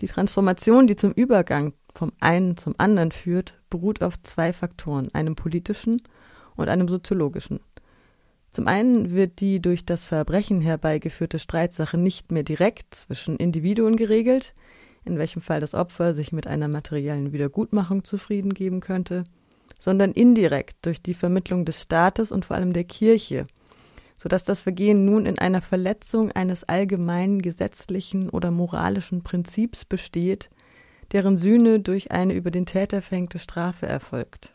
Die 0.00 0.06
Transformation, 0.06 0.86
die 0.86 0.96
zum 0.96 1.12
Übergang 1.12 1.74
vom 1.94 2.12
einen 2.20 2.56
zum 2.56 2.74
anderen 2.78 3.12
führt, 3.12 3.58
beruht 3.68 4.02
auf 4.02 4.20
zwei 4.22 4.52
Faktoren, 4.52 5.12
einem 5.12 5.34
politischen 5.34 6.02
und 6.56 6.68
einem 6.68 6.88
soziologischen. 6.88 7.60
Zum 8.52 8.66
einen 8.66 9.12
wird 9.12 9.40
die 9.40 9.60
durch 9.60 9.84
das 9.84 10.04
Verbrechen 10.04 10.60
herbeigeführte 10.60 11.38
Streitsache 11.38 11.96
nicht 11.96 12.32
mehr 12.32 12.42
direkt 12.42 12.94
zwischen 12.94 13.36
Individuen 13.36 13.96
geregelt, 13.96 14.54
in 15.04 15.18
welchem 15.18 15.40
Fall 15.40 15.60
das 15.60 15.74
Opfer 15.74 16.14
sich 16.14 16.32
mit 16.32 16.46
einer 16.46 16.68
materiellen 16.68 17.32
Wiedergutmachung 17.32 18.04
zufrieden 18.04 18.52
geben 18.52 18.80
könnte, 18.80 19.24
sondern 19.78 20.12
indirekt 20.12 20.84
durch 20.84 21.00
die 21.00 21.14
Vermittlung 21.14 21.64
des 21.64 21.80
Staates 21.80 22.32
und 22.32 22.44
vor 22.44 22.56
allem 22.56 22.72
der 22.72 22.84
Kirche, 22.84 23.46
sodass 24.18 24.44
das 24.44 24.62
Vergehen 24.62 25.04
nun 25.04 25.26
in 25.26 25.38
einer 25.38 25.62
Verletzung 25.62 26.32
eines 26.32 26.64
allgemeinen 26.64 27.40
gesetzlichen 27.40 28.28
oder 28.28 28.50
moralischen 28.50 29.22
Prinzips 29.22 29.84
besteht, 29.84 30.50
deren 31.12 31.36
Sühne 31.36 31.80
durch 31.80 32.10
eine 32.10 32.34
über 32.34 32.50
den 32.50 32.66
Täter 32.66 33.00
verhängte 33.00 33.38
Strafe 33.38 33.86
erfolgt. 33.86 34.52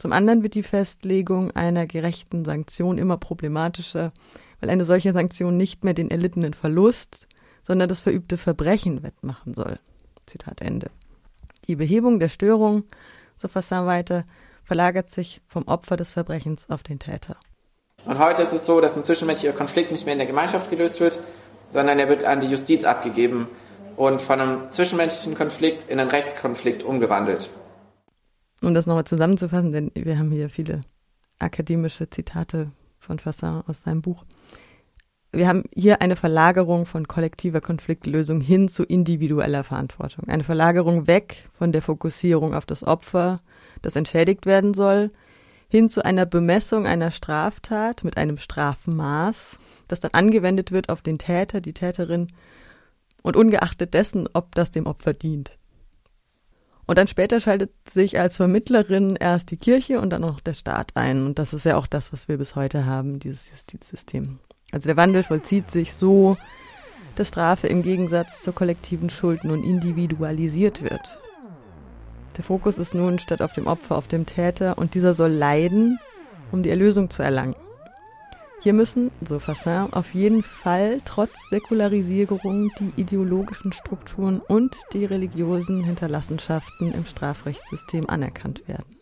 Zum 0.00 0.12
anderen 0.12 0.42
wird 0.42 0.54
die 0.54 0.62
Festlegung 0.62 1.50
einer 1.50 1.86
gerechten 1.86 2.44
Sanktion 2.44 2.96
immer 2.96 3.18
problematischer, 3.18 4.12
weil 4.60 4.70
eine 4.70 4.86
solche 4.86 5.12
Sanktion 5.12 5.56
nicht 5.58 5.84
mehr 5.84 5.94
den 5.94 6.10
erlittenen 6.10 6.54
Verlust, 6.54 7.28
sondern 7.66 7.88
das 7.88 8.00
verübte 8.00 8.38
Verbrechen 8.38 9.02
wettmachen 9.02 9.52
soll. 9.52 9.78
Zitat 10.24 10.62
Ende. 10.62 10.90
Die 11.68 11.76
Behebung 11.76 12.18
der 12.18 12.30
Störung 12.30 12.84
so 13.40 13.48
Fassin 13.48 13.86
weiter, 13.86 14.24
verlagert 14.64 15.10
sich 15.10 15.40
vom 15.48 15.66
Opfer 15.66 15.96
des 15.96 16.12
Verbrechens 16.12 16.68
auf 16.68 16.82
den 16.82 16.98
Täter. 16.98 17.36
Und 18.04 18.18
heute 18.18 18.42
ist 18.42 18.52
es 18.52 18.66
so, 18.66 18.80
dass 18.80 18.96
ein 18.96 19.04
zwischenmenschlicher 19.04 19.54
Konflikt 19.54 19.90
nicht 19.90 20.04
mehr 20.04 20.12
in 20.12 20.18
der 20.18 20.26
Gemeinschaft 20.26 20.70
gelöst 20.70 21.00
wird, 21.00 21.18
sondern 21.72 21.98
er 21.98 22.08
wird 22.08 22.24
an 22.24 22.40
die 22.40 22.48
Justiz 22.48 22.84
abgegeben 22.84 23.48
und 23.96 24.20
von 24.22 24.40
einem 24.40 24.70
zwischenmenschlichen 24.70 25.36
Konflikt 25.36 25.90
in 25.90 26.00
einen 26.00 26.10
Rechtskonflikt 26.10 26.82
umgewandelt. 26.82 27.50
Um 28.62 28.74
das 28.74 28.86
nochmal 28.86 29.04
zusammenzufassen, 29.04 29.72
denn 29.72 29.90
wir 29.94 30.18
haben 30.18 30.30
hier 30.30 30.50
viele 30.50 30.82
akademische 31.38 32.10
Zitate 32.10 32.70
von 32.98 33.18
Fassin 33.18 33.62
aus 33.66 33.82
seinem 33.82 34.02
Buch. 34.02 34.24
Wir 35.32 35.46
haben 35.46 35.64
hier 35.72 36.02
eine 36.02 36.16
Verlagerung 36.16 36.86
von 36.86 37.06
kollektiver 37.06 37.60
Konfliktlösung 37.60 38.40
hin 38.40 38.68
zu 38.68 38.82
individueller 38.82 39.62
Verantwortung. 39.62 40.28
Eine 40.28 40.44
Verlagerung 40.44 41.06
weg 41.06 41.48
von 41.52 41.70
der 41.70 41.82
Fokussierung 41.82 42.52
auf 42.52 42.66
das 42.66 42.84
Opfer, 42.84 43.36
das 43.80 43.96
entschädigt 43.96 44.44
werden 44.44 44.74
soll, 44.74 45.08
hin 45.68 45.88
zu 45.88 46.04
einer 46.04 46.26
Bemessung 46.26 46.84
einer 46.86 47.12
Straftat 47.12 48.02
mit 48.02 48.16
einem 48.16 48.38
Strafmaß, 48.38 49.58
das 49.86 50.00
dann 50.00 50.10
angewendet 50.12 50.72
wird 50.72 50.88
auf 50.88 51.00
den 51.00 51.18
Täter, 51.18 51.60
die 51.60 51.74
Täterin 51.74 52.26
und 53.22 53.36
ungeachtet 53.36 53.94
dessen, 53.94 54.28
ob 54.32 54.54
das 54.56 54.72
dem 54.72 54.86
Opfer 54.86 55.14
dient. 55.14 55.59
Und 56.90 56.98
dann 56.98 57.06
später 57.06 57.38
schaltet 57.38 57.70
sich 57.88 58.18
als 58.18 58.36
Vermittlerin 58.36 59.14
erst 59.14 59.52
die 59.52 59.56
Kirche 59.56 60.00
und 60.00 60.10
dann 60.10 60.22
noch 60.22 60.40
der 60.40 60.54
Staat 60.54 60.96
ein. 60.96 61.24
Und 61.24 61.38
das 61.38 61.52
ist 61.52 61.64
ja 61.64 61.76
auch 61.76 61.86
das, 61.86 62.12
was 62.12 62.26
wir 62.26 62.36
bis 62.36 62.56
heute 62.56 62.84
haben, 62.84 63.20
dieses 63.20 63.48
Justizsystem. 63.48 64.40
Also 64.72 64.88
der 64.88 64.96
Wandel 64.96 65.22
vollzieht 65.22 65.70
sich 65.70 65.94
so, 65.94 66.34
dass 67.14 67.28
Strafe 67.28 67.68
im 67.68 67.84
Gegensatz 67.84 68.42
zur 68.42 68.56
kollektiven 68.56 69.08
Schuld 69.08 69.44
nun 69.44 69.62
individualisiert 69.62 70.82
wird. 70.82 71.16
Der 72.36 72.42
Fokus 72.42 72.76
ist 72.76 72.92
nun 72.92 73.20
statt 73.20 73.40
auf 73.40 73.52
dem 73.52 73.68
Opfer 73.68 73.96
auf 73.96 74.08
dem 74.08 74.26
Täter 74.26 74.76
und 74.76 74.94
dieser 74.94 75.14
soll 75.14 75.30
leiden, 75.30 76.00
um 76.50 76.64
die 76.64 76.70
Erlösung 76.70 77.08
zu 77.08 77.22
erlangen. 77.22 77.54
Hier 78.62 78.74
müssen, 78.74 79.10
so 79.24 79.38
Fassin, 79.38 79.90
auf 79.92 80.12
jeden 80.12 80.42
Fall 80.42 81.00
trotz 81.06 81.48
Säkularisierung 81.48 82.70
die 82.78 82.92
ideologischen 83.00 83.72
Strukturen 83.72 84.40
und 84.40 84.76
die 84.92 85.06
religiösen 85.06 85.82
Hinterlassenschaften 85.82 86.92
im 86.92 87.06
Strafrechtssystem 87.06 88.10
anerkannt 88.10 88.68
werden. 88.68 88.96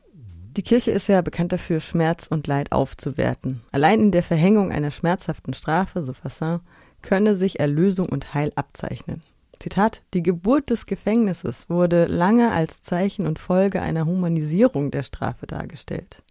Die 0.57 0.63
Kirche 0.63 0.93
ist 0.93 1.09
ja 1.09 1.23
bekannt 1.23 1.53
dafür, 1.53 1.81
Schmerz 1.81 2.29
und 2.29 2.47
Leid 2.47 2.71
aufzuwerten. 2.71 3.61
Allein 3.73 4.01
in 4.01 4.13
der 4.13 4.23
Verhängung 4.23 4.71
einer 4.71 4.93
schmerzhaften 4.93 5.55
Strafe, 5.55 6.05
so 6.05 6.13
Fassin, 6.13 6.61
könne 7.03 7.35
sich 7.35 7.59
Erlösung 7.59 8.09
und 8.09 8.35
Heil 8.35 8.53
abzeichnen. 8.55 9.23
Zitat, 9.59 10.03
die 10.15 10.23
Geburt 10.23 10.71
des 10.71 10.87
Gefängnisses 10.87 11.69
wurde 11.69 12.07
lange 12.07 12.53
als 12.53 12.81
Zeichen 12.81 13.27
und 13.27 13.41
Folge 13.41 13.83
einer 13.83 14.07
Humanisierung 14.07 14.93
der 14.93 15.03
Strafe 15.03 15.49
dargestellt. 15.49 16.23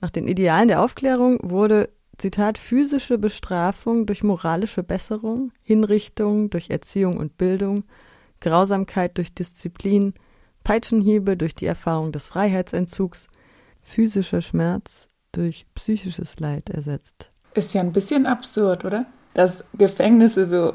Nach 0.00 0.10
den 0.10 0.26
Idealen 0.26 0.68
der 0.68 0.82
Aufklärung 0.82 1.38
wurde, 1.42 1.90
Zitat, 2.16 2.58
physische 2.58 3.18
Bestrafung 3.18 4.06
durch 4.06 4.22
moralische 4.22 4.82
Besserung, 4.82 5.52
Hinrichtung 5.62 6.50
durch 6.50 6.70
Erziehung 6.70 7.16
und 7.16 7.38
Bildung, 7.38 7.84
Grausamkeit 8.40 9.16
durch 9.16 9.34
Disziplin, 9.34 10.14
Peitschenhiebe 10.64 11.36
durch 11.36 11.54
die 11.54 11.66
Erfahrung 11.66 12.12
des 12.12 12.26
Freiheitsentzugs, 12.26 13.28
physischer 13.82 14.42
Schmerz 14.42 15.08
durch 15.32 15.66
psychisches 15.74 16.38
Leid 16.40 16.70
ersetzt. 16.70 17.30
Ist 17.54 17.74
ja 17.74 17.80
ein 17.80 17.92
bisschen 17.92 18.26
absurd, 18.26 18.84
oder? 18.84 19.06
Dass 19.34 19.64
Gefängnisse 19.74 20.46
so 20.46 20.74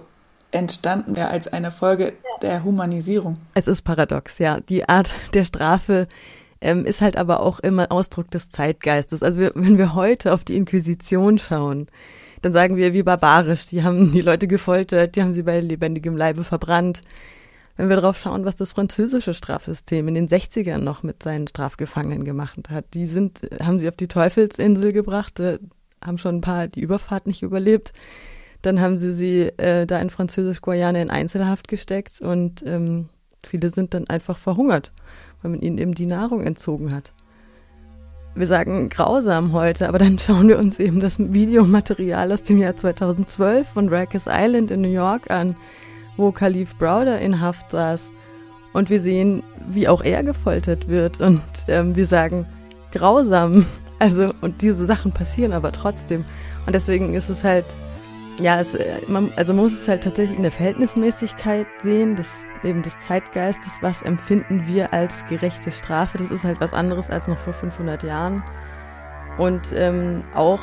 entstanden 0.52 1.16
wäre 1.16 1.30
als 1.30 1.48
eine 1.48 1.72
Folge 1.72 2.14
der 2.42 2.64
Humanisierung. 2.64 3.38
Es 3.54 3.68
ist 3.68 3.84
paradox, 3.84 4.40
ja. 4.40 4.60
Die 4.62 4.88
Art 4.88 5.14
der 5.34 5.46
Strafe 5.46 6.08
ähm, 6.62 6.86
ist 6.86 7.02
halt 7.02 7.18
aber 7.18 7.42
auch 7.42 7.60
immer 7.60 7.92
Ausdruck 7.92 8.32
des 8.32 8.50
Zeitgeistes. 8.50 9.24
Also 9.24 9.40
wir, 9.40 9.52
wenn 9.56 9.78
wir 9.78 9.94
heute 9.94 10.34
auf 10.34 10.44
die 10.44 10.56
Inquisition 10.56 11.38
schauen, 11.38 11.88
dann 12.42 12.54
sagen 12.54 12.76
wir 12.76 12.94
wie 12.94 13.04
barbarisch. 13.04 13.68
Die 13.68 13.84
haben 13.84 14.12
die 14.12 14.22
Leute 14.22 14.48
gefoltert, 14.48 15.16
die 15.16 15.22
haben 15.22 15.34
sie 15.34 15.44
bei 15.44 15.60
lebendigem 15.60 16.16
Leibe 16.16 16.44
verbrannt. 16.44 17.02
Wenn 17.78 17.90
wir 17.90 17.98
drauf 17.98 18.18
schauen, 18.18 18.46
was 18.46 18.56
das 18.56 18.72
französische 18.72 19.34
Strafsystem 19.34 20.08
in 20.08 20.14
den 20.14 20.28
60ern 20.28 20.78
noch 20.78 21.04
mit 21.04 21.22
seinen 21.22 21.48
Strafgefangenen 21.48 22.24
gemacht 22.24 22.70
hat, 22.70 22.86
die 22.94 23.06
sind, 23.06 23.42
haben 23.62 23.80
sie 23.80 23.90
auf 23.90 23.98
die 23.98 24.08
Teufelsinsel 24.08 24.94
gebracht, 24.94 25.40
äh, 25.42 25.60
haben 26.04 26.18
schon 26.18 26.36
ein 26.36 26.42
paar 26.42 26.68
die 26.68 26.82
Überfahrt 26.82 27.28
nicht 27.28 27.42
überlebt. 27.42 27.92
Dann 28.62 28.80
haben 28.80 28.98
sie 28.98 29.12
sie 29.12 29.42
äh, 29.58 29.86
da 29.86 30.00
in 30.00 30.10
Französisch-Guayana 30.10 31.02
in 31.02 31.10
Einzelhaft 31.10 31.68
gesteckt 31.68 32.22
und 32.22 32.64
ähm, 32.66 33.10
viele 33.46 33.70
sind 33.70 33.94
dann 33.94 34.08
einfach 34.08 34.38
verhungert, 34.38 34.92
weil 35.46 35.52
man 35.52 35.62
ihnen 35.62 35.78
eben 35.78 35.94
die 35.94 36.08
Nahrung 36.08 36.42
entzogen 36.42 36.92
hat. 36.92 37.12
Wir 38.34 38.48
sagen 38.48 38.90
grausam 38.90 39.54
heute, 39.54 39.88
aber 39.88 40.00
dann 40.00 40.18
schauen 40.20 40.48
wir 40.48 40.58
uns 40.58 40.80
eben 40.80 41.00
das 41.00 41.20
Videomaterial 41.20 42.32
aus 42.32 42.42
dem 42.42 42.58
Jahr 42.58 42.76
2012 42.76 43.68
von 43.70 43.88
Rikers 43.88 44.26
Island 44.28 44.72
in 44.72 44.82
New 44.82 44.90
York 44.90 45.30
an, 45.30 45.56
wo 46.18 46.32
Khalif 46.32 46.76
Browder 46.78 47.22
in 47.22 47.42
Haft 47.42 47.70
saß. 47.70 48.10
Und 48.74 48.90
wir 48.90 49.00
sehen, 49.00 49.44
wie 49.70 49.88
auch 49.88 50.02
er 50.02 50.24
gefoltert 50.24 50.88
wird. 50.88 51.22
Und 51.22 51.44
ähm, 51.68 51.96
wir 51.96 52.08
sagen 52.08 52.48
grausam. 52.92 53.66
Also, 53.98 54.34
und 54.42 54.62
diese 54.62 54.86
Sachen 54.86 55.14
passieren 55.14 55.54
aber 55.54 55.72
trotzdem. 55.72 56.26
Und 56.66 56.74
deswegen 56.74 57.14
ist 57.14 57.30
es 57.30 57.46
halt 57.46 57.64
ja, 58.40 58.60
es, 58.60 58.74
äh, 58.74 59.02
man, 59.08 59.32
also 59.36 59.54
man 59.54 59.64
muss 59.64 59.74
es 59.74 59.88
halt 59.88 60.04
tatsächlich 60.04 60.38
in 60.38 60.44
der 60.44 60.52
Verhältnismäßigkeit 60.52 61.68
sehen, 61.82 62.16
des, 62.16 62.30
eben 62.64 62.82
des 62.82 62.98
Zeitgeistes, 63.00 63.74
was 63.82 64.02
empfinden 64.02 64.66
wir 64.68 64.94
als 64.94 65.26
gerechte 65.28 65.72
Strafe. 65.72 66.18
Das 66.18 66.32
ist 66.32 66.44
halt 66.44 66.60
was 66.60 66.74
anderes 66.74 67.10
als 67.10 67.28
noch 67.28 67.38
vor 67.38 67.54
500 67.54 68.04
Jahren. 68.04 68.44
Und 69.38 69.72
ähm, 69.74 70.24
auch 70.34 70.62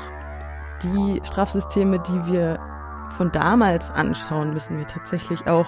die 0.83 1.21
Strafsysteme, 1.25 1.99
die 2.01 2.33
wir 2.33 2.59
von 3.17 3.31
damals 3.31 3.91
anschauen, 3.91 4.53
müssen 4.53 4.79
wir 4.79 4.87
tatsächlich 4.87 5.47
auch, 5.47 5.67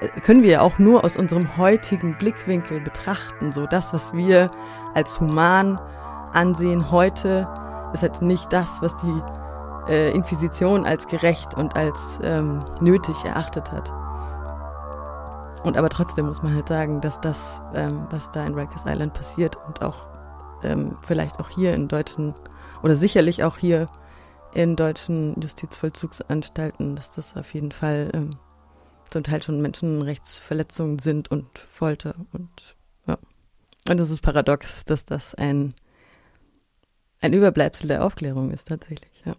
äh, 0.00 0.08
können 0.20 0.42
wir 0.42 0.50
ja 0.50 0.60
auch 0.60 0.78
nur 0.78 1.04
aus 1.04 1.16
unserem 1.16 1.56
heutigen 1.56 2.16
Blickwinkel 2.18 2.80
betrachten. 2.80 3.52
So 3.52 3.66
das, 3.66 3.92
was 3.92 4.12
wir 4.12 4.48
als 4.94 5.20
human 5.20 5.80
ansehen 6.32 6.90
heute, 6.90 7.48
ist 7.92 8.02
jetzt 8.02 8.22
nicht 8.22 8.52
das, 8.52 8.80
was 8.82 8.96
die 8.96 9.22
äh, 9.88 10.10
Inquisition 10.12 10.84
als 10.84 11.06
gerecht 11.06 11.54
und 11.54 11.76
als 11.76 12.18
ähm, 12.22 12.60
nötig 12.80 13.24
erachtet 13.24 13.70
hat. 13.72 13.90
Und 15.62 15.76
aber 15.76 15.90
trotzdem 15.90 16.26
muss 16.26 16.42
man 16.42 16.54
halt 16.54 16.68
sagen, 16.68 17.00
dass 17.00 17.20
das, 17.20 17.60
ähm, 17.74 18.06
was 18.10 18.30
da 18.30 18.46
in 18.46 18.54
Rikers 18.54 18.84
Island 18.86 19.12
passiert 19.12 19.56
und 19.66 19.82
auch 19.82 20.08
ähm, 20.62 20.96
vielleicht 21.02 21.38
auch 21.38 21.48
hier 21.48 21.74
in 21.74 21.88
deutschen 21.88 22.34
oder 22.82 22.96
sicherlich 22.96 23.44
auch 23.44 23.58
hier 23.58 23.86
in 24.52 24.74
deutschen 24.74 25.40
Justizvollzugsanstalten, 25.40 26.96
dass 26.96 27.12
das 27.12 27.36
auf 27.36 27.52
jeden 27.52 27.72
Fall 27.72 28.10
ähm, 28.14 28.30
zum 29.10 29.22
Teil 29.22 29.42
schon 29.42 29.60
Menschenrechtsverletzungen 29.60 30.98
sind 30.98 31.30
und 31.30 31.58
Folter 31.58 32.14
und 32.32 32.76
ja. 33.06 33.18
Und 33.88 34.00
es 34.00 34.10
ist 34.10 34.22
paradox, 34.22 34.84
dass 34.84 35.04
das 35.04 35.34
ein 35.34 35.74
ein 37.22 37.34
Überbleibsel 37.34 37.88
der 37.88 38.04
Aufklärung 38.04 38.50
ist 38.50 38.68
tatsächlich, 38.68 39.22
ja. 39.26 39.32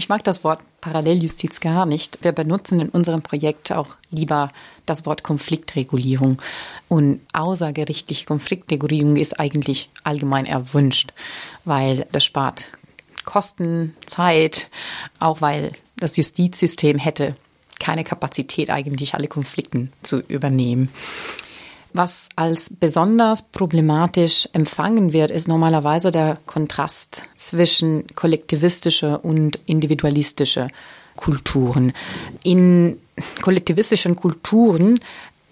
Ich 0.00 0.08
mag 0.08 0.24
das 0.24 0.44
Wort 0.44 0.60
Paralleljustiz 0.80 1.60
gar 1.60 1.84
nicht. 1.84 2.24
Wir 2.24 2.32
benutzen 2.32 2.80
in 2.80 2.88
unserem 2.88 3.20
Projekt 3.20 3.70
auch 3.70 3.88
lieber 4.10 4.50
das 4.86 5.04
Wort 5.04 5.22
Konfliktregulierung. 5.22 6.40
Und 6.88 7.20
außergerichtliche 7.34 8.24
Konfliktregulierung 8.24 9.16
ist 9.16 9.38
eigentlich 9.38 9.90
allgemein 10.02 10.46
erwünscht, 10.46 11.12
weil 11.66 12.06
das 12.12 12.24
spart 12.24 12.68
Kosten, 13.26 13.94
Zeit, 14.06 14.70
auch 15.18 15.42
weil 15.42 15.72
das 15.98 16.16
Justizsystem 16.16 16.96
hätte 16.96 17.34
keine 17.78 18.02
Kapazität 18.02 18.70
eigentlich 18.70 19.14
alle 19.14 19.28
Konflikten 19.28 19.92
zu 20.02 20.20
übernehmen. 20.20 20.88
Was 21.92 22.28
als 22.36 22.70
besonders 22.78 23.42
problematisch 23.42 24.48
empfangen 24.52 25.12
wird, 25.12 25.30
ist 25.30 25.48
normalerweise 25.48 26.12
der 26.12 26.38
Kontrast 26.46 27.24
zwischen 27.34 28.04
kollektivistische 28.14 29.18
und 29.18 29.58
individualistische 29.66 30.68
Kulturen. 31.16 31.92
In 32.44 33.00
kollektivistischen 33.42 34.14
Kulturen 34.16 35.00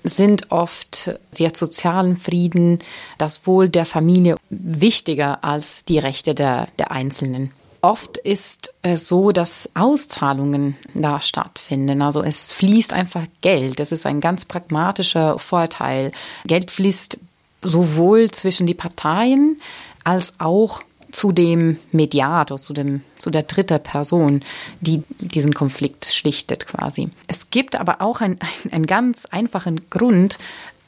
sind 0.05 0.51
oft 0.51 1.19
der 1.39 1.53
sozialen 1.55 2.17
Frieden, 2.17 2.79
das 3.19 3.47
Wohl 3.47 3.69
der 3.69 3.85
Familie 3.85 4.37
wichtiger 4.49 5.43
als 5.45 5.85
die 5.85 5.99
Rechte 5.99 6.35
der, 6.35 6.69
der 6.79 6.93
Einzelnen. 6.93 7.51
Oft 7.81 8.19
ist 8.19 8.75
es 8.83 9.07
so, 9.07 9.31
dass 9.31 9.69
Auszahlungen 9.75 10.77
da 10.95 11.21
stattfinden. 11.21 12.03
Also 12.03 12.23
es 12.23 12.53
fließt 12.53 12.93
einfach 12.93 13.25
Geld. 13.41 13.79
Das 13.79 13.93
ist 13.93 14.05
ein 14.07 14.21
ganz 14.21 14.45
pragmatischer 14.45 15.39
Vorteil. 15.39 16.11
Geld 16.45 16.71
fließt 16.71 17.19
sowohl 17.63 18.31
zwischen 18.31 18.67
die 18.67 18.75
Parteien 18.75 19.61
als 20.05 20.35
auch 20.39 20.83
zu 21.11 21.33
dem 21.33 21.79
Mediator, 21.93 22.59
zu, 22.59 22.73
dem, 22.73 23.03
zu 23.19 23.31
der 23.31 23.45
dritten 23.45 23.83
Person, 23.83 24.43
die 24.81 25.03
diesen 25.19 25.55
Konflikt 25.55 26.07
schlichtet 26.07 26.67
quasi. 26.67 27.11
Es 27.29 27.51
gibt 27.51 27.77
aber 27.77 28.03
auch 28.03 28.21
einen, 28.21 28.39
einen 28.71 28.87
ganz 28.87 29.25
einfachen 29.27 29.89
Grund, 29.91 30.39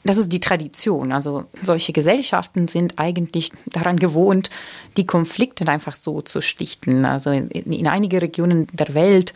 das 0.03 0.17
ist 0.17 0.31
die 0.31 0.39
Tradition. 0.39 1.11
Also 1.11 1.45
solche 1.61 1.93
Gesellschaften 1.93 2.67
sind 2.67 2.97
eigentlich 2.97 3.51
daran 3.67 3.97
gewohnt, 3.97 4.49
die 4.97 5.05
Konflikte 5.05 5.67
einfach 5.67 5.95
so 5.95 6.21
zu 6.21 6.41
schlichten. 6.41 7.05
Also 7.05 7.31
in, 7.31 7.49
in 7.49 7.87
einigen 7.87 8.19
Regionen 8.19 8.67
der 8.73 8.93
Welt 8.93 9.33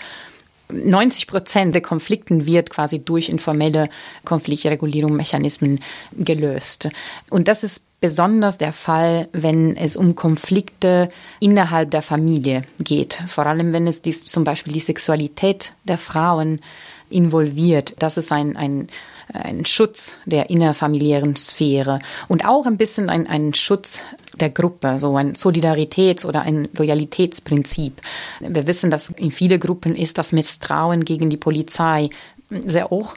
90 0.69 1.27
Prozent 1.27 1.75
der 1.75 1.81
Konflikten 1.81 2.45
wird 2.45 2.71
quasi 2.71 2.99
durch 2.99 3.29
informelle 3.29 3.89
Konfliktregulierung 4.23 5.15
Mechanismen 5.15 5.79
gelöst. 6.17 6.89
Und 7.29 7.47
das 7.47 7.63
ist 7.63 7.83
besonders 8.01 8.57
der 8.57 8.73
Fall, 8.73 9.29
wenn 9.31 9.77
es 9.77 9.95
um 9.95 10.15
Konflikte 10.15 11.09
innerhalb 11.39 11.91
der 11.91 12.01
Familie 12.01 12.63
geht. 12.79 13.21
Vor 13.27 13.45
allem, 13.45 13.73
wenn 13.73 13.87
es 13.87 14.01
dies, 14.01 14.25
zum 14.25 14.43
Beispiel 14.43 14.73
die 14.73 14.79
Sexualität 14.79 15.73
der 15.83 15.97
Frauen 15.97 16.61
involviert. 17.09 17.95
Das 17.99 18.17
ist 18.17 18.31
ein, 18.31 18.57
ein 18.57 18.87
ein 19.33 19.65
Schutz 19.65 20.15
der 20.25 20.49
innerfamiliären 20.49 21.35
Sphäre 21.35 21.99
und 22.27 22.45
auch 22.45 22.65
ein 22.65 22.77
bisschen 22.77 23.09
ein, 23.09 23.27
ein 23.27 23.53
Schutz 23.53 24.01
der 24.39 24.49
Gruppe, 24.49 24.99
so 24.99 25.15
ein 25.15 25.33
Solidaritäts- 25.33 26.25
oder 26.25 26.41
ein 26.41 26.67
Loyalitätsprinzip. 26.73 28.01
Wir 28.39 28.67
wissen, 28.67 28.91
dass 28.91 29.09
in 29.09 29.31
vielen 29.31 29.59
Gruppen 29.59 29.95
ist 29.95 30.17
das 30.17 30.31
Misstrauen 30.31 31.05
gegen 31.05 31.29
die 31.29 31.37
Polizei 31.37 32.09
sehr 32.49 32.89
hoch 32.89 33.15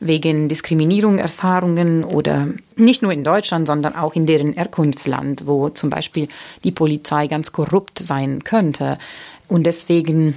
wegen 0.00 0.48
Diskriminierung 0.48 1.18
Erfahrungen 1.18 2.02
oder 2.02 2.48
nicht 2.74 3.02
nur 3.02 3.12
in 3.12 3.22
Deutschland, 3.22 3.68
sondern 3.68 3.94
auch 3.94 4.14
in 4.14 4.26
deren 4.26 4.52
Herkunftsland, 4.52 5.46
wo 5.46 5.68
zum 5.68 5.90
Beispiel 5.90 6.28
die 6.64 6.72
Polizei 6.72 7.28
ganz 7.28 7.52
korrupt 7.52 8.00
sein 8.00 8.42
könnte. 8.42 8.98
Und 9.46 9.64
deswegen 9.64 10.36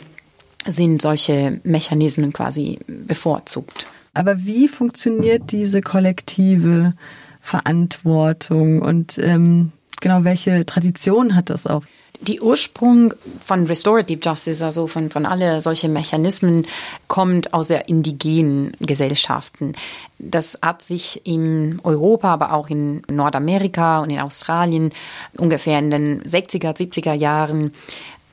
sind 0.67 1.01
solche 1.01 1.59
Mechanismen 1.63 2.31
quasi 2.31 2.79
bevorzugt. 2.87 3.87
Aber 4.15 4.45
wie 4.45 4.67
funktioniert 4.67 5.51
diese 5.51 5.81
kollektive 5.81 6.93
Verantwortung 7.41 8.81
und 8.81 9.17
ähm, 9.19 9.71
genau 10.01 10.23
welche 10.23 10.65
Tradition 10.65 11.35
hat 11.35 11.49
das 11.49 11.67
auch? 11.67 11.83
Die 12.21 12.39
Ursprung 12.39 13.13
von 13.45 13.67
Restorative 13.67 14.21
Justice, 14.23 14.63
also 14.63 14.87
von, 14.87 15.09
von 15.09 15.25
alle 15.25 15.59
solche 15.59 15.89
Mechanismen, 15.89 16.65
kommt 17.09 17.53
aus 17.53 17.67
der 17.67 17.89
indigenen 17.89 18.71
Gesellschaften. 18.79 19.73
Das 20.17 20.57
hat 20.61 20.81
sich 20.81 21.21
in 21.25 21.79
Europa, 21.83 22.33
aber 22.33 22.53
auch 22.53 22.69
in 22.69 23.01
Nordamerika 23.11 23.99
und 23.99 24.11
in 24.11 24.19
Australien 24.19 24.91
ungefähr 25.37 25.77
in 25.77 25.91
den 25.91 26.23
60er, 26.23 26.73
70er 26.73 27.13
Jahren. 27.13 27.73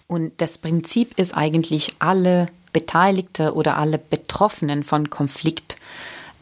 Und 0.07 0.33
das 0.41 0.59
Prinzip 0.59 1.19
ist 1.19 1.37
eigentlich, 1.37 1.95
alle 1.99 2.49
Beteiligte 2.73 3.55
oder 3.55 3.77
alle 3.77 3.99
Betroffenen 3.99 4.83
von 4.83 5.11
Konflikt 5.11 5.77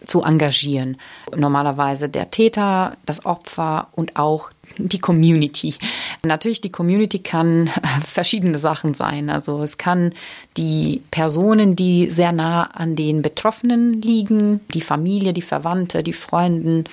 zu 0.04 0.22
engagieren. 0.22 0.96
Normalerweise 1.36 2.08
der 2.08 2.30
Täter, 2.30 2.96
das 3.06 3.26
Opfer 3.26 3.88
und 3.92 4.16
auch 4.16 4.50
die 4.78 4.98
Community. 4.98 5.74
Natürlich, 6.22 6.60
die 6.60 6.72
Community 6.72 7.18
kann 7.18 7.68
verschiedene 8.04 8.58
Sachen 8.58 8.94
sein. 8.94 9.30
Also 9.30 9.62
es 9.62 9.78
kann 9.78 10.12
die 10.56 11.02
Personen, 11.10 11.76
die 11.76 12.08
sehr 12.08 12.32
nah 12.32 12.64
an 12.64 12.96
den 12.96 13.22
Betroffenen 13.22 14.00
liegen, 14.00 14.60
die 14.72 14.80
Familie, 14.80 15.32
die 15.32 15.42
Verwandte, 15.42 16.02
die 16.02 16.12
Freunden. 16.12 16.84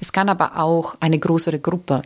Es 0.00 0.12
kann 0.12 0.28
aber 0.28 0.56
auch 0.56 0.96
eine 1.00 1.18
größere 1.18 1.58
Gruppe 1.58 2.02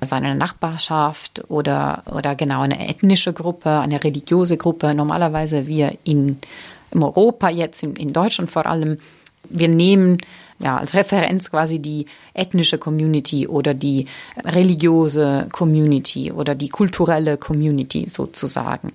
seine 0.00 0.34
Nachbarschaft 0.34 1.44
oder, 1.48 2.02
oder 2.06 2.34
genau 2.34 2.62
eine 2.62 2.88
ethnische 2.88 3.32
Gruppe, 3.32 3.78
eine 3.80 4.02
religiöse 4.02 4.56
Gruppe. 4.56 4.94
Normalerweise 4.94 5.66
wir 5.66 5.98
in, 6.04 6.38
in 6.90 7.02
Europa 7.02 7.48
jetzt, 7.48 7.82
in, 7.82 7.96
in 7.96 8.12
Deutschland 8.12 8.50
vor 8.50 8.66
allem, 8.66 8.98
wir 9.50 9.68
nehmen 9.68 10.18
ja, 10.58 10.76
als 10.76 10.94
Referenz 10.94 11.50
quasi 11.50 11.78
die 11.78 12.06
ethnische 12.34 12.78
Community 12.78 13.46
oder 13.46 13.74
die 13.74 14.06
religiöse 14.44 15.48
Community 15.52 16.32
oder 16.32 16.54
die 16.54 16.68
kulturelle 16.68 17.36
Community 17.36 18.06
sozusagen. 18.08 18.92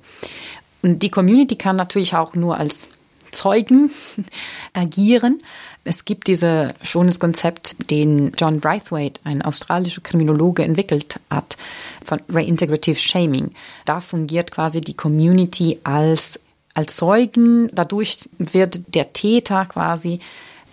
Und 0.82 1.02
die 1.02 1.10
Community 1.10 1.56
kann 1.56 1.78
natürlich 1.78 2.16
auch 2.16 2.36
nur 2.36 2.58
als 2.58 2.90
Zeugen 3.32 3.92
agieren. 4.74 5.42
Es 5.86 6.06
gibt 6.06 6.28
dieses 6.28 6.72
schönes 6.82 7.20
Konzept, 7.20 7.76
den 7.90 8.32
John 8.38 8.62
Braithwaite, 8.62 9.20
ein 9.26 9.42
australischer 9.42 10.02
Kriminologe, 10.02 10.64
entwickelt 10.64 11.20
hat, 11.30 11.58
von 12.04 12.22
Reintegrative 12.30 13.00
Shaming. 13.00 13.52
Da 13.86 14.00
fungiert 14.00 14.52
quasi 14.52 14.80
die 14.80 14.94
Community 14.94 15.80
als, 15.84 16.40
als 16.74 16.96
Zeugen. 16.96 17.70
Dadurch 17.74 18.30
wird 18.38 18.96
der 18.96 19.12
Täter 19.12 19.66
quasi 19.66 20.20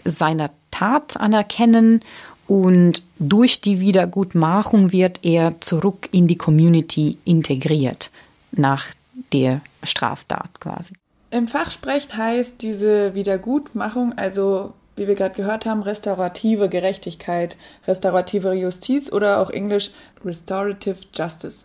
seiner 0.04 0.50
Tat 0.70 1.16
anerkennen 1.16 2.02
und 2.46 3.02
durch 3.18 3.60
die 3.60 3.80
Wiedergutmachung 3.80 4.92
wird 4.92 5.20
er 5.24 5.60
zurück 5.60 6.08
in 6.12 6.26
die 6.26 6.38
Community 6.38 7.18
integriert 7.24 8.10
nach 8.52 8.86
der 9.32 9.60
Straftat 9.82 10.60
quasi. 10.60 10.94
Im 11.30 11.46
Fachsprech 11.46 12.08
heißt 12.16 12.60
diese 12.60 13.14
Wiedergutmachung, 13.14 14.14
also 14.16 14.72
wie 15.00 15.08
wir 15.08 15.14
gerade 15.14 15.34
gehört 15.34 15.64
haben, 15.64 15.80
restaurative 15.80 16.68
Gerechtigkeit, 16.68 17.56
restaurative 17.88 18.52
Justiz 18.52 19.10
oder 19.10 19.38
auch 19.38 19.48
Englisch 19.48 19.90
Restorative 20.22 20.98
Justice. 21.14 21.64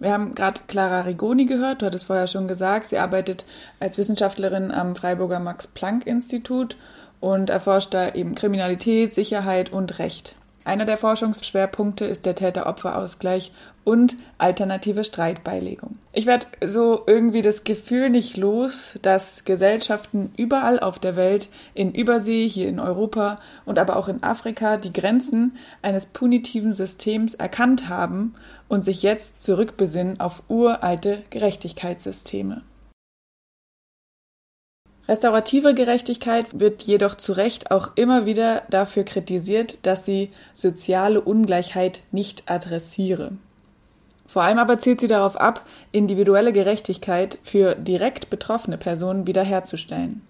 Wir 0.00 0.12
haben 0.12 0.34
gerade 0.34 0.60
Clara 0.66 1.00
Rigoni 1.00 1.46
gehört, 1.46 1.80
du 1.80 1.86
hattest 1.86 2.04
vorher 2.04 2.26
schon 2.26 2.46
gesagt, 2.46 2.90
sie 2.90 2.98
arbeitet 2.98 3.46
als 3.80 3.96
Wissenschaftlerin 3.96 4.70
am 4.70 4.96
Freiburger 4.96 5.40
Max-Planck-Institut 5.40 6.76
und 7.20 7.48
erforscht 7.48 7.94
da 7.94 8.10
eben 8.10 8.34
Kriminalität, 8.34 9.14
Sicherheit 9.14 9.72
und 9.72 9.98
Recht. 9.98 10.36
Einer 10.66 10.84
der 10.84 10.98
Forschungsschwerpunkte 10.98 12.04
ist 12.04 12.26
der 12.26 12.34
Täter-Opfer-Ausgleich 12.34 13.52
und 13.84 14.16
alternative 14.38 15.04
Streitbeilegung. 15.04 15.98
Ich 16.12 16.26
werde 16.26 16.46
so 16.64 17.02
irgendwie 17.06 17.42
das 17.42 17.64
Gefühl 17.64 18.10
nicht 18.10 18.36
los, 18.36 18.98
dass 19.02 19.44
Gesellschaften 19.44 20.32
überall 20.36 20.80
auf 20.80 20.98
der 20.98 21.16
Welt, 21.16 21.48
in 21.74 21.92
Übersee, 21.92 22.48
hier 22.48 22.68
in 22.68 22.80
Europa 22.80 23.40
und 23.66 23.78
aber 23.78 23.96
auch 23.96 24.08
in 24.08 24.22
Afrika, 24.22 24.76
die 24.78 24.92
Grenzen 24.92 25.56
eines 25.82 26.06
punitiven 26.06 26.72
Systems 26.72 27.34
erkannt 27.34 27.88
haben 27.88 28.34
und 28.68 28.84
sich 28.84 29.02
jetzt 29.02 29.42
zurückbesinnen 29.42 30.20
auf 30.20 30.42
uralte 30.48 31.22
Gerechtigkeitssysteme. 31.30 32.62
Restaurative 35.06 35.74
Gerechtigkeit 35.74 36.58
wird 36.58 36.82
jedoch 36.82 37.14
zu 37.16 37.32
Recht 37.32 37.70
auch 37.70 37.90
immer 37.94 38.24
wieder 38.24 38.62
dafür 38.70 39.04
kritisiert, 39.04 39.84
dass 39.84 40.06
sie 40.06 40.30
soziale 40.54 41.20
Ungleichheit 41.20 42.00
nicht 42.10 42.44
adressiere. 42.46 43.32
Vor 44.34 44.42
allem 44.42 44.58
aber 44.58 44.80
zielt 44.80 44.98
sie 44.98 45.06
darauf 45.06 45.36
ab, 45.36 45.64
individuelle 45.92 46.52
Gerechtigkeit 46.52 47.38
für 47.44 47.76
direkt 47.76 48.30
betroffene 48.30 48.76
Personen 48.76 49.28
wiederherzustellen. 49.28 50.22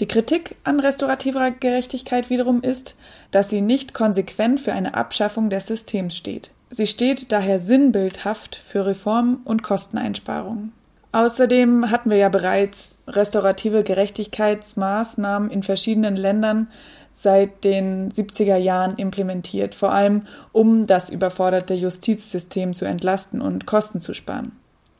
Die 0.00 0.08
Kritik 0.08 0.56
an 0.64 0.80
restaurativer 0.80 1.52
Gerechtigkeit 1.52 2.28
wiederum 2.28 2.60
ist, 2.60 2.96
dass 3.30 3.50
sie 3.50 3.60
nicht 3.60 3.94
konsequent 3.94 4.58
für 4.58 4.72
eine 4.72 4.94
Abschaffung 4.94 5.48
des 5.48 5.68
Systems 5.68 6.16
steht. 6.16 6.50
Sie 6.70 6.88
steht 6.88 7.30
daher 7.30 7.60
sinnbildhaft 7.60 8.56
für 8.56 8.84
Reformen 8.84 9.36
und 9.44 9.62
Kosteneinsparungen. 9.62 10.72
Außerdem 11.12 11.92
hatten 11.92 12.10
wir 12.10 12.16
ja 12.16 12.30
bereits 12.30 12.98
restaurative 13.06 13.84
Gerechtigkeitsmaßnahmen 13.84 15.52
in 15.52 15.62
verschiedenen 15.62 16.16
Ländern 16.16 16.66
seit 17.14 17.64
den 17.64 18.10
70er 18.10 18.56
Jahren 18.56 18.96
implementiert, 18.96 19.74
vor 19.74 19.92
allem 19.92 20.22
um 20.52 20.86
das 20.86 21.08
überforderte 21.08 21.74
Justizsystem 21.74 22.74
zu 22.74 22.84
entlasten 22.84 23.40
und 23.40 23.66
Kosten 23.66 24.00
zu 24.00 24.12
sparen. 24.12 24.52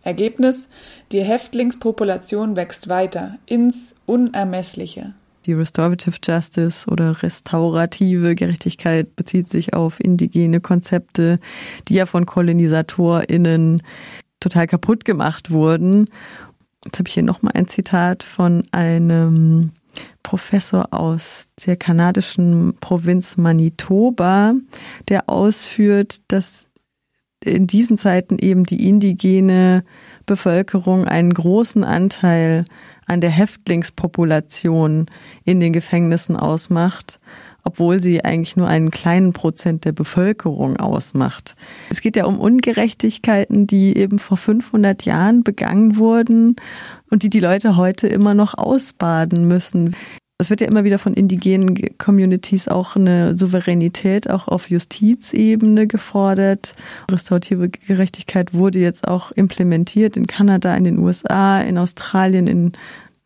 Ergebnis 0.03 0.69
Die 1.13 1.23
Häftlingspopulation 1.23 2.57
wächst 2.57 2.89
weiter 2.89 3.39
ins 3.47 3.95
Unermessliche. 4.07 5.15
Die 5.47 5.53
Restorative 5.53 6.17
Justice 6.25 6.89
oder 6.91 7.23
restaurative 7.23 8.35
Gerechtigkeit 8.35 9.15
bezieht 9.15 9.51
sich 9.51 9.75
auf 9.75 10.01
indigene 10.01 10.61
Konzepte, 10.61 11.39
die 11.89 11.95
ja 11.95 12.07
von 12.07 12.25
KolonisatorInnen 12.25 13.83
total 14.41 14.67
kaputt 14.67 15.05
gemacht 15.05 15.51
wurden. 15.51 16.09
Jetzt 16.85 16.99
habe 16.99 17.09
ich 17.09 17.15
hier 17.15 17.23
nochmal 17.23 17.53
ein 17.55 17.69
Zitat 17.69 18.23
von 18.23 18.63
einem 18.73 19.73
Professor 20.23 20.93
aus 20.93 21.49
der 21.67 21.77
kanadischen 21.77 22.77
Provinz 22.81 23.37
Manitoba, 23.37 24.53
der 25.09 25.29
ausführt, 25.29 26.21
dass 26.29 26.69
in 27.45 27.67
diesen 27.67 27.99
Zeiten 27.99 28.39
eben 28.39 28.65
die 28.65 28.89
indigene 28.89 29.85
Bevölkerung 30.27 31.07
einen 31.07 31.35
großen 31.35 31.85
Anteil 31.85 32.65
an 33.07 33.21
der 33.21 33.31
Häftlingspopulation 33.31 35.07
in 35.45 35.61
den 35.61 35.73
Gefängnissen 35.75 36.37
ausmacht, 36.37 37.21
obwohl 37.63 38.01
sie 38.01 38.25
eigentlich 38.25 38.57
nur 38.57 38.69
einen 38.69 38.91
kleinen 38.91 39.33
Prozent 39.33 39.85
der 39.85 39.93
Bevölkerung 39.93 40.79
ausmacht. 40.79 41.57
Es 41.91 42.01
geht 42.01 42.17
ja 42.17 42.25
um 42.25 42.39
Ungerechtigkeiten, 42.39 43.67
die 43.67 43.97
eben 43.97 44.19
vor 44.19 44.37
500 44.37 45.05
Jahren 45.05 45.45
begangen 45.45 45.97
wurden 45.97 46.57
und 47.15 47.23
die 47.23 47.31
die 47.31 47.39
Leute 47.39 47.77
heute 47.77 48.09
immer 48.09 48.35
noch 48.35 48.55
ausbaden 48.55 49.47
müssen. 49.47 49.95
Es 50.37 50.51
wird 50.51 50.61
ja 50.61 50.67
immer 50.67 50.83
wieder 50.83 50.99
von 50.99 51.15
indigenen 51.15 51.97
Communities 51.97 52.67
auch 52.67 52.97
eine 52.97 53.37
Souveränität 53.37 54.29
auch 54.29 54.49
auf 54.49 54.69
Justizebene 54.69 55.87
gefordert. 55.87 56.75
Restaurative 57.09 57.69
Gerechtigkeit 57.69 58.53
wurde 58.53 58.81
jetzt 58.81 59.07
auch 59.07 59.31
implementiert 59.31 60.17
in 60.17 60.27
Kanada, 60.27 60.75
in 60.75 60.83
den 60.83 60.99
USA, 60.99 61.61
in 61.61 61.79
Australien, 61.79 62.49
in 62.49 62.73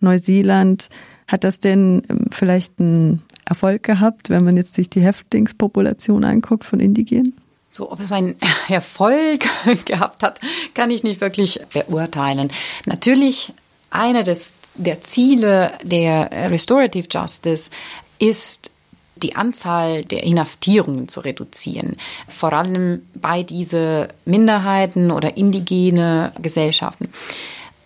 Neuseeland. 0.01 0.91
Hat 1.27 1.45
das 1.45 1.59
denn 1.59 2.03
ähm, 2.11 2.27
vielleicht 2.31 2.79
einen 2.81 3.23
Erfolg 3.47 3.85
gehabt, 3.85 4.29
wenn 4.29 4.45
man 4.45 4.59
jetzt 4.59 4.75
sich 4.75 4.91
die 4.91 5.01
Häftlingspopulation 5.01 6.25
anguckt 6.25 6.67
von 6.67 6.79
Indigenen? 6.79 7.33
So, 7.71 7.91
ob 7.91 8.01
es 8.01 8.13
einen 8.13 8.37
Erfolg 8.69 9.47
gehabt 9.87 10.23
hat, 10.23 10.43
kann 10.75 10.91
ich 10.91 11.05
nicht 11.05 11.23
wirklich 11.23 11.59
beurteilen. 11.73 12.51
Natürlich 12.85 13.55
eine 13.91 14.23
des, 14.23 14.59
der 14.75 15.01
Ziele 15.01 15.73
der 15.83 16.51
Restorative 16.51 17.09
Justice 17.11 17.71
ist, 18.19 18.71
die 19.17 19.37
Anzahl 19.37 20.05
der 20.05 20.23
Inhaftierungen 20.23 21.09
zu 21.09 21.21
reduzieren. 21.21 21.97
Vor 22.29 22.53
allem 22.53 23.03
bei 23.15 23.43
diese 23.43 24.09
Minderheiten 24.25 25.11
oder 25.11 25.37
indigene 25.37 26.33
Gesellschaften. 26.41 27.11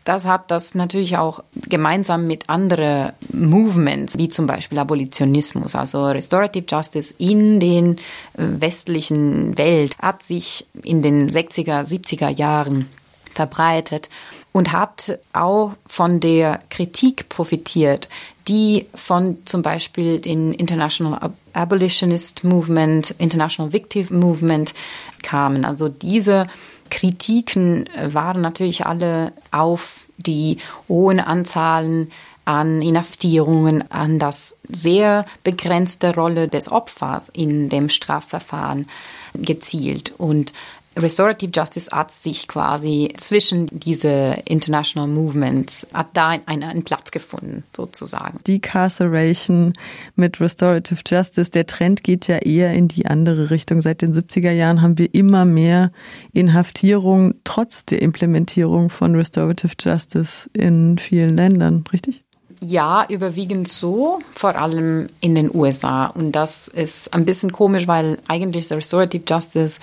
Das 0.05 0.27
hat 0.27 0.51
das 0.51 0.75
natürlich 0.75 1.17
auch 1.17 1.45
gemeinsam 1.55 2.27
mit 2.27 2.49
anderen 2.49 3.13
Movements, 3.33 4.19
wie 4.19 4.29
zum 4.29 4.47
Beispiel 4.47 4.79
Abolitionismus, 4.79 5.77
also 5.77 6.07
Restorative 6.07 6.65
Justice 6.69 7.15
in 7.19 7.61
den 7.61 7.97
westlichen 8.35 9.57
Welt 9.57 9.97
hat 10.01 10.25
sich 10.25 10.67
in 10.83 11.03
den 11.03 11.31
60er, 11.31 11.83
70er 11.85 12.29
Jahren 12.29 12.89
verbreitet 13.31 14.11
und 14.53 14.73
hat 14.73 15.19
auch 15.33 15.73
von 15.87 16.21
der 16.21 16.61
Kritik 16.69 17.29
profitiert, 17.29 18.09
die 18.49 18.87
von 18.95 19.39
zum 19.45 19.63
Beispiel 19.63 20.19
den 20.19 20.53
International 20.53 21.31
Abolitionist 21.53 22.45
Movement, 22.45 23.15
International 23.19 23.73
Victim 23.73 24.19
Movement 24.19 24.75
kamen. 25.23 25.65
Also 25.65 25.89
diese 25.89 26.49
Kritiken 26.91 27.89
waren 28.05 28.43
natürlich 28.43 28.87
alle 28.87 29.33
auf 29.51 30.01
die 30.19 30.59
hohen 30.89 31.21
Anzahlen 31.21 32.11
an 32.45 32.83
Inhaftierungen, 32.83 33.91
an 33.91 34.19
das 34.19 34.57
sehr 34.69 35.25
begrenzte 35.45 36.15
Rolle 36.15 36.49
des 36.49 36.71
Opfers 36.71 37.29
in 37.33 37.69
dem 37.69 37.89
Strafverfahren 37.89 38.89
gezielt. 39.35 40.13
Und 40.19 40.53
Restorative 40.97 41.51
Justice 41.55 41.91
hat 41.91 42.11
sich 42.11 42.49
quasi 42.49 43.13
zwischen 43.17 43.67
diese 43.71 44.37
International 44.45 45.09
Movements, 45.09 45.87
hat 45.93 46.09
da 46.15 46.31
einen, 46.47 46.63
einen 46.63 46.85
Platz 46.85 47.11
gefunden, 47.11 47.65
sozusagen. 47.75 48.41
Decarceration 48.47 49.73
mit 50.17 50.41
Restorative 50.41 51.01
Justice, 51.07 51.51
der 51.51 51.67
Trend 51.67 52.05
geht 52.05 52.29
ja 52.29 52.39
eher 52.39 52.73
in 52.75 52.89
die 52.89 53.07
andere 53.07 53.51
Richtung. 53.51 53.81
Seit 53.81 54.03
den 54.03 54.13
70er 54.13 54.51
Jahren 54.51 54.83
haben 54.83 54.99
wir 54.99 55.15
immer 55.15 55.45
mehr 55.45 55.93
Inhaftierung 56.33 57.35
trotz 57.45 57.87
der 57.87 58.03
Implementierung 58.03 58.91
von 58.91 59.15
Restorative 59.15 59.73
Justice 59.81 60.51
in 60.53 60.99
vielen 60.99 61.37
Ländern, 61.37 61.85
richtig? 61.93 62.23
Ja, 62.65 63.07
überwiegend 63.09 63.67
so, 63.67 64.21
vor 64.37 64.55
allem 64.55 65.09
in 65.21 65.35
den 65.35 65.53
USA. 65.53 66.07
Und 66.07 66.31
das 66.33 66.69
ist 66.69 67.13
ein 67.13 67.25
bisschen 67.25 67.51
komisch, 67.51 67.89
weil 67.89 68.19
eigentlich 68.29 68.71
Restorative 68.71 69.25
Justice 69.29 69.81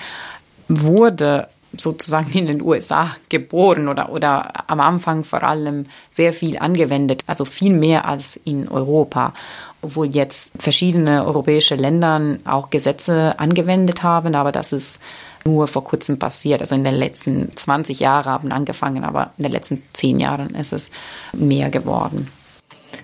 wurde 0.69 1.47
sozusagen 1.77 2.31
in 2.31 2.47
den 2.47 2.61
USA 2.61 3.15
geboren 3.29 3.87
oder, 3.87 4.11
oder 4.11 4.69
am 4.69 4.79
Anfang 4.79 5.23
vor 5.23 5.43
allem 5.43 5.85
sehr 6.11 6.33
viel 6.33 6.57
angewendet, 6.57 7.23
also 7.27 7.45
viel 7.45 7.73
mehr 7.73 8.05
als 8.05 8.39
in 8.43 8.67
Europa. 8.69 9.33
Obwohl 9.81 10.07
jetzt 10.07 10.53
verschiedene 10.59 11.25
europäische 11.25 11.75
Länder 11.75 12.37
auch 12.45 12.69
Gesetze 12.69 13.35
angewendet 13.37 14.03
haben, 14.03 14.35
aber 14.35 14.51
das 14.51 14.73
ist 14.73 14.99
nur 15.45 15.67
vor 15.67 15.83
kurzem 15.83 16.19
passiert. 16.19 16.61
Also 16.61 16.75
in 16.75 16.83
den 16.83 16.95
letzten 16.95 17.55
20 17.55 17.99
Jahren 17.99 18.25
haben 18.25 18.51
angefangen, 18.51 19.03
aber 19.03 19.31
in 19.37 19.43
den 19.43 19.51
letzten 19.51 19.83
10 19.93 20.19
Jahren 20.19 20.55
ist 20.55 20.73
es 20.73 20.91
mehr 21.33 21.69
geworden. 21.69 22.27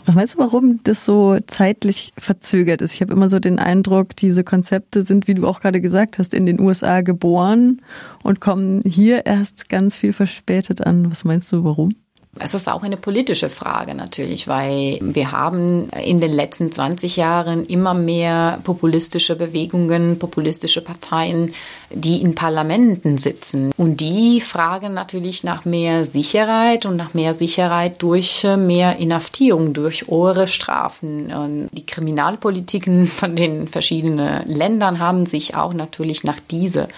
Was 0.06 0.14
meinst 0.16 0.36
du, 0.36 0.40
warum 0.40 0.82
das 0.84 1.04
so 1.04 1.40
zeitlich 1.48 2.14
verzögert 2.18 2.82
ist? 2.82 2.94
Ich 2.94 3.02
habe 3.02 3.14
immer 3.14 3.28
so 3.28 3.40
den 3.40 3.58
Eindruck, 3.58 4.16
diese 4.16 4.44
Konzepte 4.44 5.02
sind, 5.02 5.28
wie 5.28 5.34
du 5.34 5.48
auch 5.48 5.62
gerade 5.62 5.82
gesagt 5.82 6.20
hast, 6.20 6.34
in 6.34 6.46
den 6.46 6.60
USA 6.60 7.02
geboren 7.02 7.82
und 8.22 8.40
kommen 8.40 8.84
hier 8.86 9.26
erst 9.26 9.68
ganz 9.68 9.98
viel 9.98 10.14
verspätet 10.14 10.86
an. 10.86 11.10
Was 11.10 11.24
meinst 11.24 11.52
du, 11.52 11.64
warum? 11.64 11.90
Es 12.38 12.54
ist 12.54 12.68
auch 12.68 12.84
eine 12.84 12.98
politische 12.98 13.48
Frage 13.48 13.96
natürlich, 13.96 14.48
weil 14.50 15.00
wir 15.02 15.32
haben 15.32 15.90
in 15.92 16.20
den 16.20 16.34
letzten 16.34 16.70
20 16.70 17.16
Jahren 17.16 17.66
immer 17.66 17.94
mehr 17.94 18.60
populistische 18.66 19.38
Bewegungen, 19.38 20.20
populistische 20.20 20.82
Parteien, 20.82 21.54
die 21.92 22.22
in 22.22 22.36
Parlamenten 22.36 23.18
sitzen. 23.18 23.72
Und 23.78 24.02
die 24.02 24.42
fragen 24.42 24.94
natürlich 24.94 25.46
nach 25.46 25.64
mehr 25.64 26.04
Sicherheit 26.04 26.86
und 26.86 26.98
nach 26.98 27.14
mehr 27.14 27.34
Sicherheit 27.34 28.02
durch 28.02 28.44
äh, 28.44 28.58
mehr 28.58 28.98
Inhaftierung, 28.98 29.74
durch 29.74 30.08
hohe 30.08 30.48
Strafen. 30.48 31.34
Und 31.34 31.70
die 31.72 31.86
Kriminalpolitiken 31.86 33.08
von 33.08 33.38
den 33.38 33.70
verschiedenen 33.70 34.46
Ländern 34.46 35.00
haben 35.00 35.26
sich 35.26 35.56
auch 35.56 35.74
natürlich 35.74 36.26
nach 36.26 36.42
dieser 36.52 36.90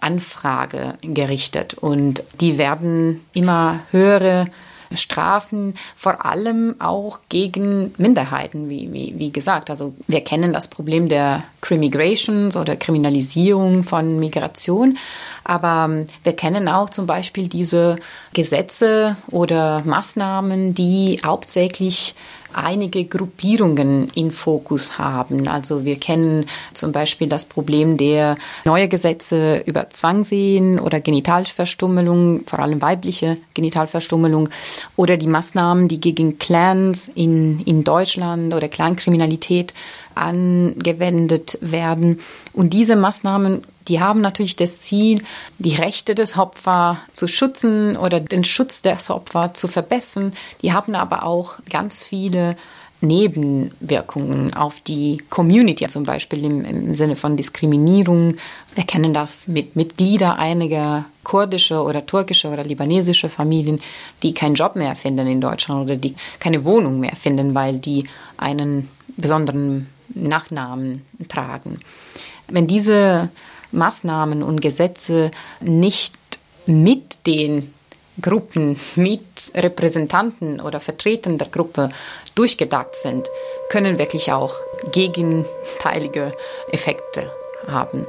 Anfrage 0.00 0.94
gerichtet. 1.02 1.74
Und 1.74 2.22
die 2.40 2.56
werden 2.56 3.24
immer 3.32 3.80
höhere 3.90 4.46
Strafen, 4.94 5.74
vor 5.94 6.24
allem 6.24 6.76
auch 6.78 7.20
gegen 7.28 7.94
Minderheiten, 7.98 8.68
wie, 8.68 8.92
wie, 8.92 9.14
wie 9.16 9.30
gesagt. 9.30 9.70
Also 9.70 9.94
wir 10.06 10.22
kennen 10.22 10.52
das 10.52 10.68
Problem 10.68 11.08
der 11.08 11.44
Crimigrations 11.60 12.56
oder 12.56 12.76
Kriminalisierung 12.76 13.84
von 13.84 14.18
Migration, 14.18 14.98
aber 15.44 15.86
ähm, 15.88 16.06
wir 16.22 16.34
kennen 16.34 16.68
auch 16.68 16.90
zum 16.90 17.06
Beispiel 17.06 17.48
diese 17.48 17.96
Gesetze 18.32 19.16
oder 19.30 19.82
Maßnahmen, 19.84 20.74
die 20.74 21.20
hauptsächlich 21.24 22.14
einige 22.56 23.04
Gruppierungen 23.04 24.10
in 24.14 24.30
Fokus 24.30 24.98
haben. 24.98 25.46
Also 25.48 25.84
wir 25.84 25.96
kennen 25.96 26.46
zum 26.72 26.92
Beispiel 26.92 27.28
das 27.28 27.44
Problem 27.44 27.96
der 27.96 28.36
neue 28.64 28.88
Gesetze 28.88 29.62
über 29.66 29.90
Zwangsehen 29.90 30.78
oder 30.78 31.00
Genitalverstümmelung, 31.00 32.42
vor 32.46 32.60
allem 32.60 32.80
weibliche 32.82 33.36
Genitalverstümmelung 33.54 34.48
oder 34.96 35.16
die 35.16 35.26
Maßnahmen, 35.26 35.88
die 35.88 36.00
gegen 36.00 36.38
Clans 36.38 37.08
in, 37.08 37.60
in 37.60 37.84
Deutschland 37.84 38.54
oder 38.54 38.68
Clankriminalität 38.68 39.74
angewendet 40.14 41.58
werden. 41.60 42.20
Und 42.52 42.72
diese 42.72 42.96
Maßnahmen 42.96 43.62
die 43.88 44.00
haben 44.00 44.20
natürlich 44.20 44.56
das 44.56 44.78
Ziel, 44.78 45.22
die 45.58 45.74
Rechte 45.74 46.14
des 46.14 46.36
Opfers 46.36 46.98
zu 47.12 47.28
schützen 47.28 47.96
oder 47.96 48.20
den 48.20 48.44
Schutz 48.44 48.82
des 48.82 49.10
Opfers 49.10 49.54
zu 49.54 49.68
verbessern. 49.68 50.32
Die 50.62 50.72
haben 50.72 50.94
aber 50.94 51.24
auch 51.24 51.58
ganz 51.70 52.04
viele 52.04 52.56
Nebenwirkungen 53.00 54.54
auf 54.54 54.80
die 54.80 55.22
Community, 55.28 55.86
zum 55.86 56.04
Beispiel 56.04 56.44
im, 56.44 56.64
im 56.64 56.94
Sinne 56.94 57.14
von 57.14 57.36
Diskriminierung. 57.36 58.36
Wir 58.74 58.84
kennen 58.84 59.12
das 59.12 59.48
mit 59.48 59.76
Mitgliedern 59.76 60.32
einiger 60.32 61.04
kurdische 61.22 61.82
oder 61.82 62.06
türkische 62.06 62.48
oder 62.48 62.64
libanesische 62.64 63.28
Familien, 63.28 63.80
die 64.22 64.32
keinen 64.32 64.54
Job 64.54 64.76
mehr 64.76 64.96
finden 64.96 65.26
in 65.26 65.40
Deutschland 65.40 65.84
oder 65.84 65.96
die 65.96 66.14
keine 66.40 66.64
Wohnung 66.64 66.98
mehr 67.00 67.16
finden, 67.16 67.54
weil 67.54 67.78
die 67.78 68.04
einen 68.38 68.88
besonderen 69.16 69.88
Nachnamen 70.14 71.02
tragen. 71.28 71.80
Wenn 72.48 72.66
diese 72.66 73.28
Maßnahmen 73.76 74.42
und 74.42 74.60
Gesetze 74.60 75.30
nicht 75.60 76.14
mit 76.66 77.26
den 77.26 77.72
Gruppen, 78.20 78.80
mit 78.96 79.22
Repräsentanten 79.54 80.60
oder 80.60 80.80
Vertretern 80.80 81.38
der 81.38 81.48
Gruppe 81.48 81.90
durchgedacht 82.34 82.96
sind, 82.96 83.28
können 83.68 83.98
wirklich 83.98 84.32
auch 84.32 84.54
gegenteilige 84.90 86.32
Effekte 86.72 87.30
haben. 87.68 88.06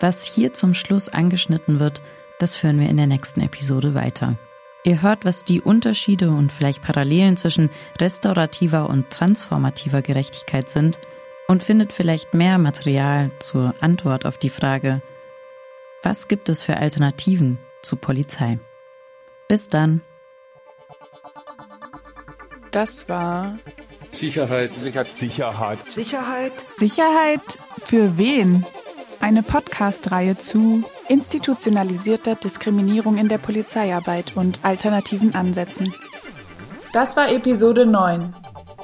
Was 0.00 0.24
hier 0.24 0.54
zum 0.54 0.72
Schluss 0.74 1.08
angeschnitten 1.08 1.78
wird, 1.78 2.00
das 2.38 2.56
führen 2.56 2.80
wir 2.80 2.88
in 2.88 2.96
der 2.96 3.06
nächsten 3.06 3.42
Episode 3.42 3.94
weiter. 3.94 4.38
Ihr 4.82 5.02
hört, 5.02 5.26
was 5.26 5.44
die 5.44 5.60
Unterschiede 5.60 6.30
und 6.30 6.52
vielleicht 6.52 6.82
Parallelen 6.82 7.36
zwischen 7.36 7.68
restaurativer 8.00 8.88
und 8.88 9.10
transformativer 9.10 10.00
Gerechtigkeit 10.00 10.70
sind 10.70 10.98
und 11.48 11.62
findet 11.62 11.92
vielleicht 11.92 12.32
mehr 12.32 12.56
Material 12.56 13.30
zur 13.40 13.74
Antwort 13.80 14.24
auf 14.24 14.38
die 14.38 14.48
Frage, 14.48 15.02
was 16.02 16.28
gibt 16.28 16.48
es 16.48 16.62
für 16.62 16.78
Alternativen 16.78 17.58
zu 17.82 17.96
Polizei? 17.96 18.58
Bis 19.48 19.68
dann. 19.68 20.00
Das 22.70 23.06
war 23.08 23.58
Sicherheit. 24.12 24.78
Sicherheit. 24.78 25.08
Sicherheit. 25.08 25.88
Sicherheit. 25.88 26.52
Sicherheit 26.78 27.58
für 27.84 28.16
wen? 28.16 28.64
Eine 29.20 29.42
Podcast-Reihe 29.42 30.38
zu 30.38 30.82
institutionalisierter 31.08 32.36
Diskriminierung 32.36 33.18
in 33.18 33.28
der 33.28 33.38
Polizeiarbeit 33.38 34.32
und 34.34 34.58
alternativen 34.62 35.34
Ansätzen. 35.34 35.94
Das 36.92 37.16
war 37.16 37.30
Episode 37.30 37.84
9. 37.86 38.32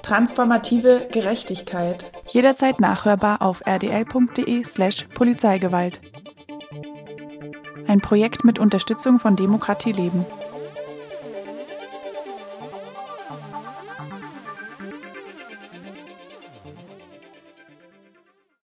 Transformative 0.02 1.08
Gerechtigkeit. 1.10 2.12
Jederzeit 2.28 2.80
nachhörbar 2.80 3.40
auf 3.40 3.62
rdl.de 3.66 4.62
slash 4.62 5.06
Polizeigewalt. 5.14 6.00
Ein 7.88 8.00
Projekt 8.00 8.44
mit 8.44 8.58
Unterstützung 8.58 9.18
von 9.18 9.36
Demokratie 9.36 9.92
Leben. 9.92 10.26